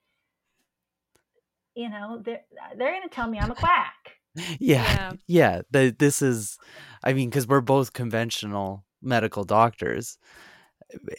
you 1.76 1.90
know, 1.90 2.22
they're 2.26 2.42
they're 2.78 2.92
going 2.92 3.08
to 3.08 3.14
tell 3.14 3.28
me 3.28 3.38
I'm 3.40 3.52
a 3.52 3.56
quack. 3.56 3.94
Yeah, 4.60 4.96
Yeah. 4.96 5.14
yeah. 5.28 5.62
The, 5.72 5.96
this 5.98 6.22
is, 6.22 6.58
I 7.04 7.14
mean, 7.14 7.30
because 7.30 7.48
we're 7.48 7.62
both 7.62 7.92
conventional 7.94 8.86
medical 9.02 9.44
doctors, 9.44 10.18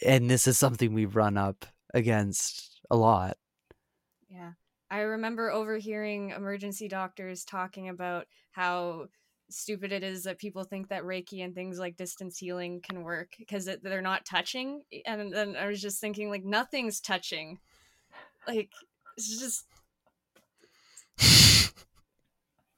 and 0.03 0.29
this 0.29 0.47
is 0.47 0.57
something 0.57 0.93
we've 0.93 1.15
run 1.15 1.37
up 1.37 1.65
against 1.93 2.81
a 2.89 2.95
lot. 2.97 3.37
Yeah. 4.29 4.53
I 4.93 4.99
remember 4.99 5.49
overhearing 5.51 6.29
emergency 6.29 6.87
doctors 6.87 7.43
talking 7.43 7.89
about 7.89 8.27
how 8.51 9.07
stupid 9.49 9.91
it 9.91 10.03
is 10.03 10.25
that 10.25 10.37
people 10.37 10.65
think 10.65 10.89
that 10.89 11.01
Reiki 11.01 11.43
and 11.43 11.55
things 11.55 11.79
like 11.79 11.97
distance 11.97 12.37
healing 12.37 12.79
can 12.79 13.01
work 13.01 13.29
because 13.39 13.67
they're 13.81 14.03
not 14.03 14.23
touching. 14.23 14.83
And 15.07 15.33
then 15.33 15.55
I 15.55 15.65
was 15.65 15.81
just 15.81 15.99
thinking, 15.99 16.29
like, 16.29 16.45
nothing's 16.45 17.01
touching. 17.01 17.57
Like, 18.47 18.69
it's 19.17 19.39
just, 19.39 19.65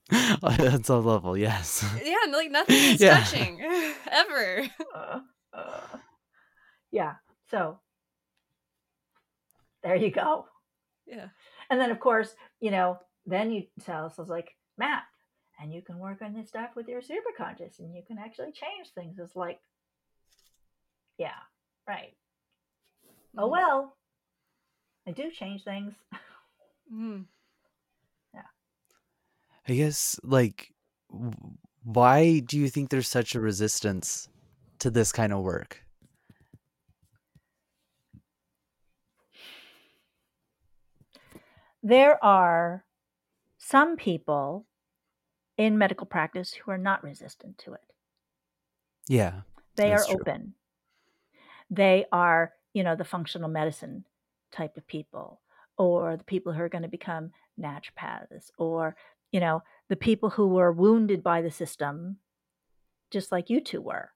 That's 0.42 0.88
a 0.88 0.96
level, 0.96 1.36
yes. 1.36 1.84
yeah, 2.02 2.32
like, 2.32 2.50
nothing 2.50 2.76
is 2.78 3.02
Yeah. 3.02 3.20
touching 3.20 3.60
ever. 4.10 4.68
Uh, 4.96 5.20
uh, 5.54 5.82
yeah. 6.92 7.16
So 7.52 7.80
there 9.84 9.98
you 9.98 10.12
go. 10.12 10.46
Yeah. 11.06 11.28
And 11.70 11.80
then, 11.80 11.92
of 11.92 12.00
course, 12.00 12.36
you 12.60 12.72
know, 12.72 13.00
then 13.26 13.52
you 13.52 13.64
tell 13.84 14.06
us, 14.06 14.18
I 14.18 14.22
was 14.22 14.30
like, 14.30 14.56
MAP, 14.78 15.04
and 15.60 15.74
you 15.74 15.82
can 15.82 16.00
work 16.00 16.22
on 16.22 16.34
this 16.34 16.50
stuff 16.50 16.72
with 16.76 16.88
your 16.88 17.02
superconscious 17.02 17.80
and 17.80 17.96
you 17.96 18.04
can 18.06 18.18
actually 18.18 18.52
change 18.52 18.90
things. 18.94 19.18
It's 19.20 19.36
like, 19.36 19.60
yeah, 21.18 21.40
right. 21.88 22.16
Oh, 23.38 23.48
Mhm. 23.48 23.52
well, 23.52 23.98
I 25.08 25.12
do 25.12 25.32
change 25.32 25.64
things. 25.64 25.94
Mhm. 26.92 27.28
I 29.68 29.74
guess, 29.74 30.20
like, 30.22 30.76
why 31.84 32.40
do 32.40 32.58
you 32.60 32.70
think 32.70 32.90
there's 32.90 33.08
such 33.08 33.34
a 33.34 33.40
resistance 33.40 34.30
to 34.78 34.92
this 34.92 35.12
kind 35.12 35.34
of 35.34 35.42
work? 35.42 35.85
There 41.88 42.24
are 42.24 42.84
some 43.60 43.96
people 43.96 44.66
in 45.56 45.78
medical 45.78 46.08
practice 46.08 46.54
who 46.54 46.72
are 46.72 46.80
not 46.80 47.04
resistant 47.04 47.60
to 47.60 47.74
it. 47.74 47.82
Yeah, 49.08 49.42
they 49.76 49.94
are 49.94 50.04
true. 50.04 50.16
open 50.20 50.56
they 51.70 52.06
are 52.12 52.54
you 52.74 52.84
know 52.84 52.96
the 52.96 53.04
functional 53.04 53.50
medicine 53.50 54.06
type 54.52 54.78
of 54.78 54.88
people 54.88 55.42
or 55.78 56.16
the 56.18 56.24
people 56.24 56.54
who 56.54 56.62
are 56.62 56.70
going 56.70 56.84
to 56.84 56.88
become 56.88 57.32
naturopaths 57.60 58.52
or 58.58 58.96
you 59.32 59.40
know 59.40 59.62
the 59.90 59.96
people 59.96 60.30
who 60.30 60.48
were 60.48 60.72
wounded 60.72 61.24
by 61.24 61.42
the 61.42 61.52
system 61.52 62.18
just 63.12 63.32
like 63.32 63.50
you 63.50 63.60
two 63.62 63.82
were 63.82 64.12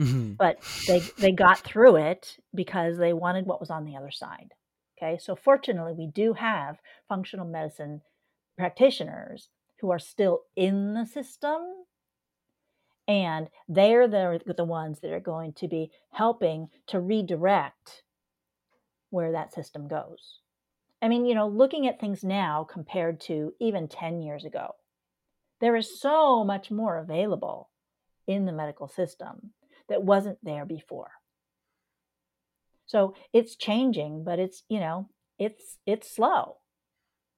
Mhm. 0.00 0.36
but 0.36 0.58
they 0.86 1.00
they 1.18 1.32
got 1.32 1.58
through 1.58 1.96
it 1.96 2.38
because 2.54 2.96
they 2.96 3.12
wanted 3.12 3.46
what 3.46 3.60
was 3.60 3.70
on 3.70 3.84
the 3.84 3.96
other 3.96 4.12
side 4.12 4.52
okay? 4.98 5.18
So 5.18 5.36
fortunately 5.36 5.94
we 5.94 6.06
do 6.06 6.34
have 6.34 6.78
functional 7.08 7.46
medicine 7.46 8.02
practitioners 8.56 9.48
who 9.80 9.90
are 9.90 9.98
still 9.98 10.42
in 10.56 10.94
the 10.94 11.06
system 11.06 11.62
and 13.06 13.48
they're 13.68 14.08
the, 14.08 14.40
the 14.56 14.64
ones 14.64 15.00
that 15.00 15.12
are 15.12 15.20
going 15.20 15.52
to 15.54 15.68
be 15.68 15.90
helping 16.10 16.68
to 16.88 17.00
redirect 17.00 18.02
where 19.10 19.32
that 19.32 19.54
system 19.54 19.88
goes. 19.88 20.40
I 21.00 21.08
mean 21.08 21.24
you 21.24 21.34
know 21.34 21.48
looking 21.48 21.86
at 21.86 22.00
things 22.00 22.24
now 22.24 22.66
compared 22.70 23.20
to 23.22 23.54
even 23.60 23.88
10 23.88 24.20
years 24.20 24.44
ago 24.44 24.74
there 25.60 25.76
is 25.76 26.00
so 26.00 26.44
much 26.44 26.70
more 26.70 26.98
available 26.98 27.70
in 28.26 28.44
the 28.44 28.52
medical 28.52 28.88
system 28.88 29.52
that 29.88 30.02
wasn't 30.02 30.38
there 30.44 30.66
before 30.66 31.10
so 32.88 33.14
it's 33.32 33.54
changing 33.54 34.24
but 34.24 34.40
it's 34.40 34.64
you 34.68 34.80
know 34.80 35.08
it's 35.38 35.78
it's 35.86 36.10
slow 36.10 36.56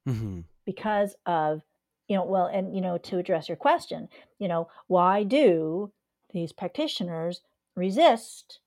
Mhm. 0.07 0.45
because 0.65 1.15
of 1.27 1.63
you 2.09 2.17
know, 2.17 2.25
well, 2.25 2.47
and 2.47 2.75
you 2.75 2.81
know, 2.81 2.99
to 2.99 3.19
address 3.19 3.49
your 3.49 3.57
question, 3.57 4.09
you 4.41 4.49
know, 4.49 4.69
why 4.89 5.23
do 5.23 5.93
these 6.33 6.53
practitioners 6.53 7.41
resist? 7.77 8.59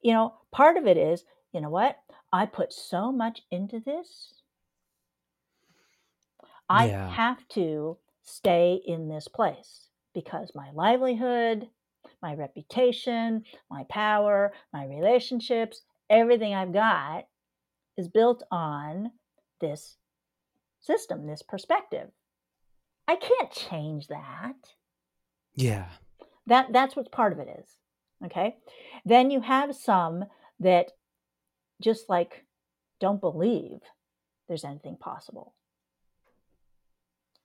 You 0.00 0.14
know, 0.14 0.34
part 0.50 0.78
of 0.78 0.86
it 0.86 0.96
is, 0.96 1.24
you 1.52 1.60
know 1.60 1.68
what? 1.68 1.98
I 2.32 2.46
put 2.46 2.72
so 2.72 3.12
much 3.12 3.42
into 3.50 3.80
this. 3.80 4.40
I 6.70 6.86
Yeah. 6.86 7.10
have 7.10 7.46
to 7.48 7.98
stay 8.22 8.80
in 8.86 9.08
this 9.08 9.28
place 9.28 9.90
because 10.14 10.52
my 10.54 10.70
livelihood, 10.70 11.68
my 12.22 12.34
reputation, 12.34 13.44
my 13.70 13.84
power, 13.88 14.52
my 14.72 14.86
relationships, 14.86 15.82
everything 16.08 16.54
I've 16.54 16.72
got 16.72 17.24
is 17.96 18.08
built 18.08 18.42
on 18.50 19.10
this 19.60 19.96
system, 20.80 21.26
this 21.26 21.42
perspective. 21.42 22.08
I 23.06 23.16
can't 23.16 23.50
change 23.50 24.08
that. 24.08 24.54
Yeah. 25.54 25.86
That 26.46 26.72
that's 26.72 26.96
what 26.96 27.12
part 27.12 27.32
of 27.32 27.38
it 27.38 27.48
is. 27.60 27.66
Okay? 28.26 28.56
Then 29.04 29.30
you 29.30 29.40
have 29.40 29.74
some 29.74 30.24
that 30.60 30.92
just 31.82 32.08
like 32.08 32.44
don't 33.00 33.20
believe 33.20 33.80
there's 34.48 34.64
anything 34.64 34.96
possible. 34.96 35.54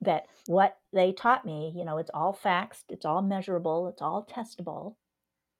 That 0.06 0.26
what 0.46 0.78
they 0.92 1.12
taught 1.12 1.44
me, 1.44 1.72
you 1.76 1.84
know, 1.84 1.98
it's 1.98 2.10
all 2.14 2.32
facts, 2.32 2.84
it's 2.88 3.04
all 3.04 3.20
measurable, 3.22 3.88
it's 3.88 4.00
all 4.00 4.24
testable. 4.24 4.96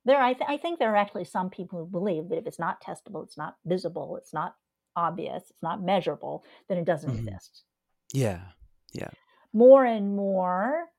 There, 0.05 0.21
I, 0.23 0.33
th- 0.33 0.49
I 0.49 0.57
think 0.57 0.79
there 0.79 0.93
are 0.93 0.97
actually 0.97 1.25
some 1.25 1.51
people 1.51 1.79
who 1.79 1.87
believe 1.87 2.29
that 2.29 2.39
if 2.39 2.47
it's 2.47 2.59
not 2.59 2.81
testable, 2.81 3.25
it's 3.25 3.37
not 3.37 3.57
visible, 3.65 4.17
it's 4.17 4.33
not 4.33 4.57
obvious, 4.95 5.43
it's 5.51 5.63
not 5.63 5.83
measurable, 5.83 6.45
then 6.69 6.79
it 6.79 6.85
doesn't 6.85 7.11
Mhm. 7.11 7.27
exist. 7.27 7.65
Yeah, 8.15 8.53
yeah. 8.93 9.11
More 9.53 9.85
and 9.85 10.15
more, 10.17 10.93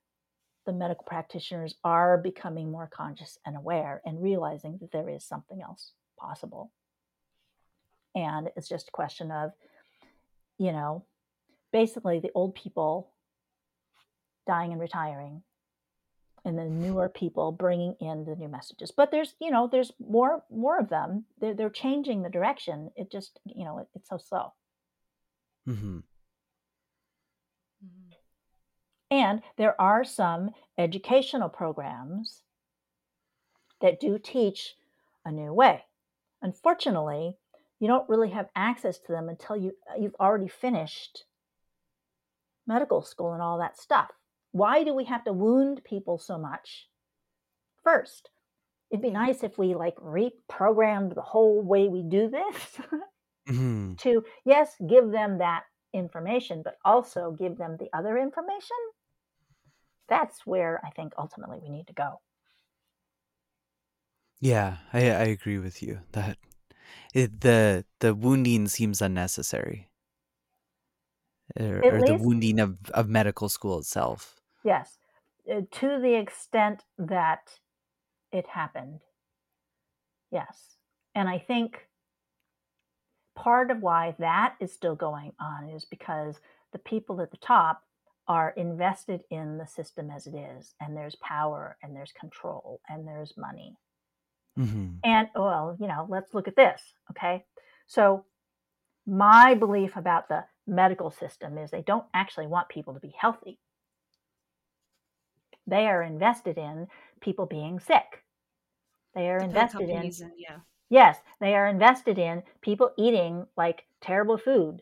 the 0.65 0.73
medical 0.73 1.05
practitioners 1.05 1.75
are 1.83 2.17
becoming 2.17 2.69
more 2.69 2.87
conscious 2.87 3.39
and 3.45 3.55
aware 3.55 4.01
and 4.05 4.21
realizing 4.21 4.77
that 4.79 4.91
there 4.91 5.07
is 5.09 5.23
something 5.23 5.61
else 5.61 5.93
possible. 6.19 6.71
And 8.13 8.51
it's 8.57 8.67
just 8.67 8.89
a 8.89 8.91
question 8.91 9.31
of, 9.31 9.53
you 10.57 10.73
know, 10.73 11.05
basically 11.71 12.19
the 12.19 12.31
old 12.33 12.55
people 12.55 13.13
dying 14.47 14.71
and 14.71 14.81
retiring 14.81 15.43
and 16.45 16.57
the 16.57 16.63
newer 16.63 17.09
people 17.09 17.51
bringing 17.51 17.95
in 17.99 18.23
the 18.23 18.35
new 18.35 18.47
messages. 18.47 18.91
But 18.91 19.11
there's 19.11 19.35
you 19.39 19.51
know 19.51 19.67
there's 19.71 19.91
more 19.99 20.43
more 20.49 20.79
of 20.79 20.89
them. 20.89 21.25
They're, 21.39 21.53
they're 21.53 21.69
changing 21.69 22.23
the 22.23 22.29
direction. 22.29 22.89
It 22.95 23.11
just 23.11 23.39
you 23.45 23.65
know 23.65 23.79
it, 23.79 23.87
it's 23.95 24.09
so 24.09 24.17
slow. 24.17 24.53
Hmm 25.65 25.99
Mhm. 27.85 28.13
and 29.11 29.41
there 29.57 29.79
are 29.79 30.03
some 30.03 30.51
educational 30.77 31.49
programs 31.49 32.41
that 33.81 33.99
do 33.99 34.17
teach 34.17 34.75
a 35.25 35.31
new 35.31 35.53
way. 35.53 35.83
Unfortunately 36.41 37.37
you 37.79 37.87
don't 37.87 38.09
really 38.09 38.29
have 38.31 38.49
access 38.55 38.97
to 38.97 39.11
them 39.11 39.29
until 39.29 39.55
you 39.55 39.73
you've 39.99 40.15
already 40.19 40.47
finished 40.47 41.25
medical 42.65 43.01
school 43.03 43.33
and 43.33 43.41
all 43.41 43.59
that 43.59 43.77
stuff 43.77 44.11
why 44.57 44.83
do 44.83 44.93
we 44.93 45.05
have 45.05 45.23
to 45.25 45.33
wound 45.33 45.83
people 45.83 46.17
so 46.17 46.37
much? 46.37 46.89
First 47.83 48.29
it'd 48.91 49.01
be 49.03 49.11
nice 49.11 49.43
if 49.43 49.57
we 49.57 49.75
like 49.75 49.95
reprogrammed 49.97 51.15
the 51.15 51.21
whole 51.23 51.61
way 51.61 51.89
we 51.89 52.03
do 52.03 52.29
this 52.29 52.79
hmm 53.47 53.97
to 53.97 54.23
yes 54.45 54.75
give 54.87 55.11
them 55.11 55.37
that 55.39 55.65
information 55.93 56.61
but 56.63 56.77
also 56.85 57.31
give 57.31 57.57
them 57.57 57.77
the 57.77 57.89
other 57.93 58.17
information. 58.17 58.77
That's 60.09 60.45
where 60.45 60.83
i 60.85 60.89
think 60.89 61.13
ultimately 61.17 61.59
we 61.59 61.69
need 61.69 61.87
to 61.87 61.93
go. 61.93 62.21
Yeah, 64.39 64.79
I 64.93 65.09
I 65.11 65.23
agree 65.25 65.57
with 65.59 65.81
you 65.83 66.01
that 66.13 66.37
it, 67.13 67.41
the 67.41 67.85
the 67.99 68.15
wounding 68.15 68.67
seems 68.69 69.01
unnecessary, 69.01 69.91
or, 71.59 71.85
or 71.89 72.03
the 72.03 72.15
wounding 72.15 72.59
of 72.59 72.77
of 72.91 73.09
medical 73.09 73.49
school 73.49 73.79
itself. 73.79 74.36
Yes 74.67 74.99
uh, 75.51 75.61
to 75.71 75.99
the 76.01 76.15
extent 76.15 76.83
that 76.99 77.59
it 78.31 78.47
happened 78.47 79.01
yes 80.31 80.77
and 81.15 81.29
i 81.29 81.39
think 81.39 81.87
part 83.35 83.71
of 83.71 83.81
why 83.81 84.15
that 84.19 84.55
is 84.59 84.73
still 84.73 84.95
going 84.95 85.33
on 85.39 85.69
is 85.69 85.85
because 85.85 86.39
the 86.73 86.79
people 86.79 87.21
at 87.21 87.31
the 87.31 87.37
top 87.37 87.83
are 88.27 88.53
invested 88.57 89.21
in 89.31 89.57
the 89.57 89.67
system 89.67 90.11
as 90.11 90.27
it 90.27 90.35
is 90.35 90.75
and 90.81 90.97
there's 90.97 91.15
power 91.21 91.77
and 91.83 91.95
there's 91.95 92.11
control 92.11 92.81
and 92.89 93.07
there's 93.07 93.33
money 93.37 93.77
hmm 94.57 94.87
And 95.03 95.29
well, 95.35 95.77
you 95.79 95.87
know, 95.87 96.07
let's 96.09 96.33
look 96.33 96.47
at 96.47 96.55
this. 96.55 96.81
Okay. 97.11 97.45
So, 97.87 98.25
my 99.05 99.53
belief 99.53 99.95
about 99.95 100.29
the 100.29 100.45
medical 100.67 101.11
system 101.11 101.57
is 101.57 101.71
they 101.71 101.83
don't 101.83 102.05
actually 102.13 102.47
want 102.47 102.69
people 102.69 102.93
to 102.95 102.99
be 102.99 103.13
healthy. 103.17 103.59
They 105.67 105.87
are 105.87 106.01
invested 106.01 106.57
in 106.57 106.87
people 107.21 107.45
being 107.45 107.79
sick. 107.79 108.23
They 109.13 109.29
are 109.29 109.39
The 109.39 109.45
invested 109.45 109.81
in, 109.89 109.89
companies 109.89 110.21
and 110.21 110.31
yeah. 110.37 110.59
yes, 110.89 111.19
they 111.39 111.55
are 111.55 111.67
invested 111.67 112.17
in 112.17 112.43
people 112.61 112.91
eating 112.97 113.47
like 113.57 113.85
terrible 114.01 114.37
food 114.37 114.81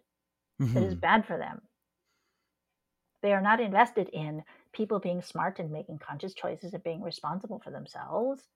that 0.73 0.83
is 0.83 0.93
hmm 0.93 0.99
bad 0.99 1.25
for 1.25 1.37
them. 1.37 1.61
They 3.21 3.33
are 3.33 3.41
not 3.41 3.59
invested 3.59 4.09
in 4.09 4.43
people 4.71 4.99
being 4.99 5.21
smart 5.21 5.59
and 5.59 5.71
making 5.71 5.97
conscious 5.99 6.33
choices 6.33 6.73
and 6.73 6.83
being 6.83 7.01
responsible 7.01 7.59
for 7.59 7.71
themselves. 7.71 8.47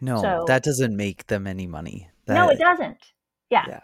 No, 0.00 0.20
So- 0.20 0.44
that 0.46 0.62
doesn't 0.62 0.96
make 0.96 1.26
them 1.26 1.46
any 1.46 1.66
money. 1.66 2.10
no, 2.28 2.48
it 2.48 2.58
doesn't. 2.58 3.12
Yeah. 3.50 3.66
Yeah. 3.68 3.80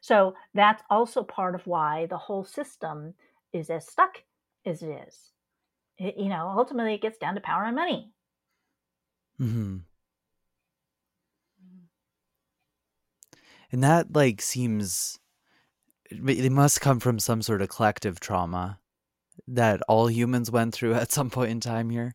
So 0.00 0.34
that's 0.54 0.82
also 0.90 1.22
part 1.22 1.54
of 1.54 1.66
why 1.66 2.06
the 2.06 2.18
whole 2.18 2.44
system 2.44 3.14
is 3.52 3.70
as 3.70 3.86
stuck 3.86 4.24
as 4.64 4.82
it 4.82 4.90
is. 5.06 5.32
It, 5.98 6.16
you 6.16 6.28
know, 6.30 6.48
ultimately 6.48 6.94
it 6.94 7.02
gets 7.02 7.18
down 7.18 7.34
to 7.34 7.40
power 7.42 7.64
and 7.64 7.76
money. 7.76 8.12
hmm 9.38 9.86
Mhm. 11.58 11.88
And 13.72 13.82
that 13.82 14.12
like 14.14 14.40
seems 14.42 15.18
it 16.10 16.18
it 16.28 16.52
must 16.52 16.80
come 16.80 17.00
from 17.00 17.18
some 17.18 17.42
sort 17.42 17.62
of 17.62 17.68
collective 17.70 18.20
trauma 18.20 18.80
that 19.48 19.82
all 19.88 20.10
humans 20.10 20.50
went 20.50 20.74
through 20.74 20.94
at 20.96 21.12
some 21.12 21.30
point 21.30 21.50
in 21.52 21.60
time 21.60 21.90
here. 21.90 22.14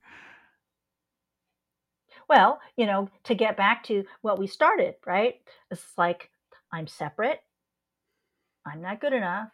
Well, 2.28 2.60
you 2.76 2.86
know, 2.86 3.10
to 3.24 3.34
get 3.36 3.56
back 3.56 3.84
to 3.86 4.06
what 4.22 4.38
we 4.38 4.46
started, 4.48 4.96
right? 5.06 5.42
It's 5.72 5.98
like 5.98 6.32
I'm 6.72 6.88
separate. 6.88 7.42
I'm 8.66 8.82
not 8.82 9.00
good 9.00 9.14
enough. 9.14 9.52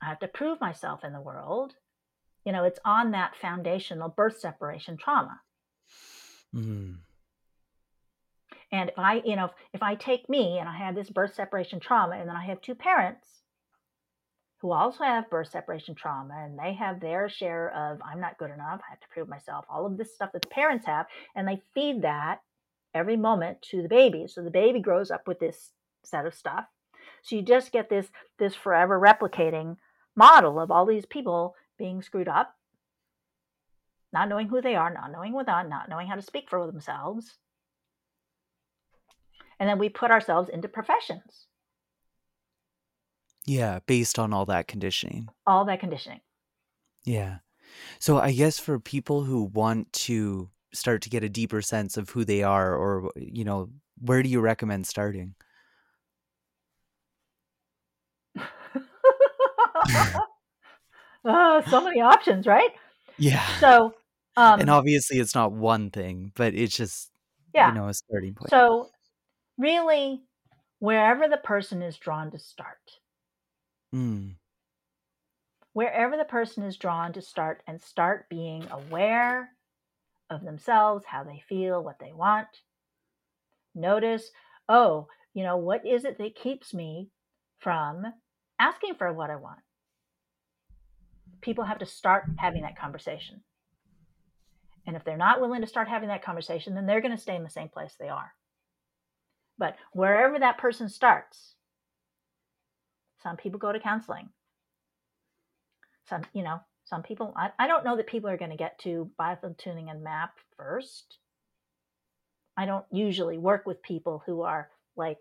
I 0.00 0.04
have 0.04 0.20
to 0.20 0.28
prove 0.28 0.60
myself 0.60 1.02
in 1.02 1.12
the 1.12 1.20
world. 1.20 1.74
You 2.44 2.52
know, 2.52 2.64
it's 2.64 2.80
on 2.84 3.12
that 3.12 3.36
foundational 3.36 4.08
birth 4.08 4.38
separation 4.38 4.96
trauma. 4.96 5.40
Mm. 6.54 6.98
And 8.70 8.90
if 8.90 8.98
I, 8.98 9.22
you 9.24 9.36
know, 9.36 9.46
if, 9.46 9.50
if 9.74 9.82
I 9.82 9.94
take 9.94 10.28
me 10.28 10.58
and 10.58 10.68
I 10.68 10.76
have 10.76 10.94
this 10.94 11.10
birth 11.10 11.34
separation 11.34 11.80
trauma, 11.80 12.16
and 12.16 12.28
then 12.28 12.36
I 12.36 12.44
have 12.44 12.60
two 12.60 12.74
parents 12.74 13.28
who 14.58 14.72
also 14.72 15.04
have 15.04 15.30
birth 15.30 15.50
separation 15.50 15.94
trauma, 15.94 16.34
and 16.44 16.58
they 16.58 16.72
have 16.74 16.98
their 16.98 17.28
share 17.28 17.70
of 17.74 18.00
I'm 18.02 18.20
not 18.20 18.38
good 18.38 18.50
enough, 18.50 18.80
I 18.86 18.90
have 18.90 19.00
to 19.00 19.08
prove 19.12 19.28
myself, 19.28 19.64
all 19.68 19.86
of 19.86 19.96
this 19.96 20.14
stuff 20.14 20.32
that 20.32 20.42
the 20.42 20.48
parents 20.48 20.86
have, 20.86 21.06
and 21.36 21.46
they 21.46 21.62
feed 21.74 22.02
that 22.02 22.40
every 22.94 23.16
moment 23.16 23.60
to 23.70 23.82
the 23.82 23.88
baby. 23.88 24.26
So 24.26 24.42
the 24.42 24.50
baby 24.50 24.80
grows 24.80 25.10
up 25.10 25.28
with 25.28 25.38
this 25.38 25.72
set 26.02 26.26
of 26.26 26.34
stuff. 26.34 26.64
So 27.22 27.36
you 27.36 27.42
just 27.42 27.72
get 27.72 27.90
this 27.90 28.08
this 28.38 28.54
forever 28.54 28.98
replicating 28.98 29.76
model 30.16 30.58
of 30.58 30.70
all 30.70 30.86
these 30.86 31.06
people 31.06 31.54
being 31.78 32.02
screwed 32.02 32.28
up, 32.28 32.54
not 34.12 34.28
knowing 34.28 34.48
who 34.48 34.60
they 34.62 34.74
are, 34.76 34.92
not 34.92 35.10
knowing 35.12 35.32
what 35.32 35.48
on, 35.48 35.68
not 35.68 35.88
knowing 35.88 36.06
how 36.06 36.14
to 36.14 36.22
speak 36.22 36.48
for 36.48 36.66
themselves. 36.66 37.38
And 39.58 39.68
then 39.68 39.78
we 39.80 39.88
put 39.88 40.12
ourselves 40.12 40.48
into 40.48 40.68
professions, 40.68 41.48
Yeah, 43.46 43.80
based 43.86 44.18
on 44.18 44.32
all 44.34 44.44
that 44.46 44.68
conditioning. 44.68 45.30
all 45.46 45.64
that 45.66 45.80
conditioning. 45.80 46.20
Yeah. 47.04 47.38
So 48.00 48.18
I 48.18 48.32
guess 48.32 48.58
for 48.58 48.78
people 48.80 49.24
who 49.24 49.44
want 49.44 49.92
to 49.94 50.50
start 50.72 51.02
to 51.02 51.10
get 51.10 51.24
a 51.24 51.28
deeper 51.28 51.62
sense 51.62 51.96
of 51.96 52.10
who 52.10 52.24
they 52.24 52.42
are 52.42 52.74
or 52.76 53.10
you 53.16 53.44
know, 53.44 53.70
where 54.00 54.22
do 54.22 54.28
you 54.28 54.40
recommend 54.40 54.86
starting? 54.86 55.34
oh, 61.24 61.62
so 61.68 61.82
many 61.82 62.00
options, 62.00 62.46
right? 62.46 62.70
Yeah. 63.18 63.46
So, 63.60 63.94
um, 64.36 64.60
and 64.60 64.70
obviously 64.70 65.18
it's 65.18 65.34
not 65.34 65.52
one 65.52 65.90
thing, 65.90 66.32
but 66.34 66.54
it's 66.54 66.76
just 66.76 67.10
yeah. 67.54 67.68
you 67.68 67.74
know 67.74 67.88
a 67.88 67.94
starting 67.94 68.34
point. 68.34 68.50
So, 68.50 68.90
really, 69.58 70.22
wherever 70.78 71.28
the 71.28 71.36
person 71.36 71.82
is 71.82 71.96
drawn 71.96 72.30
to 72.32 72.38
start, 72.38 72.78
Mm. 73.94 74.34
wherever 75.72 76.16
the 76.16 76.24
person 76.24 76.64
is 76.64 76.76
drawn 76.76 77.12
to 77.12 77.22
start 77.22 77.62
and 77.68 77.80
start 77.80 78.28
being 78.28 78.66
aware 78.70 79.50
of 80.30 80.44
themselves, 80.44 81.04
how 81.06 81.22
they 81.22 81.42
feel, 81.48 81.82
what 81.82 82.00
they 82.00 82.12
want. 82.12 82.48
Notice, 83.74 84.30
oh, 84.68 85.06
you 85.32 85.44
know, 85.44 85.56
what 85.56 85.86
is 85.86 86.04
it 86.04 86.18
that 86.18 86.34
keeps 86.34 86.74
me 86.74 87.10
from 87.58 88.04
asking 88.58 88.94
for 88.94 89.12
what 89.12 89.30
I 89.30 89.36
want? 89.36 89.60
People 91.40 91.64
have 91.64 91.78
to 91.78 91.86
start 91.86 92.24
having 92.38 92.62
that 92.62 92.78
conversation. 92.78 93.42
And 94.86 94.96
if 94.96 95.04
they're 95.04 95.16
not 95.16 95.40
willing 95.40 95.62
to 95.62 95.66
start 95.66 95.88
having 95.88 96.08
that 96.08 96.24
conversation, 96.24 96.74
then 96.74 96.86
they're 96.86 97.00
going 97.00 97.16
to 97.16 97.22
stay 97.22 97.36
in 97.36 97.44
the 97.44 97.50
same 97.50 97.68
place 97.68 97.94
they 97.98 98.08
are. 98.08 98.32
But 99.56 99.76
wherever 99.92 100.38
that 100.38 100.58
person 100.58 100.88
starts, 100.88 101.54
some 103.22 103.36
people 103.36 103.58
go 103.58 103.72
to 103.72 103.80
counseling. 103.80 104.28
Some, 106.08 106.22
you 106.34 106.42
know, 106.42 106.60
some 106.84 107.02
people, 107.02 107.32
I, 107.36 107.50
I 107.58 107.66
don't 107.66 107.84
know 107.84 107.96
that 107.96 108.06
people 108.06 108.28
are 108.28 108.36
going 108.36 108.50
to 108.50 108.56
get 108.56 108.78
to 108.80 109.10
biofield 109.18 109.56
tuning 109.56 109.88
and 109.88 110.02
MAP 110.04 110.32
first. 110.56 111.18
I 112.56 112.66
don't 112.66 112.84
usually 112.90 113.38
work 113.38 113.66
with 113.66 113.82
people 113.82 114.22
who 114.26 114.42
are 114.42 114.68
like, 114.96 115.18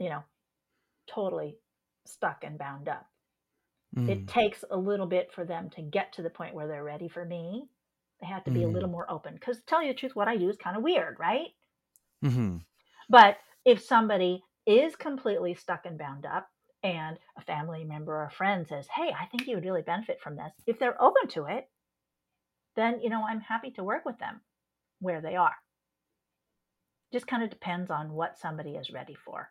you 0.00 0.08
know, 0.08 0.24
totally 1.08 1.56
stuck 2.06 2.42
and 2.42 2.58
bound 2.58 2.88
up. 2.88 3.06
Mm. 3.96 4.08
It 4.08 4.28
takes 4.28 4.64
a 4.70 4.76
little 4.76 5.06
bit 5.06 5.32
for 5.32 5.44
them 5.44 5.70
to 5.70 5.82
get 5.82 6.12
to 6.14 6.22
the 6.22 6.30
point 6.30 6.54
where 6.54 6.66
they're 6.66 6.84
ready 6.84 7.08
for 7.08 7.24
me. 7.24 7.68
They 8.20 8.26
have 8.26 8.44
to 8.44 8.50
be 8.50 8.60
mm. 8.60 8.64
a 8.64 8.68
little 8.68 8.88
more 8.88 9.10
open 9.10 9.34
because, 9.34 9.60
tell 9.66 9.82
you 9.82 9.92
the 9.92 9.98
truth, 9.98 10.16
what 10.16 10.28
I 10.28 10.36
do 10.36 10.48
is 10.48 10.56
kind 10.56 10.76
of 10.76 10.82
weird, 10.82 11.16
right? 11.18 11.48
Mm-hmm. 12.24 12.58
But 13.08 13.36
if 13.64 13.80
somebody 13.80 14.42
is 14.66 14.96
completely 14.96 15.54
stuck 15.54 15.86
and 15.86 15.98
bound 15.98 16.26
up, 16.26 16.48
and 16.82 17.18
a 17.36 17.42
family 17.42 17.84
member 17.84 18.14
or 18.14 18.24
a 18.24 18.30
friend 18.30 18.66
says, 18.66 18.86
Hey, 18.94 19.12
I 19.18 19.26
think 19.26 19.46
you 19.46 19.56
would 19.56 19.64
really 19.64 19.82
benefit 19.82 20.20
from 20.20 20.36
this, 20.36 20.52
if 20.66 20.78
they're 20.78 21.00
open 21.02 21.28
to 21.30 21.46
it, 21.46 21.68
then, 22.76 23.00
you 23.00 23.10
know, 23.10 23.24
I'm 23.28 23.40
happy 23.40 23.70
to 23.72 23.84
work 23.84 24.04
with 24.04 24.18
them 24.18 24.40
where 25.00 25.20
they 25.20 25.36
are. 25.36 25.54
Just 27.12 27.26
kind 27.26 27.42
of 27.42 27.50
depends 27.50 27.90
on 27.90 28.12
what 28.12 28.38
somebody 28.38 28.72
is 28.72 28.90
ready 28.90 29.16
for. 29.24 29.50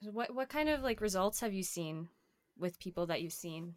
What 0.00 0.34
what 0.34 0.48
kind 0.48 0.68
of 0.68 0.82
like 0.82 1.00
results 1.00 1.40
have 1.40 1.52
you 1.52 1.62
seen 1.62 2.08
with 2.56 2.78
people 2.78 3.06
that 3.06 3.20
you've 3.20 3.32
seen? 3.32 3.74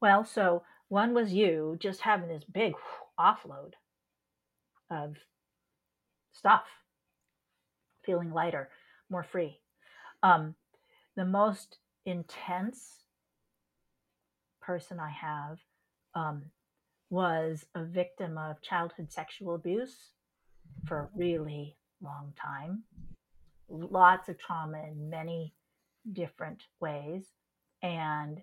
Well, 0.00 0.24
so 0.24 0.62
one 0.88 1.14
was 1.14 1.32
you 1.32 1.76
just 1.80 2.02
having 2.02 2.28
this 2.28 2.44
big 2.44 2.74
offload 3.18 3.72
of 4.90 5.16
stuff, 6.32 6.64
feeling 8.04 8.30
lighter, 8.32 8.68
more 9.10 9.24
free. 9.24 9.58
Um, 10.22 10.54
the 11.16 11.24
most 11.24 11.78
intense 12.04 13.04
person 14.60 15.00
I 15.00 15.10
have 15.10 15.58
um, 16.14 16.42
was 17.10 17.66
a 17.74 17.84
victim 17.84 18.38
of 18.38 18.60
childhood 18.62 19.10
sexual 19.10 19.54
abuse 19.54 20.10
for 20.86 20.98
a 20.98 21.18
really 21.18 21.76
long 22.00 22.32
time. 22.40 22.84
Lots 23.68 24.28
of 24.28 24.38
trauma 24.38 24.82
in 24.82 25.10
many 25.10 25.54
different 26.12 26.64
ways. 26.80 27.26
And 27.82 28.42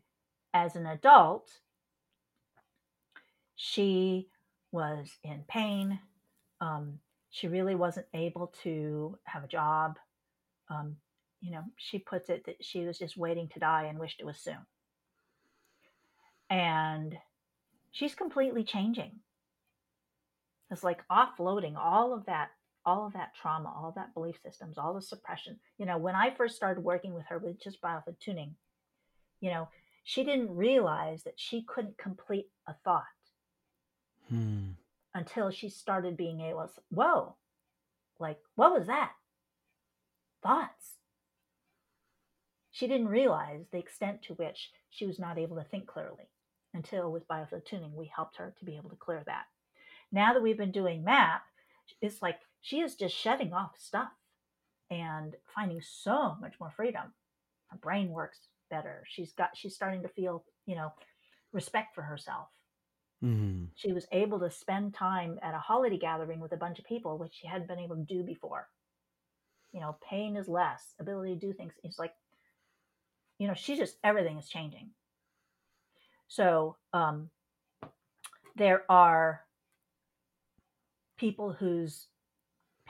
as 0.53 0.76
an 0.76 0.86
adult, 0.86 1.49
she 3.55 4.30
was 4.71 5.17
in 5.24 5.43
pain. 5.47 5.99
Um, 6.61 6.99
she 7.30 7.47
really 7.47 7.76
wasn't 7.76 8.07
able 8.13 8.53
to 8.63 9.17
have 9.24 9.43
a 9.43 9.47
job. 9.47 9.97
Um, 10.69 10.97
you 11.41 11.51
know, 11.51 11.63
she 11.78 11.99
puts 11.99 12.30
it 12.30 12.45
that 12.45 12.63
she 12.63 12.86
was 12.86 12.97
just 12.97 13.17
waiting 13.17 13.47
to 13.49 13.59
die 13.59 13.86
and 13.86 13.99
wished 13.99 14.19
it 14.19 14.26
was 14.26 14.38
soon. 14.38 14.65
And 16.49 17.17
she's 17.91 18.15
completely 18.15 18.63
changing. 18.63 19.19
It's 20.69 20.84
like 20.84 21.07
offloading 21.09 21.76
all 21.78 22.13
of 22.13 22.26
that, 22.26 22.49
all 22.86 23.05
of 23.05 23.13
that 23.13 23.34
trauma, 23.39 23.73
all 23.75 23.89
of 23.89 23.95
that 23.95 24.13
belief 24.13 24.36
systems, 24.43 24.77
all 24.77 24.93
the 24.93 25.01
suppression. 25.01 25.59
You 25.77 25.86
know, 25.86 25.97
when 25.97 26.15
I 26.15 26.34
first 26.34 26.55
started 26.55 26.84
working 26.84 27.13
with 27.13 27.25
her 27.27 27.38
with 27.38 27.61
just 27.61 27.81
biofield 27.81 28.19
tuning, 28.19 28.55
you 29.39 29.49
know, 29.49 29.69
she 30.03 30.23
didn't 30.23 30.55
realize 30.55 31.23
that 31.23 31.39
she 31.39 31.63
couldn't 31.63 31.97
complete 31.97 32.47
a 32.67 32.73
thought. 32.84 33.03
Hmm 34.29 34.71
until 35.13 35.51
she 35.51 35.69
started 35.69 36.17
being 36.17 36.41
able 36.41 36.67
to, 36.67 36.81
whoa, 36.89 37.36
like, 38.19 38.39
what 38.55 38.73
was 38.73 38.88
that? 38.88 39.11
Thoughts. 40.41 40.97
She 42.71 42.88
didn't 42.88 43.07
realize 43.07 43.65
the 43.71 43.77
extent 43.77 44.23
to 44.23 44.34
which 44.34 44.71
she 44.89 45.05
was 45.05 45.19
not 45.19 45.38
able 45.38 45.57
to 45.57 45.63
think 45.63 45.86
clearly 45.86 46.29
until 46.73 47.11
with 47.11 47.27
biofield 47.27 47.65
tuning, 47.65 47.95
we 47.95 48.11
helped 48.13 48.38
her 48.38 48.53
to 48.57 48.65
be 48.65 48.75
able 48.75 48.89
to 48.89 48.95
clear 48.95 49.21
that. 49.27 49.43
Now 50.11 50.34
that 50.34 50.41
we've 50.41 50.57
been 50.57 50.71
doing 50.71 51.03
MAP, 51.03 51.43
it's 52.01 52.21
like 52.21 52.39
she 52.64 52.80
is 52.80 52.95
just 52.95 53.16
shutting 53.16 53.53
off 53.53 53.74
stuff 53.78 54.09
and 54.89 55.36
finding 55.53 55.82
so 55.82 56.36
much 56.41 56.55
more 56.59 56.72
freedom. 56.76 57.14
Her 57.68 57.78
brain 57.78 58.09
works 58.09 58.39
better. 58.72 59.03
She's 59.07 59.34
got, 59.34 59.51
she's 59.55 59.76
starting 59.76 60.01
to 60.01 60.07
feel, 60.07 60.43
you 60.66 60.76
know, 60.76 60.91
respect 61.51 61.93
for 61.93 62.01
herself 62.01 62.47
Mm-hmm. 63.24 63.66
She 63.76 63.93
was 63.93 64.05
able 64.11 64.39
to 64.39 64.51
spend 64.51 64.93
time 64.93 65.39
at 65.41 65.53
a 65.53 65.59
holiday 65.59 65.97
gathering 65.97 66.39
with 66.39 66.51
a 66.51 66.57
bunch 66.57 66.80
of 66.80 66.86
people, 66.86 67.18
which 67.18 67.34
she 67.34 67.47
hadn't 67.47 67.68
been 67.68 67.80
able 67.80 67.95
to 67.95 68.03
do 68.03 68.24
before. 68.24 68.68
You 69.72 69.80
know, 69.80 69.95
pain 70.07 70.36
is 70.36 70.47
less, 70.47 70.93
ability 70.99 71.36
to 71.36 71.39
do 71.39 71.53
things. 71.53 71.74
It's 71.84 71.97
like, 71.97 72.14
you 73.39 73.47
know, 73.47 73.53
she 73.53 73.78
just, 73.78 73.95
everything 74.03 74.38
is 74.38 74.49
changing. 74.49 74.89
So 76.28 76.76
um, 76.91 77.30
there 78.55 78.84
are 78.89 79.41
people 81.18 81.53
whose 81.53 82.07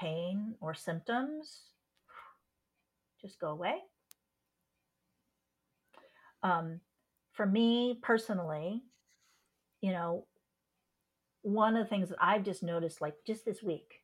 pain 0.03 0.55
or 0.59 0.73
symptoms 0.73 1.61
just 3.21 3.39
go 3.39 3.47
away. 3.47 3.75
Um, 6.43 6.81
for 7.31 7.45
me 7.45 7.99
personally, 8.01 8.83
you 9.81 9.91
know, 9.91 10.25
one 11.41 11.77
of 11.77 11.85
the 11.85 11.89
things 11.89 12.09
that 12.09 12.17
I've 12.21 12.43
just 12.43 12.63
noticed, 12.63 12.99
like 12.99 13.15
just 13.25 13.45
this 13.45 13.63
week, 13.63 14.01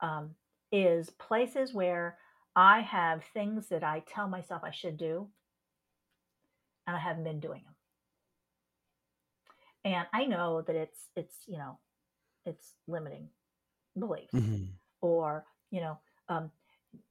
um, 0.00 0.30
is 0.70 1.10
places 1.10 1.74
where 1.74 2.16
I 2.54 2.80
have 2.80 3.24
things 3.24 3.68
that 3.68 3.82
I 3.82 4.04
tell 4.06 4.28
myself 4.28 4.62
I 4.64 4.70
should 4.70 4.96
do, 4.96 5.26
and 6.86 6.94
I 6.94 7.00
haven't 7.00 7.24
been 7.24 7.40
doing 7.40 7.62
them. 7.64 7.74
And 9.84 10.06
I 10.12 10.26
know 10.26 10.62
that 10.62 10.76
it's 10.76 11.08
it's 11.16 11.36
you 11.46 11.58
know, 11.58 11.78
it's 12.46 12.74
limiting 12.86 13.28
beliefs, 13.98 14.34
mm-hmm. 14.34 14.64
or 15.00 15.44
you 15.70 15.80
know, 15.80 15.98
um, 16.28 16.50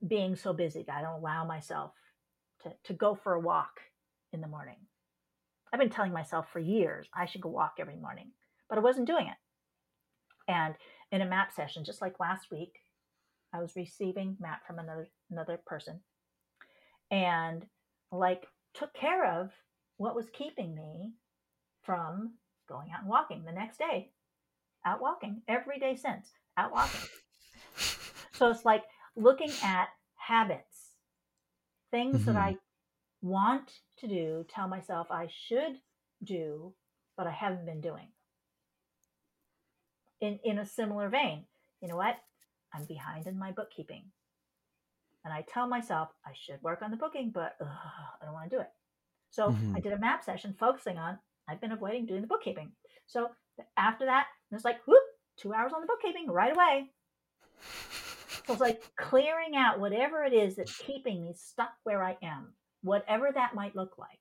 being 0.08 0.36
so 0.36 0.54
busy 0.54 0.84
that 0.88 0.96
I 0.96 1.02
don't 1.02 1.20
allow 1.20 1.46
myself 1.46 1.92
to 2.64 2.74
to 2.86 2.94
go 2.94 3.16
for 3.16 3.34
a 3.34 3.40
walk 3.40 3.80
in 4.32 4.42
the 4.42 4.48
morning 4.48 4.78
I've 5.74 5.80
been 5.80 5.90
telling 5.90 6.14
myself 6.14 6.46
for 6.54 6.60
years 6.60 7.08
I 7.16 7.26
should 7.26 7.42
go 7.42 7.50
walk 7.50 7.74
every 7.80 7.96
morning, 7.96 8.30
but 8.70 8.78
I 8.78 8.82
wasn't 8.82 9.08
doing 9.08 9.26
it. 9.26 9.38
And 10.48 10.76
in 11.12 11.22
a 11.22 11.26
MAP 11.26 11.52
session, 11.52 11.84
just 11.84 12.00
like 12.00 12.20
last 12.20 12.52
week, 12.52 12.76
I 13.52 13.60
was 13.60 13.76
receiving 13.76 14.38
MAP 14.40 14.68
from 14.68 14.78
another 14.78 15.08
another 15.32 15.60
person, 15.66 16.00
and 17.10 17.66
like 18.12 18.46
took 18.76 18.94
care 18.94 19.42
of 19.42 19.50
what 19.98 20.16
was 20.16 20.30
keeping 20.32 20.76
me 20.76 21.14
from 21.82 22.34
going 22.70 22.92
out 22.92 23.02
and 23.02 23.10
walking 23.10 23.44
the 23.44 23.52
next 23.52 23.80
day. 23.80 24.12
Out 24.86 25.02
walking 25.02 25.42
every 25.48 25.80
day 25.80 25.96
since 25.96 26.30
out 26.58 26.72
walking. 26.72 27.02
so 28.34 28.50
it's 28.50 28.66
like 28.66 28.84
looking 29.16 29.52
at 29.64 29.88
habits, 30.16 30.96
things 31.92 32.18
mm-hmm. 32.18 32.34
that 32.34 32.36
I 32.36 32.58
want 33.22 33.72
to 34.00 34.08
do, 34.08 34.46
tell 34.50 34.68
myself 34.68 35.08
I 35.10 35.28
should 35.48 35.80
do, 36.24 36.74
but 37.18 37.28
I 37.28 37.32
haven't 37.32 37.66
been 37.66 37.82
doing. 37.82 38.08
In, 40.22 40.40
in 40.44 40.60
a 40.60 40.66
similar 40.66 41.10
vein, 41.10 41.46
you 41.82 41.88
know 41.88 41.98
what? 41.98 42.16
I'm 42.74 42.86
behind 42.86 43.28
in 43.28 43.38
my 43.38 43.52
bookkeeping. 43.52 44.04
And 45.26 45.34
I 45.34 45.46
tell 45.48 45.68
myself 45.68 46.10
I 46.26 46.32
should 46.34 46.62
work 46.62 46.82
on 46.82 46.92
the 46.92 46.98
booking, 46.98 47.32
but 47.34 47.56
ugh, 47.62 47.68
I 48.22 48.26
don't 48.26 48.34
want 48.34 48.50
to 48.50 48.56
do 48.58 48.62
it. 48.62 48.70
So 49.30 49.50
mm-hmm. 49.50 49.76
I 49.76 49.80
did 49.80 49.94
a 49.94 50.00
MAP 50.00 50.24
session 50.24 50.56
focusing 50.60 50.98
on 50.98 51.18
I've 51.48 51.62
been 51.62 51.72
avoiding 51.72 52.06
doing 52.06 52.22
the 52.22 52.28
bookkeeping. 52.28 52.72
So 53.08 53.30
after 53.78 54.06
that, 54.06 54.28
it's 54.52 54.66
like, 54.66 54.86
whoop, 54.86 55.04
two 55.38 55.54
hours 55.54 55.72
on 55.74 55.82
the 55.82 55.88
bookkeeping 55.88 56.28
right 56.30 56.54
away. 56.54 56.90
So 58.46 58.54
it's 58.54 58.62
like 58.62 58.84
clearing 58.98 59.56
out 59.56 59.80
whatever 59.80 60.24
it 60.24 60.34
is 60.34 60.56
that's 60.56 60.78
keeping 60.78 61.22
me 61.22 61.34
stuck 61.34 61.72
where 61.84 62.04
I 62.04 62.18
am 62.22 62.54
whatever 62.84 63.32
that 63.34 63.56
might 63.56 63.76
look 63.76 63.98
like. 63.98 64.20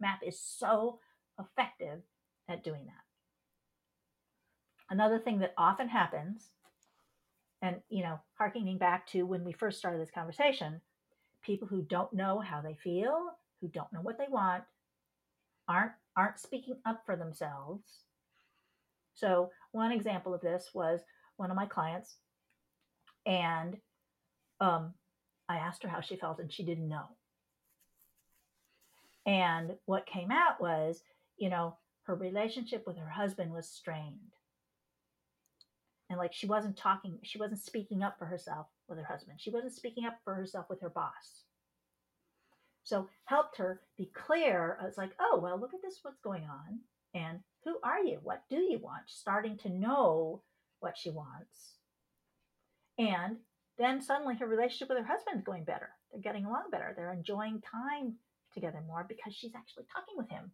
MAP 0.00 0.20
is 0.24 0.38
so 0.38 1.00
effective 1.40 2.00
at 2.48 2.62
doing 2.62 2.84
that. 2.86 2.92
Another 4.90 5.18
thing 5.18 5.40
that 5.40 5.54
often 5.58 5.88
happens 5.88 6.50
and 7.60 7.76
you 7.88 8.02
know, 8.04 8.20
harkening 8.36 8.78
back 8.78 9.06
to 9.08 9.24
when 9.24 9.44
we 9.44 9.52
first 9.52 9.78
started 9.78 10.00
this 10.00 10.12
conversation, 10.12 10.80
people 11.42 11.66
who 11.66 11.82
don't 11.82 12.12
know 12.12 12.38
how 12.38 12.60
they 12.60 12.74
feel, 12.74 13.32
who 13.60 13.68
don't 13.68 13.92
know 13.92 14.00
what 14.00 14.18
they 14.18 14.28
want, 14.28 14.62
aren't 15.66 15.92
aren't 16.16 16.38
speaking 16.38 16.76
up 16.86 17.02
for 17.04 17.16
themselves. 17.16 18.04
So 19.14 19.50
one 19.72 19.92
example 19.92 20.34
of 20.34 20.40
this 20.40 20.70
was 20.74 21.00
one 21.36 21.50
of 21.50 21.56
my 21.56 21.66
clients, 21.66 22.16
and 23.26 23.76
um, 24.60 24.94
I 25.48 25.56
asked 25.56 25.82
her 25.82 25.88
how 25.88 26.00
she 26.00 26.16
felt, 26.16 26.40
and 26.40 26.52
she 26.52 26.64
didn't 26.64 26.88
know. 26.88 27.06
And 29.26 29.72
what 29.84 30.06
came 30.06 30.30
out 30.30 30.60
was, 30.60 31.02
you 31.36 31.50
know, 31.50 31.76
her 32.04 32.14
relationship 32.14 32.86
with 32.86 32.96
her 32.96 33.08
husband 33.08 33.52
was 33.52 33.68
strained. 33.68 34.32
And 36.08 36.18
like 36.18 36.32
she 36.32 36.46
wasn't 36.46 36.78
talking, 36.78 37.18
she 37.22 37.38
wasn't 37.38 37.60
speaking 37.60 38.02
up 38.02 38.18
for 38.18 38.24
herself 38.24 38.66
with 38.88 38.96
her 38.96 39.04
husband. 39.04 39.38
She 39.38 39.50
wasn't 39.50 39.74
speaking 39.74 40.06
up 40.06 40.18
for 40.24 40.34
herself 40.34 40.66
with 40.70 40.80
her 40.80 40.88
boss. 40.88 41.44
So 42.84 43.10
helped 43.26 43.58
her 43.58 43.82
be 43.98 44.10
clear. 44.14 44.78
I 44.80 44.86
was 44.86 44.96
like, 44.96 45.10
oh, 45.20 45.38
well, 45.42 45.60
look 45.60 45.74
at 45.74 45.82
this, 45.82 45.98
what's 46.00 46.20
going 46.20 46.44
on. 46.44 46.80
And 47.14 47.40
who 47.64 47.78
are 47.82 48.00
you? 48.00 48.18
What 48.22 48.42
do 48.48 48.56
you 48.56 48.78
want? 48.78 49.02
Starting 49.06 49.56
to 49.58 49.68
know 49.68 50.42
what 50.80 50.96
she 50.96 51.10
wants. 51.10 51.74
And 52.98 53.36
then 53.78 54.00
suddenly 54.00 54.36
her 54.36 54.46
relationship 54.46 54.88
with 54.88 54.98
her 54.98 55.04
husband 55.04 55.38
is 55.38 55.44
going 55.44 55.64
better. 55.64 55.90
They're 56.10 56.20
getting 56.20 56.44
along 56.44 56.64
better. 56.70 56.92
They're 56.96 57.12
enjoying 57.12 57.62
time 57.62 58.14
together 58.52 58.82
more 58.86 59.06
because 59.08 59.34
she's 59.34 59.54
actually 59.54 59.84
talking 59.92 60.16
with 60.16 60.28
him. 60.28 60.50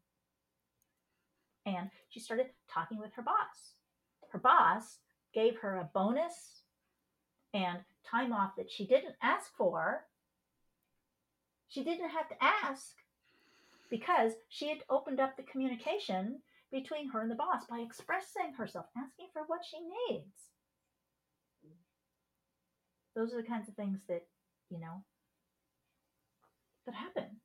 And 1.66 1.88
she 2.10 2.20
started 2.20 2.46
talking 2.72 2.98
with 2.98 3.12
her 3.14 3.22
boss. 3.22 3.72
Her 4.30 4.38
boss 4.38 4.98
gave 5.32 5.58
her 5.60 5.76
a 5.76 5.90
bonus 5.94 6.62
and 7.54 7.78
time 8.10 8.32
off 8.32 8.56
that 8.56 8.70
she 8.70 8.86
didn't 8.86 9.14
ask 9.22 9.50
for. 9.56 10.04
She 11.68 11.82
didn't 11.82 12.10
have 12.10 12.28
to 12.28 12.36
ask 12.40 12.94
because 13.94 14.32
she 14.48 14.68
had 14.68 14.78
opened 14.90 15.20
up 15.20 15.36
the 15.36 15.42
communication 15.44 16.40
between 16.72 17.10
her 17.10 17.22
and 17.22 17.30
the 17.30 17.36
boss 17.36 17.64
by 17.70 17.78
expressing 17.78 18.52
herself, 18.58 18.86
asking 18.96 19.28
for 19.32 19.42
what 19.46 19.60
she 19.64 19.78
needs. 20.10 20.50
Those 23.14 23.32
are 23.32 23.40
the 23.40 23.48
kinds 23.48 23.68
of 23.68 23.76
things 23.76 24.00
that, 24.08 24.26
you 24.70 24.80
know, 24.80 25.04
that 26.86 26.94
happen 26.94 27.40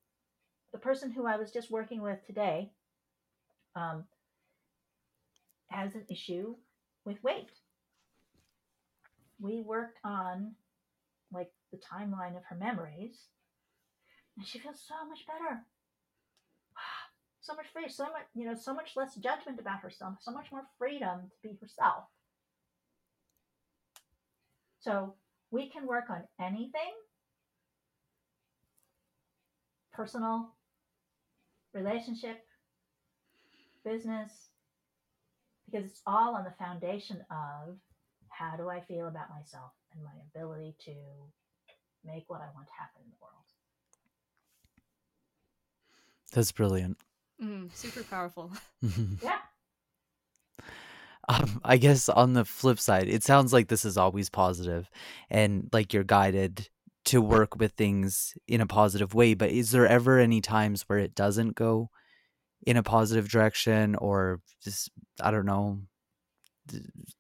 the 0.72 0.80
person 0.80 1.12
who 1.12 1.26
I 1.26 1.38
was 1.38 1.52
just 1.52 1.72
working 1.72 2.02
with 2.02 2.26
today 2.26 2.72
um, 3.76 4.06
has 5.70 5.96
an 5.96 6.06
issue 6.10 6.56
with 7.06 7.24
weight. 7.24 7.52
We 9.40 9.62
worked 9.62 10.00
on 10.04 10.56
like 11.34 11.52
the 11.72 11.78
timeline 11.78 12.36
of 12.38 12.44
her 12.50 12.56
memories, 12.56 13.18
and 14.38 14.46
she 14.46 14.60
feels 14.60 14.82
so 14.86 15.08
much 15.08 15.26
better. 15.26 15.62
So 17.50 17.56
much 17.56 17.66
free, 17.74 17.90
so 17.90 18.04
much, 18.04 18.28
you 18.36 18.46
know, 18.46 18.54
so 18.54 18.76
much 18.76 18.92
less 18.96 19.16
judgment 19.16 19.60
about 19.60 19.80
herself, 19.80 20.18
so 20.22 20.32
much 20.32 20.52
more 20.52 20.62
freedom 20.78 21.22
to 21.32 21.50
be 21.50 21.58
herself. 21.60 22.04
So 24.82 25.16
we 25.50 25.68
can 25.68 25.88
work 25.88 26.12
on 26.12 26.22
anything 26.40 26.94
personal, 29.92 30.54
relationship, 31.74 32.46
business, 33.84 34.50
because 35.66 35.90
it's 35.90 36.02
all 36.06 36.36
on 36.36 36.44
the 36.44 36.54
foundation 36.64 37.18
of 37.32 37.78
how 38.30 38.58
do 38.58 38.70
I 38.70 38.82
feel 38.82 39.08
about 39.08 39.32
myself 39.32 39.72
and 39.92 40.04
my 40.04 40.12
ability 40.36 40.76
to 40.86 40.94
make 42.06 42.26
what 42.28 42.42
I 42.42 42.54
want 42.54 42.68
to 42.68 42.74
happen 42.80 43.02
in 43.04 43.10
the 43.10 43.18
world. 43.20 43.34
That's 46.32 46.52
brilliant. 46.52 47.00
Mm, 47.42 47.74
super 47.74 48.04
powerful. 48.04 48.52
yeah. 49.24 49.40
Um, 51.28 51.62
I 51.64 51.78
guess 51.78 52.10
on 52.10 52.34
the 52.34 52.44
flip 52.44 52.80
side, 52.80 53.08
it 53.08 53.24
sounds 53.24 53.54
like 53.54 53.68
this 53.68 53.86
is 53.86 53.98
always 53.98 54.30
positive 54.30 54.90
and 55.30 55.70
like 55.72 55.94
you're 55.94 56.04
guided 56.04 56.70
to 57.06 57.22
work 57.22 57.56
with 57.58 57.72
things 57.74 58.34
in 58.48 58.62
a 58.62 58.68
positive 58.68 59.14
way 59.14 59.34
but 59.34 59.50
is 59.50 59.72
there 59.72 59.88
ever 59.88 60.20
any 60.20 60.42
times 60.42 60.84
where 60.84 61.00
it 61.00 61.16
doesn't 61.16 61.56
go 61.56 61.90
in 62.68 62.78
a 62.78 62.84
positive 62.84 63.30
direction 63.30 63.96
or 63.96 64.42
just 64.64 64.92
i 65.22 65.32
don't 65.32 65.46
know 65.46 65.80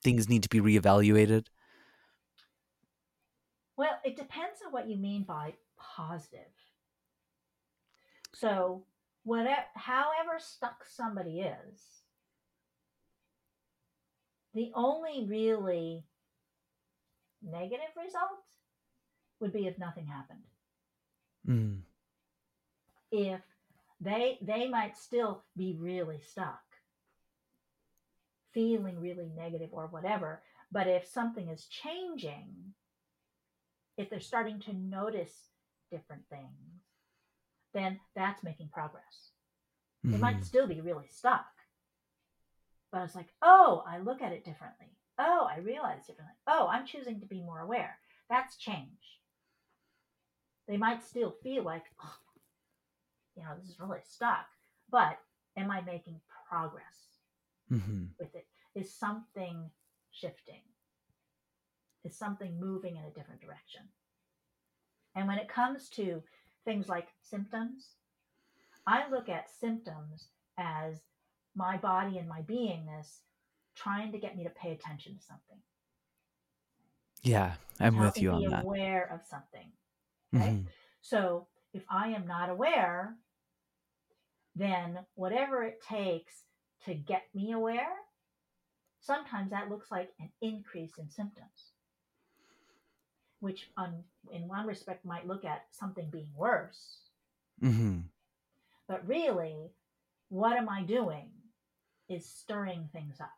things 0.03 0.30
need 0.30 0.43
to 0.43 0.49
be 0.49 0.59
reevaluated 0.59 1.47
well 3.78 3.99
it 4.03 4.15
depends 4.15 4.59
on 4.65 4.72
what 4.72 4.88
you 4.88 4.97
mean 4.97 5.24
by 5.24 5.53
positive 5.78 6.53
so 8.34 8.84
whatever 9.24 9.65
however 9.76 10.39
stuck 10.39 10.86
somebody 10.86 11.41
is 11.41 11.99
the 14.53 14.72
only 14.74 15.26
really 15.28 16.03
negative 17.41 17.93
result 17.95 18.43
would 19.39 19.53
be 19.53 19.67
if 19.67 19.78
nothing 19.78 20.05
happened. 20.05 20.39
Mm. 21.47 21.80
If 23.11 23.41
they 24.01 24.38
they 24.41 24.67
might 24.67 24.97
still 24.97 25.43
be 25.55 25.76
really 25.80 26.20
stuck, 26.20 26.61
feeling 28.53 28.99
really 28.99 29.30
negative 29.36 29.70
or 29.72 29.88
whatever, 29.88 30.41
but 30.72 30.88
if 30.88 31.07
something 31.07 31.49
is 31.49 31.65
changing, 31.65 32.74
if 33.97 34.09
they're 34.09 34.20
starting 34.20 34.59
to 34.61 34.74
notice 34.74 35.49
different 35.91 36.24
things, 36.30 36.78
then 37.74 37.99
that's 38.15 38.43
making 38.43 38.70
progress. 38.70 39.32
Mm-hmm. 40.05 40.11
They 40.13 40.22
might 40.22 40.36
mm-hmm. 40.36 40.43
still 40.43 40.67
be 40.67 40.82
really 40.82 41.07
stuck. 41.09 41.45
But 42.91 43.03
it's 43.03 43.15
like, 43.15 43.30
oh, 43.41 43.84
I 43.88 43.99
look 43.99 44.22
at 44.22 44.32
it 44.32 44.45
differently. 44.45 44.88
Oh, 45.20 45.47
I 45.53 45.59
realize 45.59 46.07
differently. 46.07 46.36
Oh, 46.47 46.67
I'm 46.72 46.86
choosing 46.86 47.20
to 47.20 47.28
be 47.28 47.41
more 47.41 47.59
aware. 47.59 47.97
That's 48.30 48.57
change 48.57 49.20
they 50.70 50.78
might 50.78 51.03
still 51.03 51.36
feel 51.43 51.63
like, 51.63 51.84
oh, 52.03 52.15
you 53.36 53.43
know, 53.43 53.49
this 53.59 53.70
is 53.70 53.80
really 53.80 53.99
stuck. 54.07 54.45
But 54.89 55.17
am 55.57 55.72
I 55.72 55.82
making 55.82 56.22
progress 56.47 57.17
mm-hmm. 57.72 58.05
with 58.20 58.34
it? 58.36 58.45
Is 58.76 58.93
something 58.93 59.70
shifting? 60.11 60.61
Is 62.05 62.15
something 62.15 62.57
moving 62.59 62.95
in 62.95 63.03
a 63.03 63.11
different 63.11 63.41
direction? 63.41 63.82
And 65.15 65.28
when 65.28 65.39
it 65.39 65.49
comes 65.49 65.89
to 65.89 66.24
things 66.70 66.88
like 66.88 67.07
symptoms, 67.24 67.95
I 68.86 69.09
look 69.09 69.28
at 69.28 69.49
symptoms 69.59 70.28
as 70.59 70.97
my 71.55 71.78
body 71.78 72.20
and 72.20 72.30
my 72.30 72.41
beingness 72.41 73.22
trying 73.76 74.11
to 74.11 74.20
get 74.20 74.38
me 74.38 74.43
to 74.43 74.51
pay 74.51 74.72
attention 74.72 75.17
to 75.17 75.24
something. 75.24 75.57
Yeah, 77.24 77.53
I'm 77.80 77.97
with 77.97 78.22
you 78.22 78.30
on 78.32 78.43
that. 78.51 78.65
Aware 78.65 79.09
of 79.11 79.22
something. 79.28 79.72
Okay. 80.36 80.45
Mm-hmm. 80.45 80.67
So 81.01 81.47
if 81.74 81.82
I 81.89 82.09
am 82.09 82.28
not 82.28 82.51
aware, 82.51 83.15
then 84.55 84.99
whatever 85.15 85.63
it 85.63 85.82
takes 85.82 86.43
to 86.86 86.93
get 86.93 87.24
me 87.34 87.53
aware, 87.53 87.95
sometimes 89.01 89.49
that 89.49 89.72
looks 89.72 89.89
like 89.89 90.11
an 90.20 90.30
increase 90.41 90.99
in 90.99 91.09
symptoms, 91.09 91.68
which 93.39 93.69
on, 93.77 94.03
in 94.31 94.47
one 94.47 94.67
respect 94.67 95.05
might 95.05 95.27
look 95.27 95.45
at 95.45 95.65
something 95.71 96.09
being 96.09 96.31
worse. 96.35 96.99
Mm-hmm. 97.63 97.99
But 98.87 99.07
really, 99.07 99.71
what 100.29 100.57
am 100.57 100.69
I 100.69 100.83
doing 100.83 101.29
is 102.09 102.25
stirring 102.25 102.89
things 102.91 103.19
up. 103.19 103.29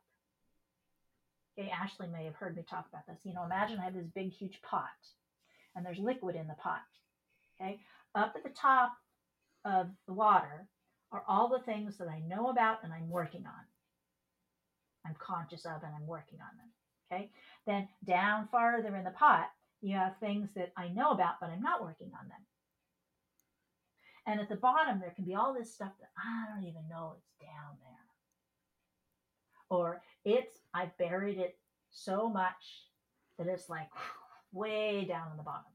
Okay, 1.57 1.69
Ashley 1.69 2.07
may 2.07 2.25
have 2.25 2.35
heard 2.35 2.55
me 2.55 2.63
talk 2.63 2.87
about 2.87 3.05
this. 3.07 3.19
You 3.23 3.33
know, 3.33 3.43
imagine 3.43 3.79
I 3.79 3.83
have 3.83 3.93
this 3.93 4.07
big, 4.15 4.31
huge 4.31 4.61
pot 4.61 4.87
and 5.75 5.85
there's 5.85 5.99
liquid 5.99 6.35
in 6.35 6.47
the 6.47 6.53
pot. 6.53 6.81
Okay. 7.59 7.79
Up 8.15 8.33
at 8.35 8.43
the 8.43 8.49
top 8.49 8.93
of 9.65 9.87
the 10.07 10.13
water 10.13 10.67
are 11.11 11.23
all 11.27 11.49
the 11.49 11.59
things 11.59 11.97
that 11.97 12.07
I 12.07 12.21
know 12.27 12.49
about 12.49 12.83
and 12.83 12.93
I'm 12.93 13.09
working 13.09 13.45
on. 13.45 13.65
I'm 15.05 15.15
conscious 15.19 15.65
of 15.65 15.83
and 15.83 15.93
I'm 15.95 16.07
working 16.07 16.39
on 16.39 16.57
them. 16.57 16.69
Okay. 17.11 17.29
Then 17.65 17.87
down 18.05 18.47
farther 18.51 18.95
in 18.95 19.03
the 19.03 19.11
pot, 19.11 19.49
you 19.82 19.95
have 19.95 20.17
things 20.19 20.49
that 20.55 20.71
I 20.77 20.89
know 20.89 21.11
about, 21.11 21.36
but 21.39 21.49
I'm 21.49 21.61
not 21.61 21.84
working 21.84 22.11
on 22.19 22.27
them. 22.27 22.38
And 24.27 24.39
at 24.39 24.49
the 24.49 24.55
bottom, 24.55 24.99
there 24.99 25.13
can 25.15 25.25
be 25.25 25.36
all 25.36 25.53
this 25.53 25.73
stuff 25.73 25.93
that 25.99 26.11
I 26.17 26.53
don't 26.53 26.67
even 26.67 26.88
know 26.89 27.15
it's 27.17 27.32
down 27.41 27.77
there. 27.82 27.91
Or 29.69 30.01
it's, 30.23 30.59
I 30.73 30.91
buried 30.99 31.39
it 31.39 31.57
so 31.89 32.29
much 32.29 32.86
that 33.38 33.47
it's 33.47 33.69
like 33.69 33.89
way 34.51 35.05
down 35.05 35.32
in 35.32 35.38
the 35.38 35.43
bottom. 35.43 35.71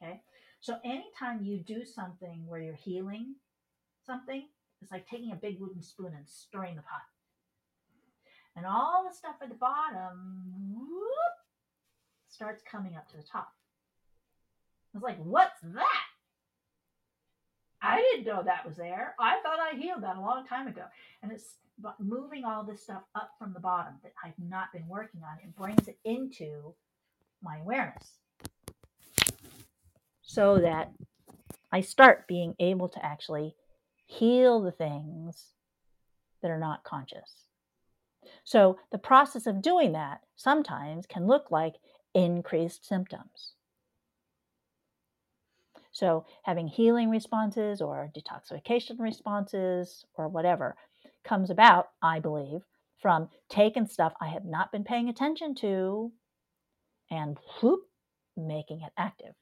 Okay. 0.00 0.22
So 0.60 0.76
anytime 0.84 1.42
you 1.42 1.58
do 1.58 1.84
something 1.84 2.44
where 2.46 2.60
you're 2.60 2.74
healing 2.74 3.34
something, 4.04 4.46
it's 4.82 4.92
like 4.92 5.08
taking 5.08 5.32
a 5.32 5.36
big 5.36 5.60
wooden 5.60 5.82
spoon 5.82 6.12
and 6.16 6.28
stirring 6.28 6.76
the 6.76 6.82
pot. 6.82 7.02
And 8.54 8.64
all 8.64 9.06
the 9.08 9.14
stuff 9.14 9.36
at 9.42 9.48
the 9.48 9.54
bottom 9.54 10.52
whoop, 10.72 11.45
starts 12.36 12.62
coming 12.70 12.96
up 12.96 13.08
to 13.08 13.16
the 13.16 13.22
top. 13.22 13.52
I 14.94 14.98
was 14.98 15.02
like, 15.02 15.18
what's 15.18 15.60
that? 15.62 16.06
I 17.82 17.96
didn't 17.96 18.26
know 18.26 18.42
that 18.44 18.66
was 18.66 18.76
there. 18.76 19.14
I 19.18 19.40
thought 19.42 19.58
I 19.58 19.76
healed 19.76 20.02
that 20.02 20.16
a 20.16 20.20
long 20.20 20.46
time 20.46 20.68
ago. 20.68 20.82
And 21.22 21.32
it's 21.32 21.56
moving 21.98 22.44
all 22.44 22.62
this 22.62 22.82
stuff 22.82 23.02
up 23.14 23.30
from 23.38 23.52
the 23.52 23.60
bottom 23.60 23.94
that 24.02 24.12
I've 24.24 24.38
not 24.38 24.72
been 24.72 24.86
working 24.86 25.22
on. 25.22 25.38
and 25.42 25.54
brings 25.54 25.88
it 25.88 25.98
into 26.04 26.74
my 27.42 27.58
awareness 27.58 28.18
so 30.22 30.58
that 30.58 30.92
I 31.72 31.80
start 31.80 32.26
being 32.26 32.54
able 32.58 32.88
to 32.88 33.04
actually 33.04 33.54
heal 34.06 34.60
the 34.60 34.72
things 34.72 35.52
that 36.42 36.50
are 36.50 36.58
not 36.58 36.84
conscious. 36.84 37.46
So 38.44 38.78
the 38.90 38.98
process 38.98 39.46
of 39.46 39.62
doing 39.62 39.92
that 39.92 40.20
sometimes 40.36 41.06
can 41.06 41.26
look 41.26 41.50
like 41.50 41.74
increased 42.16 42.86
symptoms. 42.86 43.52
So, 45.92 46.26
having 46.42 46.66
healing 46.66 47.10
responses 47.10 47.80
or 47.80 48.10
detoxification 48.16 48.98
responses 48.98 50.04
or 50.14 50.28
whatever 50.28 50.76
comes 51.24 51.50
about, 51.50 51.88
I 52.02 52.20
believe, 52.20 52.62
from 53.00 53.28
taking 53.48 53.86
stuff 53.86 54.12
I 54.20 54.28
have 54.28 54.44
not 54.44 54.72
been 54.72 54.84
paying 54.84 55.08
attention 55.08 55.54
to 55.56 56.12
and 57.10 57.38
whoop, 57.60 57.80
making 58.36 58.82
it 58.82 58.92
active. 58.98 59.34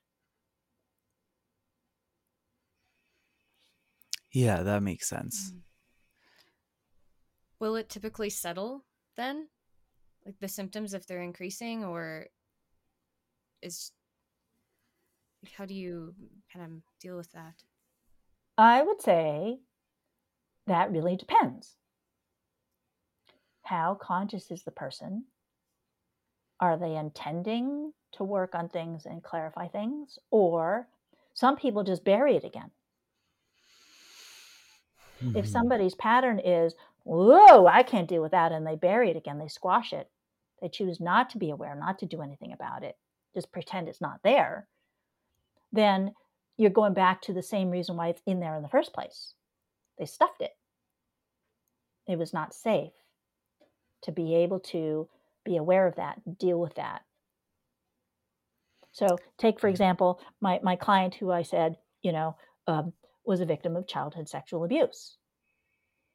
Yeah, 4.32 4.62
that 4.62 4.82
makes 4.82 5.08
sense. 5.08 5.52
Mm. 5.52 5.60
Will 7.60 7.76
it 7.76 7.88
typically 7.88 8.30
settle 8.30 8.84
then? 9.16 9.48
Like 10.26 10.38
the 10.40 10.48
symptoms 10.48 10.94
if 10.94 11.06
they're 11.06 11.22
increasing 11.22 11.84
or 11.84 12.28
is 13.64 13.92
how 15.56 15.64
do 15.64 15.74
you 15.74 16.14
kind 16.52 16.64
of 16.64 16.70
deal 17.00 17.16
with 17.16 17.30
that? 17.32 17.54
I 18.56 18.82
would 18.82 19.02
say 19.02 19.58
that 20.66 20.92
really 20.92 21.16
depends. 21.16 21.76
How 23.62 23.94
conscious 24.00 24.50
is 24.50 24.62
the 24.62 24.70
person? 24.70 25.24
Are 26.60 26.78
they 26.78 26.96
intending 26.96 27.92
to 28.12 28.24
work 28.24 28.54
on 28.54 28.68
things 28.68 29.06
and 29.06 29.22
clarify 29.22 29.68
things? 29.68 30.18
Or 30.30 30.86
some 31.34 31.56
people 31.56 31.82
just 31.82 32.04
bury 32.04 32.36
it 32.36 32.44
again. 32.44 32.70
Mm-hmm. 35.22 35.36
If 35.36 35.48
somebody's 35.48 35.94
pattern 35.94 36.38
is, 36.38 36.74
whoa, 37.02 37.66
I 37.66 37.82
can't 37.82 38.08
deal 38.08 38.22
with 38.22 38.32
that, 38.32 38.52
and 38.52 38.66
they 38.66 38.76
bury 38.76 39.10
it 39.10 39.16
again, 39.16 39.38
they 39.38 39.48
squash 39.48 39.92
it, 39.92 40.08
they 40.60 40.68
choose 40.68 41.00
not 41.00 41.30
to 41.30 41.38
be 41.38 41.50
aware, 41.50 41.74
not 41.74 41.98
to 42.00 42.06
do 42.06 42.22
anything 42.22 42.52
about 42.52 42.84
it, 42.84 42.96
just 43.34 43.52
pretend 43.52 43.88
it's 43.88 44.00
not 44.00 44.20
there, 44.22 44.68
then 45.72 46.12
you're 46.56 46.70
going 46.70 46.94
back 46.94 47.22
to 47.22 47.32
the 47.32 47.42
same 47.42 47.70
reason 47.70 47.96
why 47.96 48.08
it's 48.08 48.22
in 48.26 48.40
there 48.40 48.54
in 48.54 48.62
the 48.62 48.68
first 48.68 48.92
place. 48.92 49.34
They 49.98 50.06
stuffed 50.06 50.40
it. 50.40 50.52
It 52.06 52.18
was 52.18 52.32
not 52.32 52.54
safe 52.54 52.92
to 54.02 54.12
be 54.12 54.34
able 54.36 54.60
to 54.60 55.08
be 55.44 55.56
aware 55.56 55.86
of 55.86 55.96
that, 55.96 56.38
deal 56.38 56.60
with 56.60 56.74
that. 56.74 57.02
So, 58.92 59.18
take 59.38 59.58
for 59.58 59.68
example 59.68 60.20
my 60.40 60.60
my 60.62 60.76
client 60.76 61.14
who 61.14 61.32
I 61.32 61.42
said, 61.42 61.76
you 62.02 62.12
know, 62.12 62.36
um, 62.66 62.92
was 63.24 63.40
a 63.40 63.46
victim 63.46 63.74
of 63.76 63.88
childhood 63.88 64.28
sexual 64.28 64.64
abuse. 64.64 65.16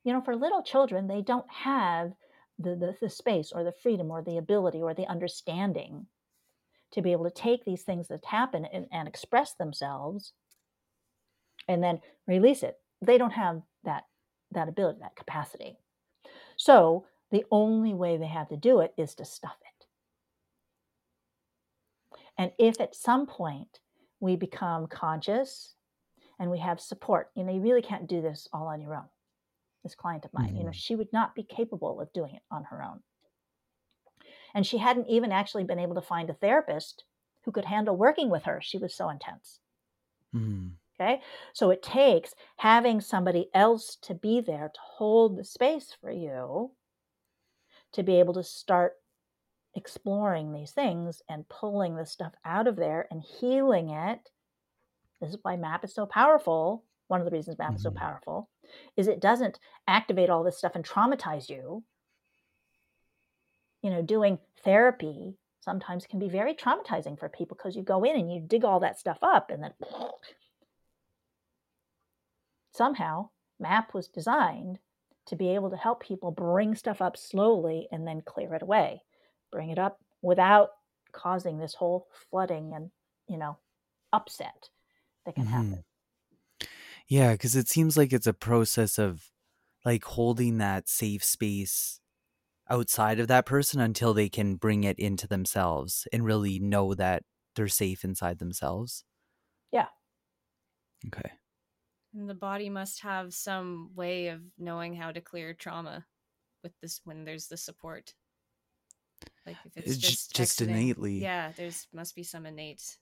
You 0.04 0.14
know, 0.14 0.22
for 0.22 0.36
little 0.36 0.64
children, 0.64 1.08
they 1.08 1.22
don't 1.22 1.50
have 1.52 2.14
the, 2.58 2.76
the, 2.76 2.96
the 3.02 3.10
space 3.10 3.52
or 3.54 3.64
the 3.64 3.74
freedom 3.84 4.12
or 4.12 4.22
the 4.22 4.38
ability 4.38 4.82
or 4.82 4.94
the 4.94 5.08
understanding 5.08 6.06
to 6.92 7.02
be 7.02 7.12
able 7.12 7.26
to 7.26 7.32
take 7.32 7.66
these 7.66 7.84
things 7.84 8.08
that 8.08 8.26
happen 8.26 8.66
and, 8.66 8.88
and 8.92 9.08
express 9.08 9.54
themselves 9.54 10.34
and 11.68 11.84
then 11.84 12.02
release 12.28 12.64
it. 12.64 12.78
They 13.02 13.18
don't 13.18 13.32
have 13.32 13.62
that 13.84 14.04
that 14.52 14.68
ability, 14.68 15.00
that 15.02 15.16
capacity. 15.16 15.78
So 16.58 17.06
the 17.32 17.46
only 17.52 17.94
way 17.94 18.18
they 18.18 18.28
have 18.28 18.50
to 18.50 18.58
do 18.58 18.80
it 18.80 18.94
is 18.98 19.14
to 19.16 19.26
stuff 19.26 19.56
it. 19.62 19.86
And 22.38 22.52
if 22.58 22.82
at 22.82 22.96
some 22.96 23.28
point 23.28 23.80
we 24.20 24.36
become 24.36 24.88
conscious 24.88 25.76
and 26.40 26.50
we 26.50 26.58
have 26.60 26.80
support, 26.80 27.30
you 27.36 27.44
know, 27.44 27.54
you 27.54 27.62
really 27.62 27.82
can't 27.82 28.08
do 28.08 28.22
this 28.22 28.48
all 28.52 28.68
on 28.68 28.82
your 28.82 28.96
own. 28.96 29.06
This 29.84 29.94
client 29.94 30.26
of 30.26 30.34
mine, 30.34 30.48
mm-hmm. 30.48 30.56
you 30.56 30.64
know, 30.64 30.70
mm-hmm. 30.70 30.78
she 30.78 30.96
would 30.96 31.14
not 31.14 31.36
be 31.36 31.44
capable 31.44 32.02
of 32.02 32.12
doing 32.14 32.34
it 32.34 32.42
on 32.50 32.64
her 32.66 32.82
own. 32.84 33.02
And 34.54 34.66
she 34.66 34.78
hadn't 34.78 35.10
even 35.10 35.32
actually 35.32 35.64
been 35.64 35.80
able 35.80 35.96
to 35.96 36.02
find 36.02 36.30
a 36.30 36.34
therapist 36.34 37.04
who 37.44 37.52
could 37.52 37.66
handle 37.66 37.96
working 37.96 38.30
with 38.30 38.44
her. 38.44 38.60
She 38.62 38.78
was 38.78 38.94
so 38.94 39.10
intense. 39.10 39.60
Mm. 40.36 40.72
Okay. 41.00 41.22
So 41.54 41.70
it 41.70 41.82
takes 41.82 42.34
having 42.58 43.00
somebody 43.00 43.50
else 43.54 43.98
to 44.04 44.14
be 44.14 44.42
there 44.42 44.70
to 44.74 44.80
hold 44.82 45.38
the 45.38 45.46
space 45.46 45.96
for 46.02 46.12
you 46.12 46.72
to 47.94 48.04
be 48.04 48.20
able 48.20 48.34
to 48.34 48.44
start 48.44 48.94
exploring 49.76 50.52
these 50.52 50.72
things 50.72 51.22
and 51.30 51.48
pulling 51.48 51.96
the 51.96 52.06
stuff 52.06 52.34
out 52.44 52.68
of 52.68 52.76
there 52.76 53.08
and 53.12 53.24
healing 53.40 53.90
it. 53.90 54.20
This 55.22 55.32
is 55.32 55.38
why 55.42 55.56
MAP 55.56 55.86
is 55.86 55.94
so 55.94 56.06
powerful. 56.06 56.84
One 57.08 57.22
of 57.22 57.26
the 57.26 57.32
reasons 57.36 57.58
MAP 57.58 57.68
mm-hmm. 57.70 57.76
is 57.78 57.84
so 57.84 57.90
mm-hmm. 57.90 58.00
powerful 58.00 58.50
is 58.98 59.08
it 59.08 59.22
doesn't 59.22 59.60
activate 59.88 60.30
all 60.30 60.44
this 60.44 60.58
stuff 60.58 60.74
and 60.76 60.86
traumatize 60.86 61.50
you 61.50 61.84
you 63.82 63.90
know, 63.90 64.02
doing 64.02 64.40
therapy 64.64 65.38
sometimes 65.62 66.08
can 66.08 66.20
be 66.20 66.30
very 66.30 66.54
traumatizing 66.54 67.20
for 67.20 67.30
people 67.30 67.56
because 67.58 67.76
you 67.76 67.84
go 67.84 68.04
in 68.04 68.16
and 68.16 68.32
you 68.32 68.42
dig 68.42 68.64
all 68.64 68.80
that 68.80 69.00
stuff 69.00 69.18
up 69.22 69.52
and 69.52 69.62
then 69.64 69.74
somehow 72.74 73.30
MAP 73.60 73.94
was 73.94 74.08
designed 74.08 74.80
to 75.28 75.36
be 75.36 75.54
able 75.54 75.70
to 75.70 75.78
help 75.78 76.02
people 76.02 76.32
bring 76.32 76.76
stuff 76.76 77.02
up 77.02 77.18
slowly 77.18 77.88
and 77.92 78.08
then 78.08 78.22
clear 78.26 78.56
it 78.56 78.62
away 78.62 79.02
bring 79.52 79.70
it 79.70 79.78
up 79.78 80.00
without 80.22 80.70
causing 81.12 81.60
this 81.60 81.74
whole 81.76 82.08
flooding 82.30 82.74
and 82.74 82.90
you 83.28 83.38
know 83.38 83.58
upset 84.14 84.70
that 85.26 85.36
can 85.36 85.44
mm-hmm. 85.44 85.54
happen 85.54 85.84
yeah 87.08 87.34
because 87.34 87.56
it 87.56 87.68
seems 87.68 87.98
like 87.98 88.14
it's 88.14 88.28
a 88.28 88.34
process 88.34 88.98
of 88.98 89.30
like 89.86 90.04
holding 90.04 90.58
that 90.58 90.88
safe 90.88 91.24
space 91.24 92.00
outside 92.70 93.20
of 93.20 93.28
that 93.28 93.46
person 93.46 93.80
until 93.80 94.14
they 94.14 94.30
can 94.30 94.56
bring 94.56 94.84
it 94.84 95.00
into 95.00 95.28
themselves 95.28 96.08
and 96.14 96.26
really 96.26 96.60
know 96.60 96.94
that 96.94 97.24
they're 97.56 97.68
safe 97.68 98.04
inside 98.04 98.40
themselves. 98.40 99.04
Yeah. 99.72 99.88
Okay. 101.08 101.32
And 102.14 102.30
the 102.30 102.36
body 102.36 102.70
must 102.70 103.02
have 103.02 103.34
some 103.34 103.92
way 103.96 104.30
of 104.30 104.42
knowing 104.58 104.96
how 104.96 105.12
to 105.12 105.22
clear 105.22 105.54
trauma 105.54 106.06
with 106.64 106.74
this 106.82 107.02
when 107.04 107.24
there's 107.24 107.48
the 107.48 107.58
support. 107.58 108.14
Like 109.46 109.58
if 109.66 109.86
it's 109.86 109.98
just 109.98 110.36
just 110.36 110.62
innately. 110.62 111.20
Yeah, 111.20 111.52
there's 111.56 111.88
must 111.94 112.16
be 112.16 112.24
some 112.24 112.46
innate 112.46 112.98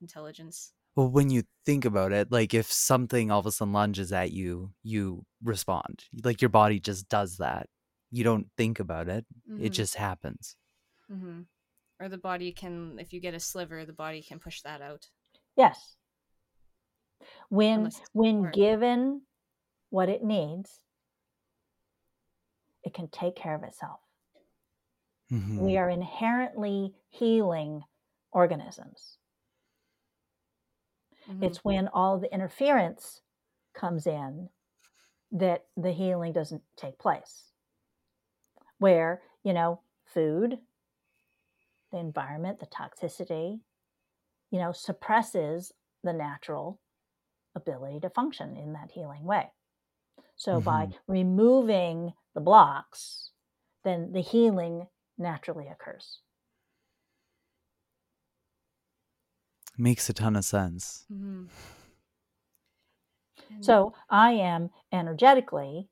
intelligence. 0.00 0.72
Well, 0.96 1.08
when 1.08 1.30
you 1.30 1.44
think 1.64 1.84
about 1.84 2.12
it, 2.12 2.32
like 2.32 2.54
if 2.54 2.70
something 2.72 3.30
all 3.30 3.40
of 3.40 3.46
a 3.46 3.52
sudden 3.52 3.72
lunges 3.72 4.12
at 4.12 4.32
you, 4.32 4.72
you 4.82 5.24
respond. 5.42 6.04
Like 6.24 6.42
your 6.42 6.48
body 6.48 6.80
just 6.80 7.08
does 7.08 7.36
that 7.36 7.68
you 8.10 8.24
don't 8.24 8.46
think 8.56 8.80
about 8.80 9.08
it 9.08 9.24
mm-hmm. 9.50 9.64
it 9.64 9.70
just 9.70 9.94
happens 9.94 10.56
mm-hmm. 11.10 11.40
or 12.00 12.08
the 12.08 12.18
body 12.18 12.52
can 12.52 12.98
if 12.98 13.12
you 13.12 13.20
get 13.20 13.34
a 13.34 13.40
sliver 13.40 13.84
the 13.84 13.92
body 13.92 14.22
can 14.22 14.38
push 14.38 14.60
that 14.62 14.80
out 14.80 15.06
yes 15.56 15.96
when 17.48 17.90
when 18.12 18.50
given 18.50 19.22
what 19.90 20.08
it 20.08 20.22
needs 20.22 20.80
it 22.84 22.94
can 22.94 23.08
take 23.08 23.36
care 23.36 23.54
of 23.54 23.62
itself 23.62 24.00
mm-hmm. 25.32 25.58
we 25.58 25.76
are 25.76 25.90
inherently 25.90 26.94
healing 27.08 27.82
organisms 28.32 29.18
it's 31.42 31.58
mm-hmm. 31.58 31.68
when 31.68 31.88
all 31.88 32.18
the 32.18 32.32
interference 32.32 33.20
comes 33.74 34.06
in 34.06 34.48
that 35.30 35.64
the 35.76 35.92
healing 35.92 36.32
doesn't 36.32 36.62
take 36.76 36.98
place 36.98 37.47
where, 38.78 39.22
you 39.42 39.52
know, 39.52 39.80
food, 40.04 40.58
the 41.92 41.98
environment, 41.98 42.60
the 42.60 42.66
toxicity, 42.66 43.60
you 44.50 44.58
know, 44.58 44.72
suppresses 44.72 45.72
the 46.02 46.12
natural 46.12 46.80
ability 47.54 48.00
to 48.00 48.10
function 48.10 48.56
in 48.56 48.72
that 48.72 48.90
healing 48.92 49.24
way. 49.24 49.48
So 50.36 50.52
mm-hmm. 50.52 50.64
by 50.64 50.88
removing 51.06 52.12
the 52.34 52.40
blocks, 52.40 53.30
then 53.84 54.12
the 54.12 54.20
healing 54.20 54.86
naturally 55.18 55.66
occurs. 55.68 56.20
Makes 59.76 60.08
a 60.08 60.12
ton 60.12 60.36
of 60.36 60.44
sense. 60.44 61.04
Mm-hmm. 61.12 61.46
So 63.60 63.94
I 64.10 64.32
am 64.32 64.70
energetically 64.92 65.88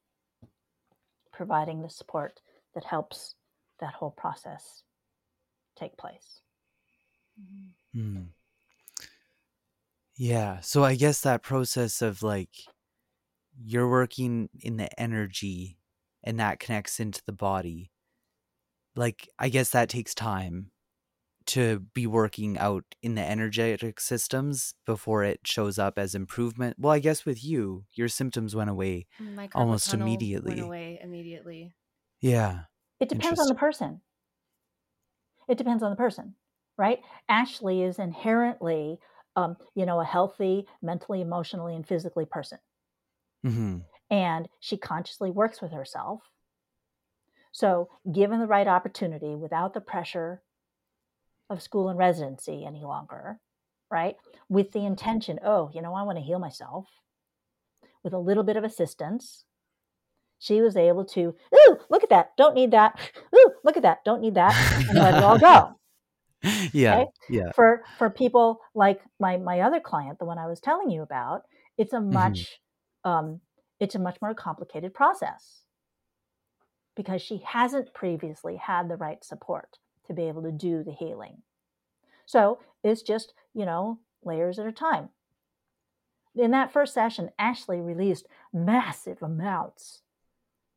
providing 1.32 1.82
the 1.82 1.90
support 1.90 2.40
that 2.76 2.84
helps 2.84 3.36
that 3.80 3.94
whole 3.96 4.12
process 4.12 4.84
take 5.76 5.96
place. 5.98 6.42
Hmm. 7.92 8.34
Yeah. 10.16 10.60
So 10.60 10.84
I 10.84 10.94
guess 10.94 11.20
that 11.22 11.42
process 11.42 12.00
of 12.02 12.22
like 12.22 12.54
you're 13.58 13.88
working 13.90 14.48
in 14.60 14.76
the 14.76 15.00
energy 15.00 15.78
and 16.22 16.38
that 16.40 16.60
connects 16.60 17.00
into 17.00 17.22
the 17.24 17.32
body. 17.32 17.92
Like 18.94 19.28
I 19.38 19.48
guess 19.48 19.70
that 19.70 19.88
takes 19.88 20.14
time 20.14 20.70
to 21.46 21.80
be 21.80 22.06
working 22.06 22.58
out 22.58 22.84
in 23.02 23.16
the 23.16 23.22
energetic 23.24 24.00
systems 24.00 24.74
before 24.86 25.24
it 25.24 25.40
shows 25.46 25.78
up 25.78 25.98
as 25.98 26.14
improvement. 26.14 26.76
Well, 26.78 26.92
I 26.92 27.00
guess 27.00 27.26
with 27.26 27.44
you, 27.44 27.86
your 27.92 28.08
symptoms 28.08 28.56
went 28.56 28.70
away 28.70 29.06
My 29.18 29.50
almost 29.54 29.94
immediately. 29.94 30.50
went 30.50 30.60
away 30.60 30.98
immediately. 31.02 31.74
Yeah. 32.20 32.64
It 33.00 33.08
depends 33.08 33.40
on 33.40 33.48
the 33.48 33.54
person. 33.54 34.02
It 35.48 35.58
depends 35.58 35.82
on 35.82 35.90
the 35.90 35.96
person, 35.96 36.36
right? 36.76 37.02
Ashley 37.28 37.82
is 37.82 37.98
inherently, 37.98 39.00
um, 39.34 39.56
you 39.74 39.86
know, 39.86 40.00
a 40.00 40.04
healthy, 40.04 40.66
mentally, 40.82 41.20
emotionally, 41.20 41.74
and 41.74 41.86
physically 41.86 42.26
person, 42.26 42.58
hmm 43.42 43.78
and 44.10 44.48
she 44.60 44.76
consciously 44.76 45.30
works 45.30 45.60
with 45.62 45.72
herself. 45.72 46.22
So, 47.52 47.88
given 48.12 48.38
the 48.38 48.46
right 48.46 48.68
opportunity, 48.68 49.34
without 49.34 49.74
the 49.74 49.80
pressure 49.80 50.42
of 51.50 51.62
school 51.62 51.88
and 51.88 51.98
residency 51.98 52.64
any 52.64 52.84
longer, 52.84 53.40
right? 53.90 54.16
With 54.48 54.72
the 54.72 54.84
intention, 54.84 55.40
oh, 55.44 55.70
you 55.72 55.82
know, 55.82 55.94
I 55.94 56.02
want 56.02 56.18
to 56.18 56.24
heal 56.24 56.38
myself, 56.38 56.88
with 58.04 58.12
a 58.12 58.18
little 58.18 58.44
bit 58.44 58.56
of 58.56 58.64
assistance, 58.64 59.45
she 60.38 60.60
was 60.60 60.76
able 60.76 61.04
to, 61.06 61.34
ooh, 61.54 61.78
look 61.88 62.02
at 62.02 62.10
that, 62.10 62.36
don't 62.36 62.54
need 62.54 62.70
that. 62.72 62.98
Ooh, 63.34 63.52
look 63.64 63.76
at 63.76 63.82
that, 63.82 64.04
don't 64.04 64.20
need 64.20 64.34
that, 64.34 64.54
and 64.88 64.98
let 64.98 65.14
it 65.14 65.22
all 65.22 65.38
go. 65.38 65.76
yeah. 66.72 66.98
Okay. 66.98 67.10
Yeah. 67.30 67.52
For 67.54 67.82
for 67.98 68.10
people 68.10 68.60
like 68.74 69.00
my 69.18 69.36
my 69.36 69.60
other 69.60 69.80
client, 69.80 70.18
the 70.18 70.24
one 70.24 70.38
I 70.38 70.46
was 70.46 70.60
telling 70.60 70.90
you 70.90 71.02
about, 71.02 71.42
it's 71.78 71.92
a 71.92 72.00
much 72.00 72.60
um, 73.04 73.40
it's 73.80 73.94
a 73.94 74.00
much 74.00 74.18
more 74.20 74.34
complicated 74.34 74.94
process 74.94 75.62
because 76.94 77.22
she 77.22 77.42
hasn't 77.46 77.94
previously 77.94 78.56
had 78.56 78.88
the 78.88 78.96
right 78.96 79.24
support 79.24 79.78
to 80.06 80.14
be 80.14 80.24
able 80.24 80.42
to 80.42 80.52
do 80.52 80.82
the 80.82 80.92
healing. 80.92 81.42
So 82.26 82.58
it's 82.84 83.02
just 83.02 83.32
you 83.54 83.64
know 83.64 84.00
layers 84.24 84.58
at 84.58 84.66
a 84.66 84.72
time. 84.72 85.08
In 86.34 86.50
that 86.50 86.72
first 86.72 86.92
session, 86.92 87.30
Ashley 87.38 87.80
released 87.80 88.26
massive 88.52 89.22
amounts 89.22 90.02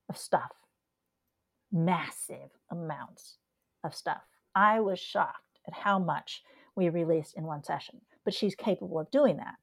of 0.10 0.18
stuff. 0.18 0.51
Massive 1.72 2.49
amounts 2.72 3.38
of 3.84 3.93
stuff. 3.95 4.24
I 4.55 4.80
was 4.80 4.99
shocked 4.99 5.60
at 5.68 5.74
how 5.74 5.99
much 5.99 6.43
we 6.76 6.89
released 6.89 7.36
in 7.38 7.43
one 7.43 7.64
session, 7.64 8.01
but 8.26 8.34
she's 8.34 8.55
capable 8.55 8.99
of 8.99 9.12
doing 9.12 9.38
that. 9.38 9.55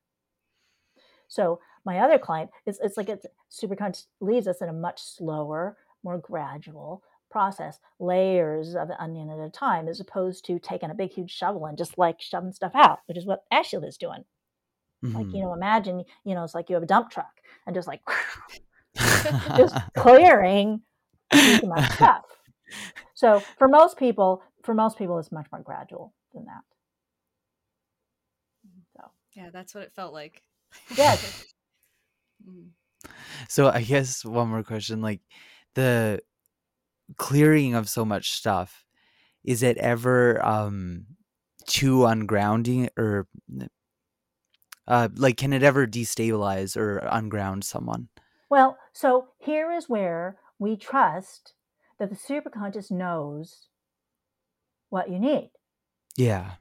So 1.28 1.60
my 1.84 1.98
other 1.98 2.18
client, 2.18 2.50
it's, 2.64 2.78
it's 2.80 2.96
like 2.96 3.08
it's 3.08 3.26
superconscious 3.50 4.06
leaves 4.20 4.46
us 4.46 4.62
in 4.62 4.68
a 4.68 4.72
much 4.72 5.02
slower, 5.02 5.76
more 6.04 6.18
gradual 6.18 7.02
process, 7.30 7.80
layers 7.98 8.76
of 8.76 8.86
the 8.86 9.00
onion 9.02 9.28
at 9.30 9.40
a 9.40 9.50
time, 9.50 9.88
as 9.88 9.98
opposed 9.98 10.44
to 10.46 10.60
taking 10.60 10.90
a 10.90 10.94
big, 10.94 11.10
huge 11.12 11.30
shovel 11.32 11.66
and 11.66 11.76
just 11.76 11.98
like 11.98 12.20
shoving 12.20 12.52
stuff 12.52 12.72
out, 12.74 13.00
which 13.06 13.18
is 13.18 13.26
what 13.26 13.44
Ashley 13.50 13.86
is 13.88 13.96
doing. 13.96 14.24
Like, 15.02 15.26
Mhm. 15.26 15.34
you 15.34 15.42
know, 15.42 15.52
imagine, 15.52 16.04
you 16.24 16.34
know, 16.34 16.44
it's 16.44 16.54
like 16.54 16.68
you 16.68 16.74
have 16.74 16.82
a 16.82 16.86
dump 16.86 17.10
truck 17.10 17.40
and 17.66 17.74
just 17.74 17.88
like 17.88 18.02
just 19.56 19.76
clearing 19.96 20.80
huge 21.32 21.62
amount 21.62 21.92
stuff. 21.92 22.22
So 23.14 23.42
for 23.58 23.68
most 23.68 23.96
people, 23.98 24.42
for 24.62 24.74
most 24.74 24.98
people, 24.98 25.18
it's 25.18 25.32
much 25.32 25.46
more 25.52 25.62
gradual 25.62 26.12
than 26.34 26.44
that. 26.46 26.62
So 28.96 29.10
Yeah, 29.34 29.50
that's 29.52 29.74
what 29.74 29.84
it 29.84 29.92
felt 29.94 30.12
like. 30.12 30.42
Yes. 30.96 31.44
Mm. 32.46 32.68
So 33.48 33.70
I 33.70 33.80
guess 33.80 34.24
one 34.24 34.48
more 34.48 34.62
question 34.62 35.00
like 35.00 35.20
the 35.74 36.20
clearing 37.16 37.74
of 37.74 37.88
so 37.88 38.04
much 38.04 38.32
stuff 38.32 38.84
is 39.44 39.62
it 39.62 39.76
ever 39.78 40.44
um 40.44 41.06
too 41.66 41.98
ungrounding 41.98 42.88
or 42.98 43.26
uh 44.86 45.08
like 45.16 45.36
can 45.36 45.52
it 45.52 45.62
ever 45.62 45.86
destabilize 45.86 46.76
or 46.76 46.98
unground 46.98 47.64
someone? 47.64 48.08
Well, 48.48 48.78
so 48.92 49.28
here 49.38 49.72
is 49.72 49.88
where 49.88 50.38
we 50.58 50.76
trust 50.76 51.54
that 51.98 52.10
the 52.10 52.16
superconscious 52.16 52.90
knows 52.90 53.68
what 54.88 55.10
you 55.10 55.18
need. 55.18 55.50
Yeah. 56.16 56.52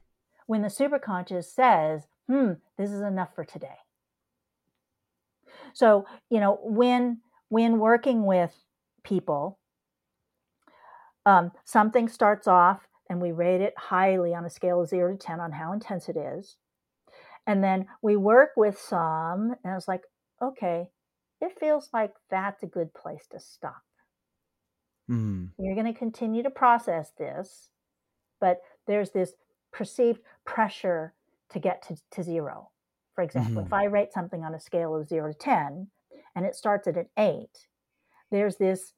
When 0.46 0.62
the 0.62 0.68
superconscious 0.68 1.44
says, 1.44 2.06
"Hmm, 2.28 2.52
this 2.76 2.90
is 2.90 3.00
enough 3.00 3.34
for 3.34 3.44
today." 3.44 3.78
So 5.72 6.06
you 6.30 6.40
know 6.40 6.58
when 6.62 7.20
when 7.48 7.78
working 7.78 8.26
with 8.26 8.64
people, 9.04 9.58
um, 11.24 11.52
something 11.64 12.08
starts 12.08 12.46
off 12.46 12.88
and 13.08 13.20
we 13.20 13.32
rate 13.32 13.60
it 13.60 13.74
highly 13.76 14.34
on 14.34 14.44
a 14.44 14.50
scale 14.50 14.80
of 14.80 14.88
zero 14.88 15.12
to 15.12 15.18
10 15.18 15.40
on 15.40 15.52
how 15.52 15.72
intense 15.72 16.08
it 16.08 16.16
is. 16.16 16.56
And 17.46 17.62
then 17.62 17.86
we 18.02 18.16
work 18.16 18.50
with 18.56 18.78
some, 18.78 19.54
and 19.62 19.76
it's 19.76 19.86
like, 19.86 20.02
okay, 20.42 20.88
it 21.40 21.58
feels 21.58 21.90
like 21.92 22.14
that's 22.30 22.62
a 22.62 22.66
good 22.66 22.92
place 22.94 23.26
to 23.28 23.38
stop. 23.40 23.82
Mm. 25.10 25.50
You're 25.58 25.74
going 25.74 25.92
to 25.92 25.98
continue 25.98 26.42
to 26.42 26.50
process 26.50 27.10
this, 27.18 27.70
but 28.40 28.60
there's 28.86 29.10
this 29.10 29.34
perceived 29.72 30.20
pressure 30.44 31.14
to 31.50 31.58
get 31.58 31.82
to, 31.82 31.96
to 32.12 32.22
zero. 32.22 32.70
For 33.14 33.22
example, 33.22 33.62
Mhm. 33.62 33.66
if 33.66 33.72
I 33.72 33.84
rate 33.84 34.12
something 34.12 34.44
on 34.44 34.54
a 34.54 34.60
scale 34.60 34.94
of 34.94 35.08
zero 35.08 35.32
to 35.32 35.38
10 35.38 35.90
and 36.34 36.44
it 36.46 36.54
starts 36.54 36.86
at 36.86 36.96
an 36.96 37.08
eight, 37.16 37.68
there's 38.30 38.56
this, 38.56 38.94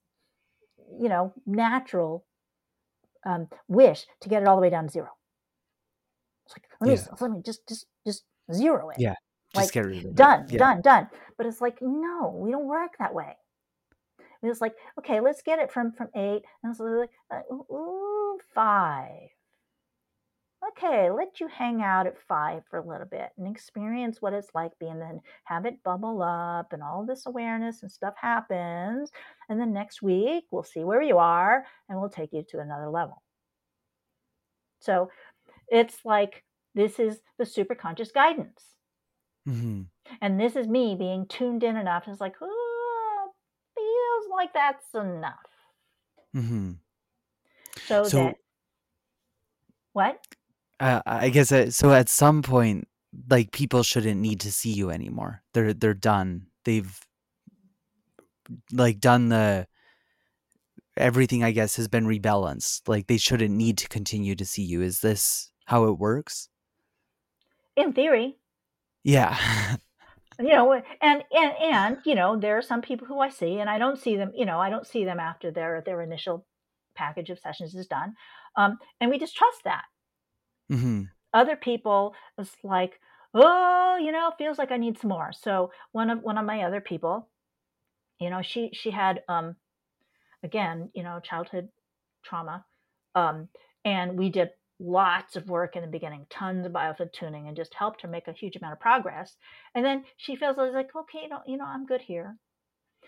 you 1.01 1.09
know, 1.09 1.33
natural 1.47 2.25
um, 3.25 3.49
wish 3.69 4.07
to 4.21 4.29
get 4.29 4.43
it 4.43 4.49
all 4.49 4.57
the 4.57 4.63
way 4.63 4.71
down 4.71 4.85
to 4.87 4.91
zero. 4.91 5.11
It's 6.47 6.55
like, 6.57 6.69
let 6.81 6.87
me, 6.89 6.95
Yeah. 6.95 6.97
just, 6.97 7.21
let 7.21 7.31
me 7.31 7.43
just, 7.43 7.69
just, 7.69 7.87
just 8.07 8.25
zero 8.53 8.91
it. 8.91 8.97
Yeah. 8.99 9.15
Like, 9.65 9.73
get 9.73 9.87
rid 9.87 10.05
of 10.05 10.15
done, 10.15 10.47
Yeah. 10.49 10.59
done, 10.59 10.81
done. 10.83 11.09
But 11.37 11.47
it's 11.47 11.61
like, 11.61 11.79
no, 11.81 12.35
we 12.37 12.51
don't 12.51 12.67
work 12.67 12.93
that 12.99 13.15
way. 13.15 13.37
It's 14.43 14.61
like, 14.61 14.77
okay, 14.99 15.21
let's 15.21 15.43
get 15.43 15.59
it 15.59 15.73
from 15.73 15.93
from 15.93 16.09
eight, 16.15 16.43
and 16.63 16.77
so 16.77 16.85
like, 16.85 17.11
uh, 17.31 17.43
ooh, 17.53 18.39
five. 18.55 19.31
Okay, 20.71 21.11
let 21.11 21.41
you 21.41 21.47
hang 21.49 21.83
out 21.83 22.07
at 22.07 22.19
five 22.27 22.63
for 22.69 22.79
a 22.79 22.87
little 22.87 23.07
bit 23.07 23.31
and 23.39 23.47
experience 23.47 24.21
what 24.21 24.33
it's 24.33 24.51
like 24.55 24.73
being 24.81 24.99
then 24.99 25.21
have 25.45 25.67
it 25.67 25.83
bubble 25.85 26.21
up 26.21 26.73
and 26.73 26.83
all 26.83 27.07
this 27.07 27.27
awareness 27.27 27.83
and 27.83 27.91
stuff 27.91 28.15
happens. 28.21 29.13
And 29.49 29.61
then 29.61 29.73
next 29.73 30.03
week 30.03 30.45
we'll 30.51 30.65
see 30.65 30.83
where 30.83 31.01
you 31.01 31.19
are 31.19 31.65
and 31.89 32.01
we'll 32.01 32.11
take 32.11 32.33
you 32.33 32.45
to 32.51 32.59
another 32.59 32.89
level. 32.91 33.23
So 34.81 35.11
it's 35.69 36.05
like 36.05 36.45
this 36.75 36.99
is 36.99 37.21
the 37.39 37.45
superconscious 37.45 38.13
guidance. 38.13 38.65
Hmm 39.49 39.83
And 40.21 40.39
this 40.39 40.57
is 40.57 40.67
me 40.69 40.95
being 40.95 41.27
tuned 41.27 41.63
in 41.65 41.77
enough. 41.77 42.05
It's 42.07 42.21
like, 42.21 42.37
oh, 42.43 43.31
feels 43.75 44.31
like 44.31 44.53
that's 44.53 44.95
enough. 44.95 45.35
hmm 46.35 46.73
So, 47.87 48.05
So- 48.05 48.17
that 48.25 48.35
what? 49.93 50.21
Uh, 50.81 51.01
I 51.07 51.31
guess 51.31 51.49
so. 51.75 51.93
At 51.93 52.09
some 52.09 52.43
point, 52.43 52.87
like 53.29 53.51
people 53.51 53.83
shouldn't 53.83 54.21
need 54.21 54.41
to 54.41 54.53
see 54.53 54.71
you 54.73 54.91
anymore. 54.91 55.43
They're 55.53 55.75
they're 55.75 55.93
done. 55.93 56.47
They've 56.65 56.97
like 58.71 59.01
done 59.01 59.29
the 59.29 59.67
everything. 60.97 61.43
I 61.43 61.51
guess 61.51 61.75
has 61.77 61.89
been 61.89 62.07
rebalanced. 62.07 62.83
Like 62.87 63.09
they 63.09 63.17
shouldn't 63.17 63.57
need 63.57 63.79
to 63.79 63.89
continue 63.89 64.37
to 64.37 64.45
see 64.45 64.63
you. 64.63 64.83
Is 64.83 65.01
this 65.01 65.51
how 65.65 65.87
it 65.87 65.99
works? 65.99 66.49
In 67.75 67.93
theory, 67.93 68.37
Yeah. 69.05 69.37
you 70.41 70.49
know, 70.49 70.73
and 70.73 71.25
and 71.33 71.53
and 71.61 71.99
you 72.05 72.15
know, 72.15 72.39
there 72.39 72.57
are 72.59 72.63
some 72.63 72.81
people 72.83 73.07
who 73.07 73.19
I 73.21 73.29
see, 73.29 73.59
and 73.59 73.69
I 73.69 73.79
don't 73.79 73.99
see 73.99 74.17
them. 74.17 74.33
You 74.35 74.47
know, 74.47 74.59
I 74.59 74.71
don't 74.71 74.87
see 74.87 75.05
them 75.05 75.19
after 75.21 75.51
their 75.51 75.83
their 75.85 76.01
initial 76.03 76.47
package 76.95 77.31
of 77.31 77.39
sessions 77.41 77.75
is 77.75 77.87
done, 77.87 78.15
um, 78.57 78.79
and 79.01 79.11
we 79.11 79.19
just 79.19 79.37
trust 79.37 79.65
that. 79.65 79.85
hmm 80.71 81.11
other 81.33 81.57
people 81.57 82.15
it's 82.39 82.57
like 82.65 82.99
oh 83.35 83.99
you 84.01 84.11
know 84.13 84.33
feels 84.39 84.59
like 84.59 84.71
i 84.71 84.77
need 84.77 84.99
some 84.99 85.11
more 85.11 85.31
so 85.33 85.71
one 85.93 86.11
of 86.11 86.23
one 86.23 86.39
of 86.39 86.45
my 86.47 86.63
other 86.63 86.81
people 86.81 87.29
you 88.21 88.31
know 88.31 88.43
she 88.43 88.71
she 88.75 88.91
had 88.91 89.23
um 89.29 89.57
again 90.43 90.91
you 90.95 91.03
know 91.03 91.21
childhood 91.21 91.69
trauma 92.25 92.65
um 93.15 93.49
and 93.85 94.19
we 94.19 94.31
did 94.31 94.51
lots 94.81 95.37
of 95.37 95.49
work 95.49 95.75
in 95.77 95.83
the 95.83 95.89
beginning 95.89 96.27
tons 96.31 96.65
of 96.67 96.73
biofield 96.73 97.13
tuning 97.13 97.49
and 97.49 97.57
just 97.57 97.75
helped 97.75 98.03
her 98.03 98.09
make 98.09 98.29
a 98.29 98.33
huge 98.33 98.57
amount 98.57 98.73
of 98.73 98.81
progress 98.81 99.37
and 99.75 99.85
then 99.85 100.05
she 100.17 100.37
feels 100.37 100.57
like 100.57 100.95
okay 100.95 101.21
you 101.23 101.29
know 101.29 101.41
you 101.47 101.57
know 101.57 101.65
i'm 101.67 101.87
good 101.87 102.01
here 102.01 102.37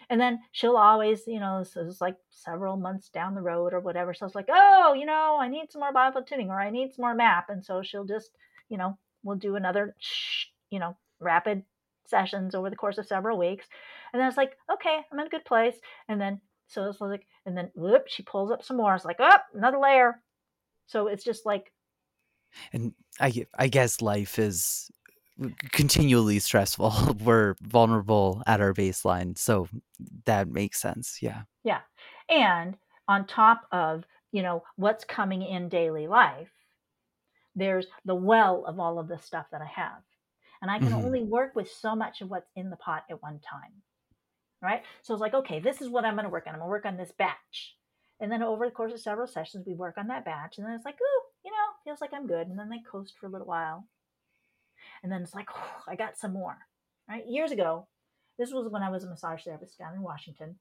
And 0.08 0.20
then 0.20 0.40
she'll 0.52 0.76
always, 0.76 1.26
you 1.26 1.40
know, 1.40 1.60
this 1.60 1.76
is 1.76 2.00
like 2.00 2.16
several 2.30 2.76
months 2.76 3.08
down 3.10 3.34
the 3.34 3.42
road 3.42 3.72
or 3.72 3.80
whatever. 3.80 4.14
So 4.14 4.26
it's 4.26 4.34
like, 4.34 4.48
oh, 4.50 4.94
you 4.94 5.06
know, 5.06 5.38
I 5.40 5.48
need 5.48 5.70
some 5.70 5.80
more 5.80 5.92
biofield 5.92 6.26
tuning 6.26 6.50
or 6.50 6.60
I 6.60 6.70
need 6.70 6.92
some 6.94 7.02
more 7.04 7.14
MAP. 7.14 7.48
And 7.50 7.64
so 7.64 7.82
she'll 7.82 8.04
just, 8.04 8.30
you 8.68 8.78
know, 8.78 8.98
we'll 9.22 9.36
do 9.36 9.56
another, 9.56 9.94
you 10.70 10.78
know, 10.78 10.96
rapid 11.20 11.62
sessions 12.06 12.54
over 12.54 12.70
the 12.70 12.76
course 12.76 12.98
of 12.98 13.06
several 13.06 13.38
weeks. 13.38 13.66
And 14.12 14.20
then 14.20 14.28
it's 14.28 14.36
like, 14.36 14.56
okay, 14.72 15.00
I'm 15.12 15.20
in 15.20 15.26
a 15.26 15.30
good 15.30 15.44
place. 15.44 15.76
And 16.08 16.20
then 16.20 16.40
so 16.66 16.88
it's 16.88 17.00
like, 17.00 17.26
and 17.46 17.56
then 17.56 17.70
whoop, 17.74 18.04
she 18.08 18.22
pulls 18.22 18.50
up 18.50 18.64
some 18.64 18.76
more. 18.78 18.94
It's 18.94 19.04
like, 19.04 19.20
oh, 19.20 19.36
another 19.54 19.78
layer. 19.78 20.20
So 20.90 21.06
it's 21.06 21.24
just 21.24 21.46
like. 21.46 21.72
And 22.72 22.92
I, 23.20 23.46
I 23.56 23.68
guess 23.68 24.02
life 24.02 24.38
is 24.38 24.90
continually 25.70 26.38
stressful. 26.40 27.16
We're 27.24 27.54
vulnerable 27.62 28.42
at 28.46 28.60
our 28.60 28.74
baseline. 28.74 29.38
So 29.38 29.68
that 30.26 30.48
makes 30.48 30.80
sense. 30.80 31.18
Yeah. 31.22 31.42
Yeah. 31.62 31.80
And 32.28 32.76
on 33.06 33.26
top 33.26 33.62
of, 33.70 34.04
you 34.32 34.42
know, 34.42 34.64
what's 34.76 35.04
coming 35.04 35.42
in 35.42 35.68
daily 35.68 36.08
life, 36.08 36.50
there's 37.54 37.86
the 38.04 38.14
well 38.14 38.64
of 38.66 38.78
all 38.78 38.98
of 38.98 39.08
the 39.08 39.18
stuff 39.18 39.46
that 39.52 39.62
I 39.62 39.80
have. 39.80 40.02
And 40.62 40.70
I 40.70 40.78
can 40.78 40.88
mm-hmm. 40.88 41.06
only 41.06 41.22
work 41.22 41.54
with 41.54 41.70
so 41.70 41.94
much 41.96 42.20
of 42.20 42.28
what's 42.28 42.50
in 42.54 42.68
the 42.68 42.76
pot 42.76 43.04
at 43.08 43.22
one 43.22 43.40
time. 43.40 43.72
Right. 44.62 44.82
So 45.02 45.14
it's 45.14 45.22
like, 45.22 45.34
okay, 45.34 45.58
this 45.58 45.80
is 45.80 45.88
what 45.88 46.04
I'm 46.04 46.14
going 46.14 46.24
to 46.24 46.30
work 46.30 46.46
on. 46.46 46.52
I'm 46.52 46.60
going 46.60 46.68
to 46.68 46.70
work 46.70 46.84
on 46.84 46.98
this 46.98 47.12
batch. 47.16 47.76
And 48.20 48.30
then 48.30 48.42
over 48.42 48.66
the 48.66 48.72
course 48.72 48.92
of 48.92 49.00
several 49.00 49.26
sessions, 49.26 49.66
we 49.66 49.74
work 49.74 49.96
on 49.96 50.08
that 50.08 50.24
batch. 50.24 50.58
And 50.58 50.66
then 50.66 50.74
it's 50.74 50.84
like, 50.84 50.98
oh, 51.02 51.22
you 51.44 51.50
know, 51.50 51.56
feels 51.84 52.00
like 52.00 52.12
I'm 52.12 52.26
good. 52.26 52.48
And 52.48 52.58
then 52.58 52.68
they 52.68 52.80
coast 52.90 53.14
for 53.18 53.26
a 53.26 53.30
little 53.30 53.46
while. 53.46 53.86
And 55.02 55.10
then 55.10 55.22
it's 55.22 55.34
like, 55.34 55.48
oh, 55.54 55.82
I 55.88 55.96
got 55.96 56.18
some 56.18 56.34
more. 56.34 56.58
Right. 57.08 57.26
Years 57.26 57.50
ago, 57.50 57.88
this 58.38 58.52
was 58.52 58.70
when 58.70 58.82
I 58.82 58.90
was 58.90 59.04
a 59.04 59.08
massage 59.08 59.42
therapist 59.42 59.78
down 59.78 59.94
in 59.94 60.02
Washington. 60.02 60.56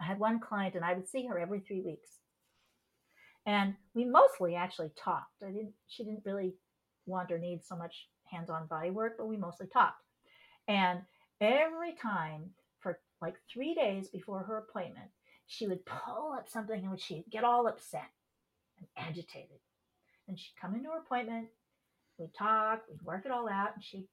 I 0.00 0.04
had 0.04 0.18
one 0.18 0.40
client 0.40 0.74
and 0.74 0.84
I 0.84 0.94
would 0.94 1.08
see 1.08 1.26
her 1.26 1.38
every 1.38 1.60
three 1.60 1.80
weeks. 1.80 2.18
And 3.46 3.74
we 3.94 4.04
mostly 4.04 4.54
actually 4.54 4.90
talked. 4.96 5.42
I 5.42 5.48
didn't 5.48 5.74
she 5.86 6.02
didn't 6.02 6.24
really 6.24 6.54
want 7.06 7.30
or 7.30 7.38
need 7.38 7.64
so 7.64 7.76
much 7.76 8.08
hands-on 8.30 8.66
body 8.66 8.90
work, 8.90 9.14
but 9.18 9.26
we 9.26 9.36
mostly 9.36 9.66
talked. 9.66 10.02
And 10.66 11.00
every 11.40 11.94
time 12.00 12.50
for 12.80 12.98
like 13.20 13.34
three 13.52 13.74
days 13.74 14.08
before 14.08 14.42
her 14.42 14.58
appointment, 14.58 15.10
she 15.46 15.66
would 15.66 15.84
pull 15.84 16.32
up 16.32 16.48
something 16.48 16.84
and 16.84 17.00
she'd 17.00 17.24
get 17.30 17.44
all 17.44 17.66
upset 17.66 18.10
and 18.78 18.86
agitated. 18.96 19.60
And 20.28 20.38
she'd 20.38 20.56
come 20.60 20.74
into 20.74 20.90
her 20.90 20.98
appointment, 20.98 21.48
we'd 22.18 22.34
talk, 22.36 22.82
we'd 22.88 23.02
work 23.02 23.26
it 23.26 23.30
all 23.30 23.48
out, 23.48 23.74
and 23.74 23.84
she'd 23.84 24.08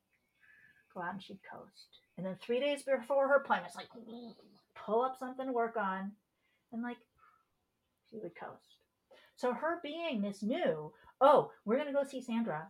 go 0.93 1.01
out 1.01 1.13
and 1.13 1.23
she'd 1.23 1.39
coast. 1.49 1.87
And 2.17 2.25
then 2.25 2.35
three 2.41 2.59
days 2.59 2.83
before 2.83 3.27
her 3.27 3.37
appointment, 3.37 3.67
it's 3.67 3.75
like 3.75 3.87
pull 4.75 5.01
up 5.01 5.15
something 5.17 5.45
to 5.45 5.53
work 5.53 5.77
on, 5.77 6.11
and 6.73 6.83
like 6.83 6.97
she 8.09 8.17
would 8.17 8.35
coast. 8.35 8.75
So 9.35 9.53
her 9.53 9.79
being 9.81 10.21
this 10.21 10.43
new, 10.43 10.91
oh, 11.21 11.51
we're 11.65 11.77
gonna 11.77 11.93
go 11.93 12.03
see 12.03 12.21
Sandra. 12.21 12.67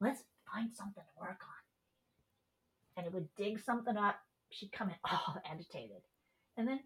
Let's 0.00 0.22
find 0.52 0.72
something 0.72 1.02
to 1.02 1.20
work 1.20 1.40
on. 1.40 2.96
And 2.96 3.06
it 3.06 3.12
would 3.12 3.28
dig 3.36 3.58
something 3.58 3.96
up. 3.96 4.16
She'd 4.50 4.72
come 4.72 4.90
in 4.90 4.96
all 5.04 5.40
agitated. 5.50 6.02
And 6.56 6.68
then 6.68 6.80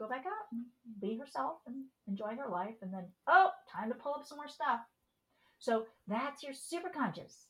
go 0.00 0.08
back 0.08 0.24
out 0.26 0.46
and 0.50 0.64
be 1.00 1.16
herself 1.18 1.58
and 1.66 1.84
enjoy 2.08 2.34
her 2.34 2.50
life. 2.50 2.74
And 2.82 2.92
then, 2.92 3.04
oh, 3.28 3.50
time 3.70 3.90
to 3.90 3.94
pull 3.94 4.14
up 4.14 4.26
some 4.26 4.38
more 4.38 4.48
stuff. 4.48 4.80
So 5.58 5.84
that's 6.08 6.42
your 6.42 6.54
superconscious, 6.54 7.44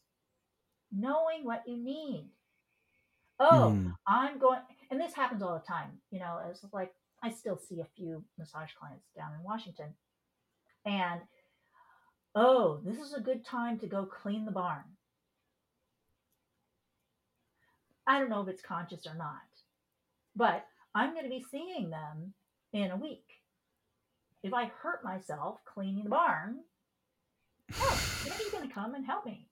knowing 0.92 1.44
what 1.44 1.62
you 1.66 1.76
need. 1.76 2.26
Oh, 3.38 3.74
mm. 3.74 3.94
I'm 4.06 4.38
going, 4.38 4.58
and 4.90 5.00
this 5.00 5.14
happens 5.14 5.42
all 5.42 5.54
the 5.54 5.72
time. 5.72 5.92
You 6.10 6.18
know, 6.18 6.40
it's 6.50 6.64
like 6.72 6.92
I 7.22 7.30
still 7.30 7.56
see 7.56 7.80
a 7.80 7.86
few 7.96 8.24
massage 8.36 8.70
clients 8.78 9.06
down 9.16 9.30
in 9.38 9.44
Washington. 9.44 9.94
And 10.84 11.20
oh, 12.34 12.80
this 12.84 12.98
is 12.98 13.14
a 13.14 13.20
good 13.20 13.44
time 13.44 13.78
to 13.78 13.86
go 13.86 14.04
clean 14.04 14.44
the 14.44 14.50
barn. 14.50 14.82
I 18.06 18.18
don't 18.18 18.28
know 18.28 18.42
if 18.42 18.48
it's 18.48 18.62
conscious 18.62 19.06
or 19.06 19.14
not, 19.14 19.36
but 20.34 20.66
I'm 20.96 21.12
going 21.12 21.24
to 21.24 21.30
be 21.30 21.44
seeing 21.48 21.90
them 21.90 22.34
in 22.72 22.90
a 22.90 22.96
week. 22.96 23.24
If 24.42 24.54
I 24.54 24.70
hurt 24.82 25.04
myself 25.04 25.58
cleaning 25.64 26.04
the 26.04 26.10
barn, 26.10 26.60
oh, 27.80 28.00
going 28.52 28.68
to 28.68 28.74
come 28.74 28.94
and 28.94 29.04
help 29.04 29.26
me. 29.26 29.48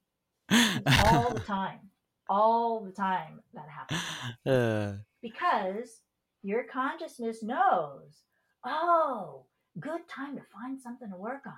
all 0.50 1.34
the 1.34 1.40
time. 1.46 1.80
All 2.28 2.80
the 2.80 2.92
time 2.92 3.40
that 3.54 3.68
happens. 3.68 4.00
Uh. 4.46 4.96
Because 5.22 6.02
your 6.42 6.64
consciousness 6.64 7.42
knows, 7.42 8.22
oh, 8.64 9.44
good 9.80 10.08
time 10.08 10.36
to 10.36 10.42
find 10.52 10.80
something 10.80 11.10
to 11.10 11.16
work 11.16 11.46
on. 11.46 11.54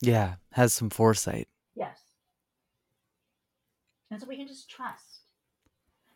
Yeah, 0.00 0.34
has 0.52 0.72
some 0.72 0.90
foresight. 0.90 1.48
Yes. 1.74 1.98
And 4.10 4.20
so 4.20 4.26
we 4.26 4.36
can 4.36 4.46
just 4.46 4.70
trust 4.70 5.22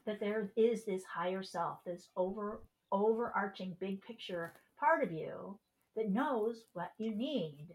that 0.06 0.20
there 0.20 0.51
is 0.56 0.85
this 0.85 1.05
higher 1.05 1.43
self, 1.43 1.78
this 1.85 2.09
over 2.16 2.62
overarching 2.93 3.77
big 3.81 4.02
picture 4.02 4.52
part 4.78 5.02
of 5.02 5.10
you 5.12 5.59
that 5.97 6.10
knows 6.10 6.64
what 6.73 6.93
you 6.98 7.14
need 7.14 7.69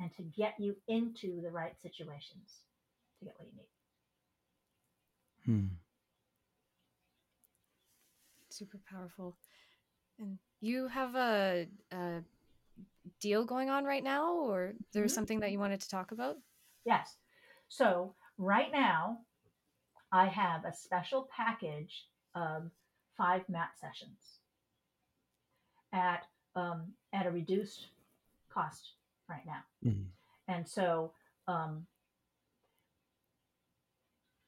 and 0.00 0.10
to 0.16 0.22
get 0.22 0.54
you 0.58 0.74
into 0.88 1.40
the 1.42 1.50
right 1.50 1.78
situations 1.80 2.62
to 3.18 3.26
get 3.26 3.34
what 3.36 3.46
you 3.46 3.52
need. 3.56 3.68
Hmm. 5.60 5.66
Super 8.50 8.80
powerful. 8.90 9.36
And 10.18 10.38
you 10.60 10.88
have 10.88 11.14
a, 11.14 11.68
a 11.92 12.22
deal 13.20 13.44
going 13.44 13.70
on 13.70 13.84
right 13.84 14.04
now, 14.04 14.34
or 14.34 14.74
there's 14.92 15.10
mm-hmm. 15.10 15.14
something 15.14 15.40
that 15.40 15.52
you 15.52 15.58
wanted 15.58 15.80
to 15.80 15.88
talk 15.88 16.12
about? 16.12 16.36
Yes. 16.86 17.16
So, 17.68 18.14
right 18.38 18.70
now, 18.72 19.18
I 20.12 20.26
have 20.26 20.64
a 20.64 20.72
special 20.72 21.28
package 21.36 22.04
of 22.34 22.70
five 23.16 23.42
MAP 23.48 23.70
sessions 23.80 24.40
at 25.92 26.24
um, 26.56 26.92
at 27.12 27.26
a 27.26 27.30
reduced 27.30 27.86
cost 28.52 28.92
right 29.28 29.44
now. 29.46 29.62
Mm-hmm. 29.84 30.02
And 30.48 30.68
so 30.68 31.12
um, 31.48 31.86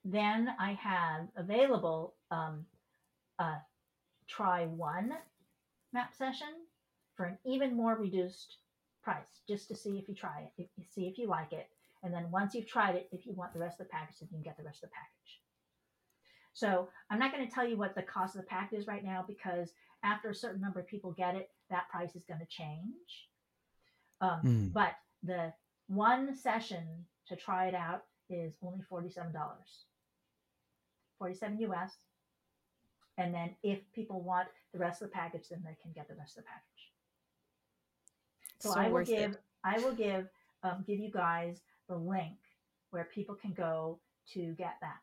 then 0.05 0.49
I 0.59 0.73
have 0.73 1.29
available 1.37 2.15
um, 2.31 2.67
a 3.39 3.55
try 4.29 4.67
one 4.67 5.13
MAP 5.93 6.15
session 6.15 6.49
for 7.17 7.25
an 7.25 7.39
even 7.45 7.77
more 7.77 7.95
reduced 7.95 8.57
price 9.03 9.41
just 9.49 9.69
to 9.69 9.77
see 9.77 9.99
if 9.99 10.09
you 10.09 10.15
try 10.15 10.41
it, 10.41 10.63
if 10.63 10.69
you 10.77 10.85
see 10.95 11.07
if 11.07 11.19
you 11.19 11.27
like 11.27 11.53
it. 11.53 11.69
And 12.03 12.13
then 12.13 12.31
once 12.31 12.55
you've 12.55 12.69
tried 12.69 12.95
it, 12.95 13.09
if 13.11 13.27
you 13.27 13.33
want 13.33 13.53
the 13.53 13.59
rest 13.59 13.81
of 13.81 13.87
the 13.87 13.91
package, 13.91 14.19
then 14.21 14.29
you 14.31 14.37
can 14.37 14.43
get 14.43 14.57
the 14.57 14.65
rest 14.65 14.83
of 14.83 14.91
the 14.91 14.95
package. 14.95 15.41
So 16.57 16.89
I'm 17.11 17.19
not 17.19 17.33
going 17.33 17.47
to 17.47 17.55
tell 17.55 17.69
you 17.69 17.77
what 17.77 17.95
the 17.95 18.01
cost 18.01 18.35
of 18.35 18.41
the 18.41 18.47
pack 18.47 18.73
is 18.73 18.87
right 18.87 19.05
now 19.05 19.23
because 19.29 19.75
after 20.03 20.31
a 20.31 20.35
certain 20.35 20.63
number 20.63 20.81
of 20.81 20.87
people 20.87 21.13
get 21.13 21.35
it, 21.35 21.51
that 21.69 21.87
price 21.91 22.17
is 22.17 22.25
going 22.25 22.41
to 22.41 22.47
change. 22.47 23.29
Um, 24.23 24.41
mm. 24.43 24.73
But 24.73 24.93
the 25.23 25.53
one 25.89 26.35
session 26.35 27.05
to 27.29 27.37
try 27.37 27.67
it 27.67 27.75
out 27.75 28.05
is 28.31 28.55
only 28.63 28.83
$47. 28.91 29.35
47 31.19 31.61
US. 31.61 31.93
And 33.19 33.35
then 33.35 33.51
if 33.63 33.81
people 33.95 34.23
want 34.23 34.49
the 34.73 34.79
rest 34.79 35.03
of 35.03 35.11
the 35.11 35.15
package, 35.15 35.51
then 35.51 35.63
they 35.63 35.77
can 35.83 35.93
get 35.93 36.09
the 36.09 36.15
rest 36.15 36.39
of 36.39 36.45
the 36.45 36.49
package. 36.49 36.93
So, 38.61 38.71
so 38.71 38.81
I 38.81 38.89
will 38.89 39.05
give 39.05 39.33
it. 39.33 39.41
I 39.63 39.79
will 39.81 39.95
give 39.95 40.29
um, 40.63 40.85
give 40.87 41.01
you 41.01 41.11
guys 41.11 41.61
the 41.87 41.97
link 41.97 42.39
where 42.93 43.05
people 43.15 43.35
can 43.35 43.53
go 43.53 43.99
to 44.33 44.55
get 44.55 44.77
that. 44.81 44.97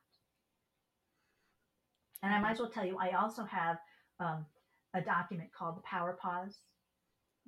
And 2.23 2.33
I 2.33 2.39
might 2.39 2.53
as 2.53 2.59
well 2.59 2.69
tell 2.69 2.85
you, 2.85 2.97
I 2.97 3.21
also 3.21 3.43
have 3.43 3.77
um, 4.21 4.45
a 4.93 5.01
document 5.01 5.49
called 5.57 5.75
the 5.75 5.81
Power 5.81 6.17
Pause 6.21 6.57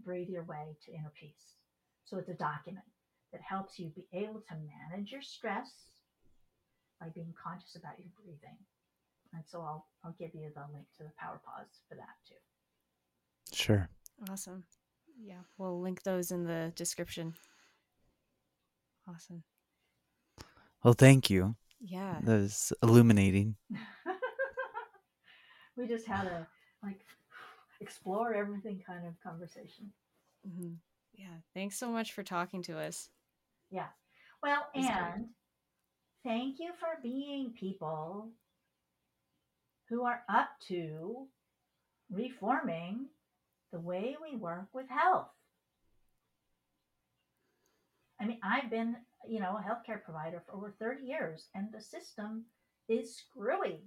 Breathe 0.04 0.28
Your 0.28 0.44
Way 0.44 0.76
to 0.86 0.92
Inner 0.92 1.14
Peace. 1.18 1.56
So 2.04 2.18
it's 2.18 2.30
a 2.30 2.34
document 2.34 2.86
that 3.32 3.42
helps 3.42 3.80
you 3.80 3.88
be 3.96 4.06
able 4.14 4.42
to 4.50 4.56
manage 4.92 5.12
your 5.12 5.22
stress 5.22 5.70
by 7.00 7.08
being 7.16 7.34
conscious 7.42 7.78
about 7.78 7.98
your 7.98 8.10
breathing. 8.22 8.58
And 9.34 9.44
so 9.48 9.62
I'll, 9.62 9.86
I'll 10.04 10.16
give 10.20 10.32
you 10.34 10.52
the 10.54 10.64
link 10.74 10.86
to 10.98 11.04
the 11.04 11.12
Power 11.18 11.40
Pause 11.46 11.80
for 11.88 11.96
that 11.96 12.16
too. 12.28 12.36
Sure. 13.56 13.90
Awesome. 14.30 14.66
Yeah, 15.18 15.42
we'll 15.58 15.80
link 15.80 16.04
those 16.04 16.32
in 16.32 16.44
the 16.44 16.74
description. 16.76 17.34
Awesome. 19.08 19.44
Well, 20.84 20.94
thank 20.94 21.30
you. 21.30 21.56
Yeah. 21.80 22.20
That 22.24 22.42
was 22.42 22.74
illuminating. 22.84 23.56
we 25.78 25.88
just 25.88 26.08
had 26.08 26.26
a 26.28 26.48
like 26.84 27.02
explore 27.82 28.34
everything 28.34 28.82
kind 28.86 29.06
of 29.06 29.14
conversation. 29.22 29.92
Mm-hmm. 30.48 30.74
Yeah. 31.16 31.38
Thanks 31.54 31.78
so 31.78 31.90
much 31.90 32.14
for 32.14 32.24
talking 32.24 32.62
to 32.64 32.78
us. 32.78 33.10
Yeah. 33.72 33.88
Well, 34.44 34.68
and 34.76 35.26
thank 36.24 36.60
you 36.60 36.72
for 36.80 37.02
being 37.02 37.52
people 37.52 38.30
who 39.90 40.04
are 40.04 40.22
up 40.30 40.50
to 40.68 41.28
reforming 42.12 43.08
the 43.72 43.80
way 43.80 44.16
we 44.22 44.38
work 44.38 44.68
with 44.74 44.88
health. 44.90 45.30
I 48.20 48.26
mean, 48.26 48.40
I've 48.44 48.70
been, 48.70 48.96
you 49.28 49.40
know, 49.40 49.58
a 49.58 49.62
healthcare 49.62 50.02
provider 50.02 50.42
for 50.46 50.56
over 50.56 50.74
30 50.80 51.06
years, 51.06 51.48
and 51.54 51.68
the 51.72 51.82
system 51.82 52.46
is 52.88 53.16
screwy. 53.16 53.82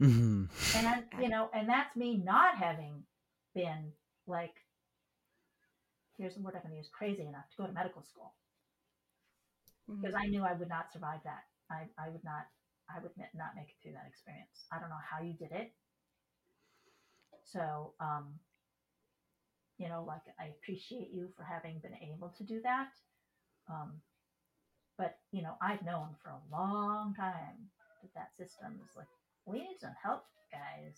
Mm-hmm. 0.00 0.44
And 0.76 0.86
I, 0.88 1.02
you 1.22 1.28
know, 1.28 1.48
and 1.54 1.68
that's 1.68 1.94
me 1.96 2.16
not 2.16 2.56
having 2.56 3.04
been 3.54 3.92
like, 4.26 4.54
here's 6.18 6.34
the 6.34 6.42
word 6.42 6.54
I'm 6.56 6.62
going 6.62 6.72
to 6.72 6.78
use, 6.78 6.90
crazy 6.92 7.22
enough 7.22 7.44
to 7.50 7.62
go 7.62 7.66
to 7.66 7.72
medical 7.72 8.02
school 8.02 8.32
because 9.88 10.14
I 10.14 10.26
knew 10.26 10.42
I 10.42 10.54
would 10.54 10.68
not 10.68 10.92
survive 10.92 11.20
that. 11.24 11.44
I, 11.70 11.84
I 11.98 12.08
would 12.08 12.24
not, 12.24 12.46
I 12.88 13.02
would 13.02 13.12
not 13.34 13.56
make 13.56 13.68
it 13.68 13.76
through 13.82 13.92
that 13.92 14.08
experience. 14.08 14.66
I 14.72 14.78
don't 14.80 14.88
know 14.88 15.02
how 15.02 15.22
you 15.22 15.34
did 15.34 15.52
it. 15.52 15.72
So, 17.44 17.92
um, 18.00 18.34
you 19.78 19.88
know, 19.88 20.04
like 20.06 20.22
I 20.40 20.46
appreciate 20.46 21.10
you 21.12 21.28
for 21.36 21.44
having 21.44 21.78
been 21.80 21.96
able 22.02 22.32
to 22.38 22.44
do 22.44 22.60
that. 22.62 22.90
Um, 23.68 24.00
but 24.96 25.18
you 25.32 25.42
know, 25.42 25.54
I've 25.60 25.84
known 25.84 26.08
for 26.22 26.30
a 26.30 26.40
long 26.52 27.14
time 27.14 27.68
that 28.02 28.14
that 28.14 28.36
system 28.36 28.80
is 28.84 28.96
like, 28.96 29.08
we 29.46 29.58
need 29.58 29.76
some 29.80 29.94
help, 30.02 30.24
guys. 30.50 30.96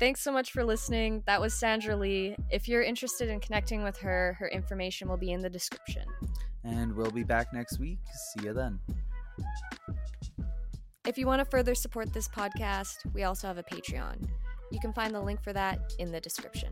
Thanks 0.00 0.22
so 0.22 0.32
much 0.32 0.50
for 0.50 0.64
listening. 0.64 1.22
That 1.26 1.40
was 1.40 1.54
Sandra 1.54 1.96
Lee. 1.96 2.36
If 2.50 2.68
you're 2.68 2.82
interested 2.82 3.28
in 3.28 3.40
connecting 3.40 3.82
with 3.84 3.96
her, 3.98 4.36
her 4.38 4.48
information 4.48 5.08
will 5.08 5.16
be 5.16 5.32
in 5.32 5.40
the 5.40 5.50
description. 5.50 6.04
And 6.64 6.94
we'll 6.94 7.10
be 7.10 7.22
back 7.22 7.52
next 7.52 7.78
week. 7.78 7.98
See 8.36 8.46
you 8.46 8.52
then. 8.52 8.80
If 11.06 11.18
you 11.18 11.26
want 11.26 11.40
to 11.40 11.44
further 11.44 11.74
support 11.74 12.12
this 12.12 12.28
podcast, 12.28 12.96
we 13.12 13.24
also 13.24 13.46
have 13.46 13.58
a 13.58 13.62
Patreon. 13.62 14.28
You 14.72 14.80
can 14.80 14.92
find 14.92 15.14
the 15.14 15.20
link 15.20 15.42
for 15.42 15.52
that 15.52 15.92
in 15.98 16.10
the 16.10 16.20
description. 16.20 16.70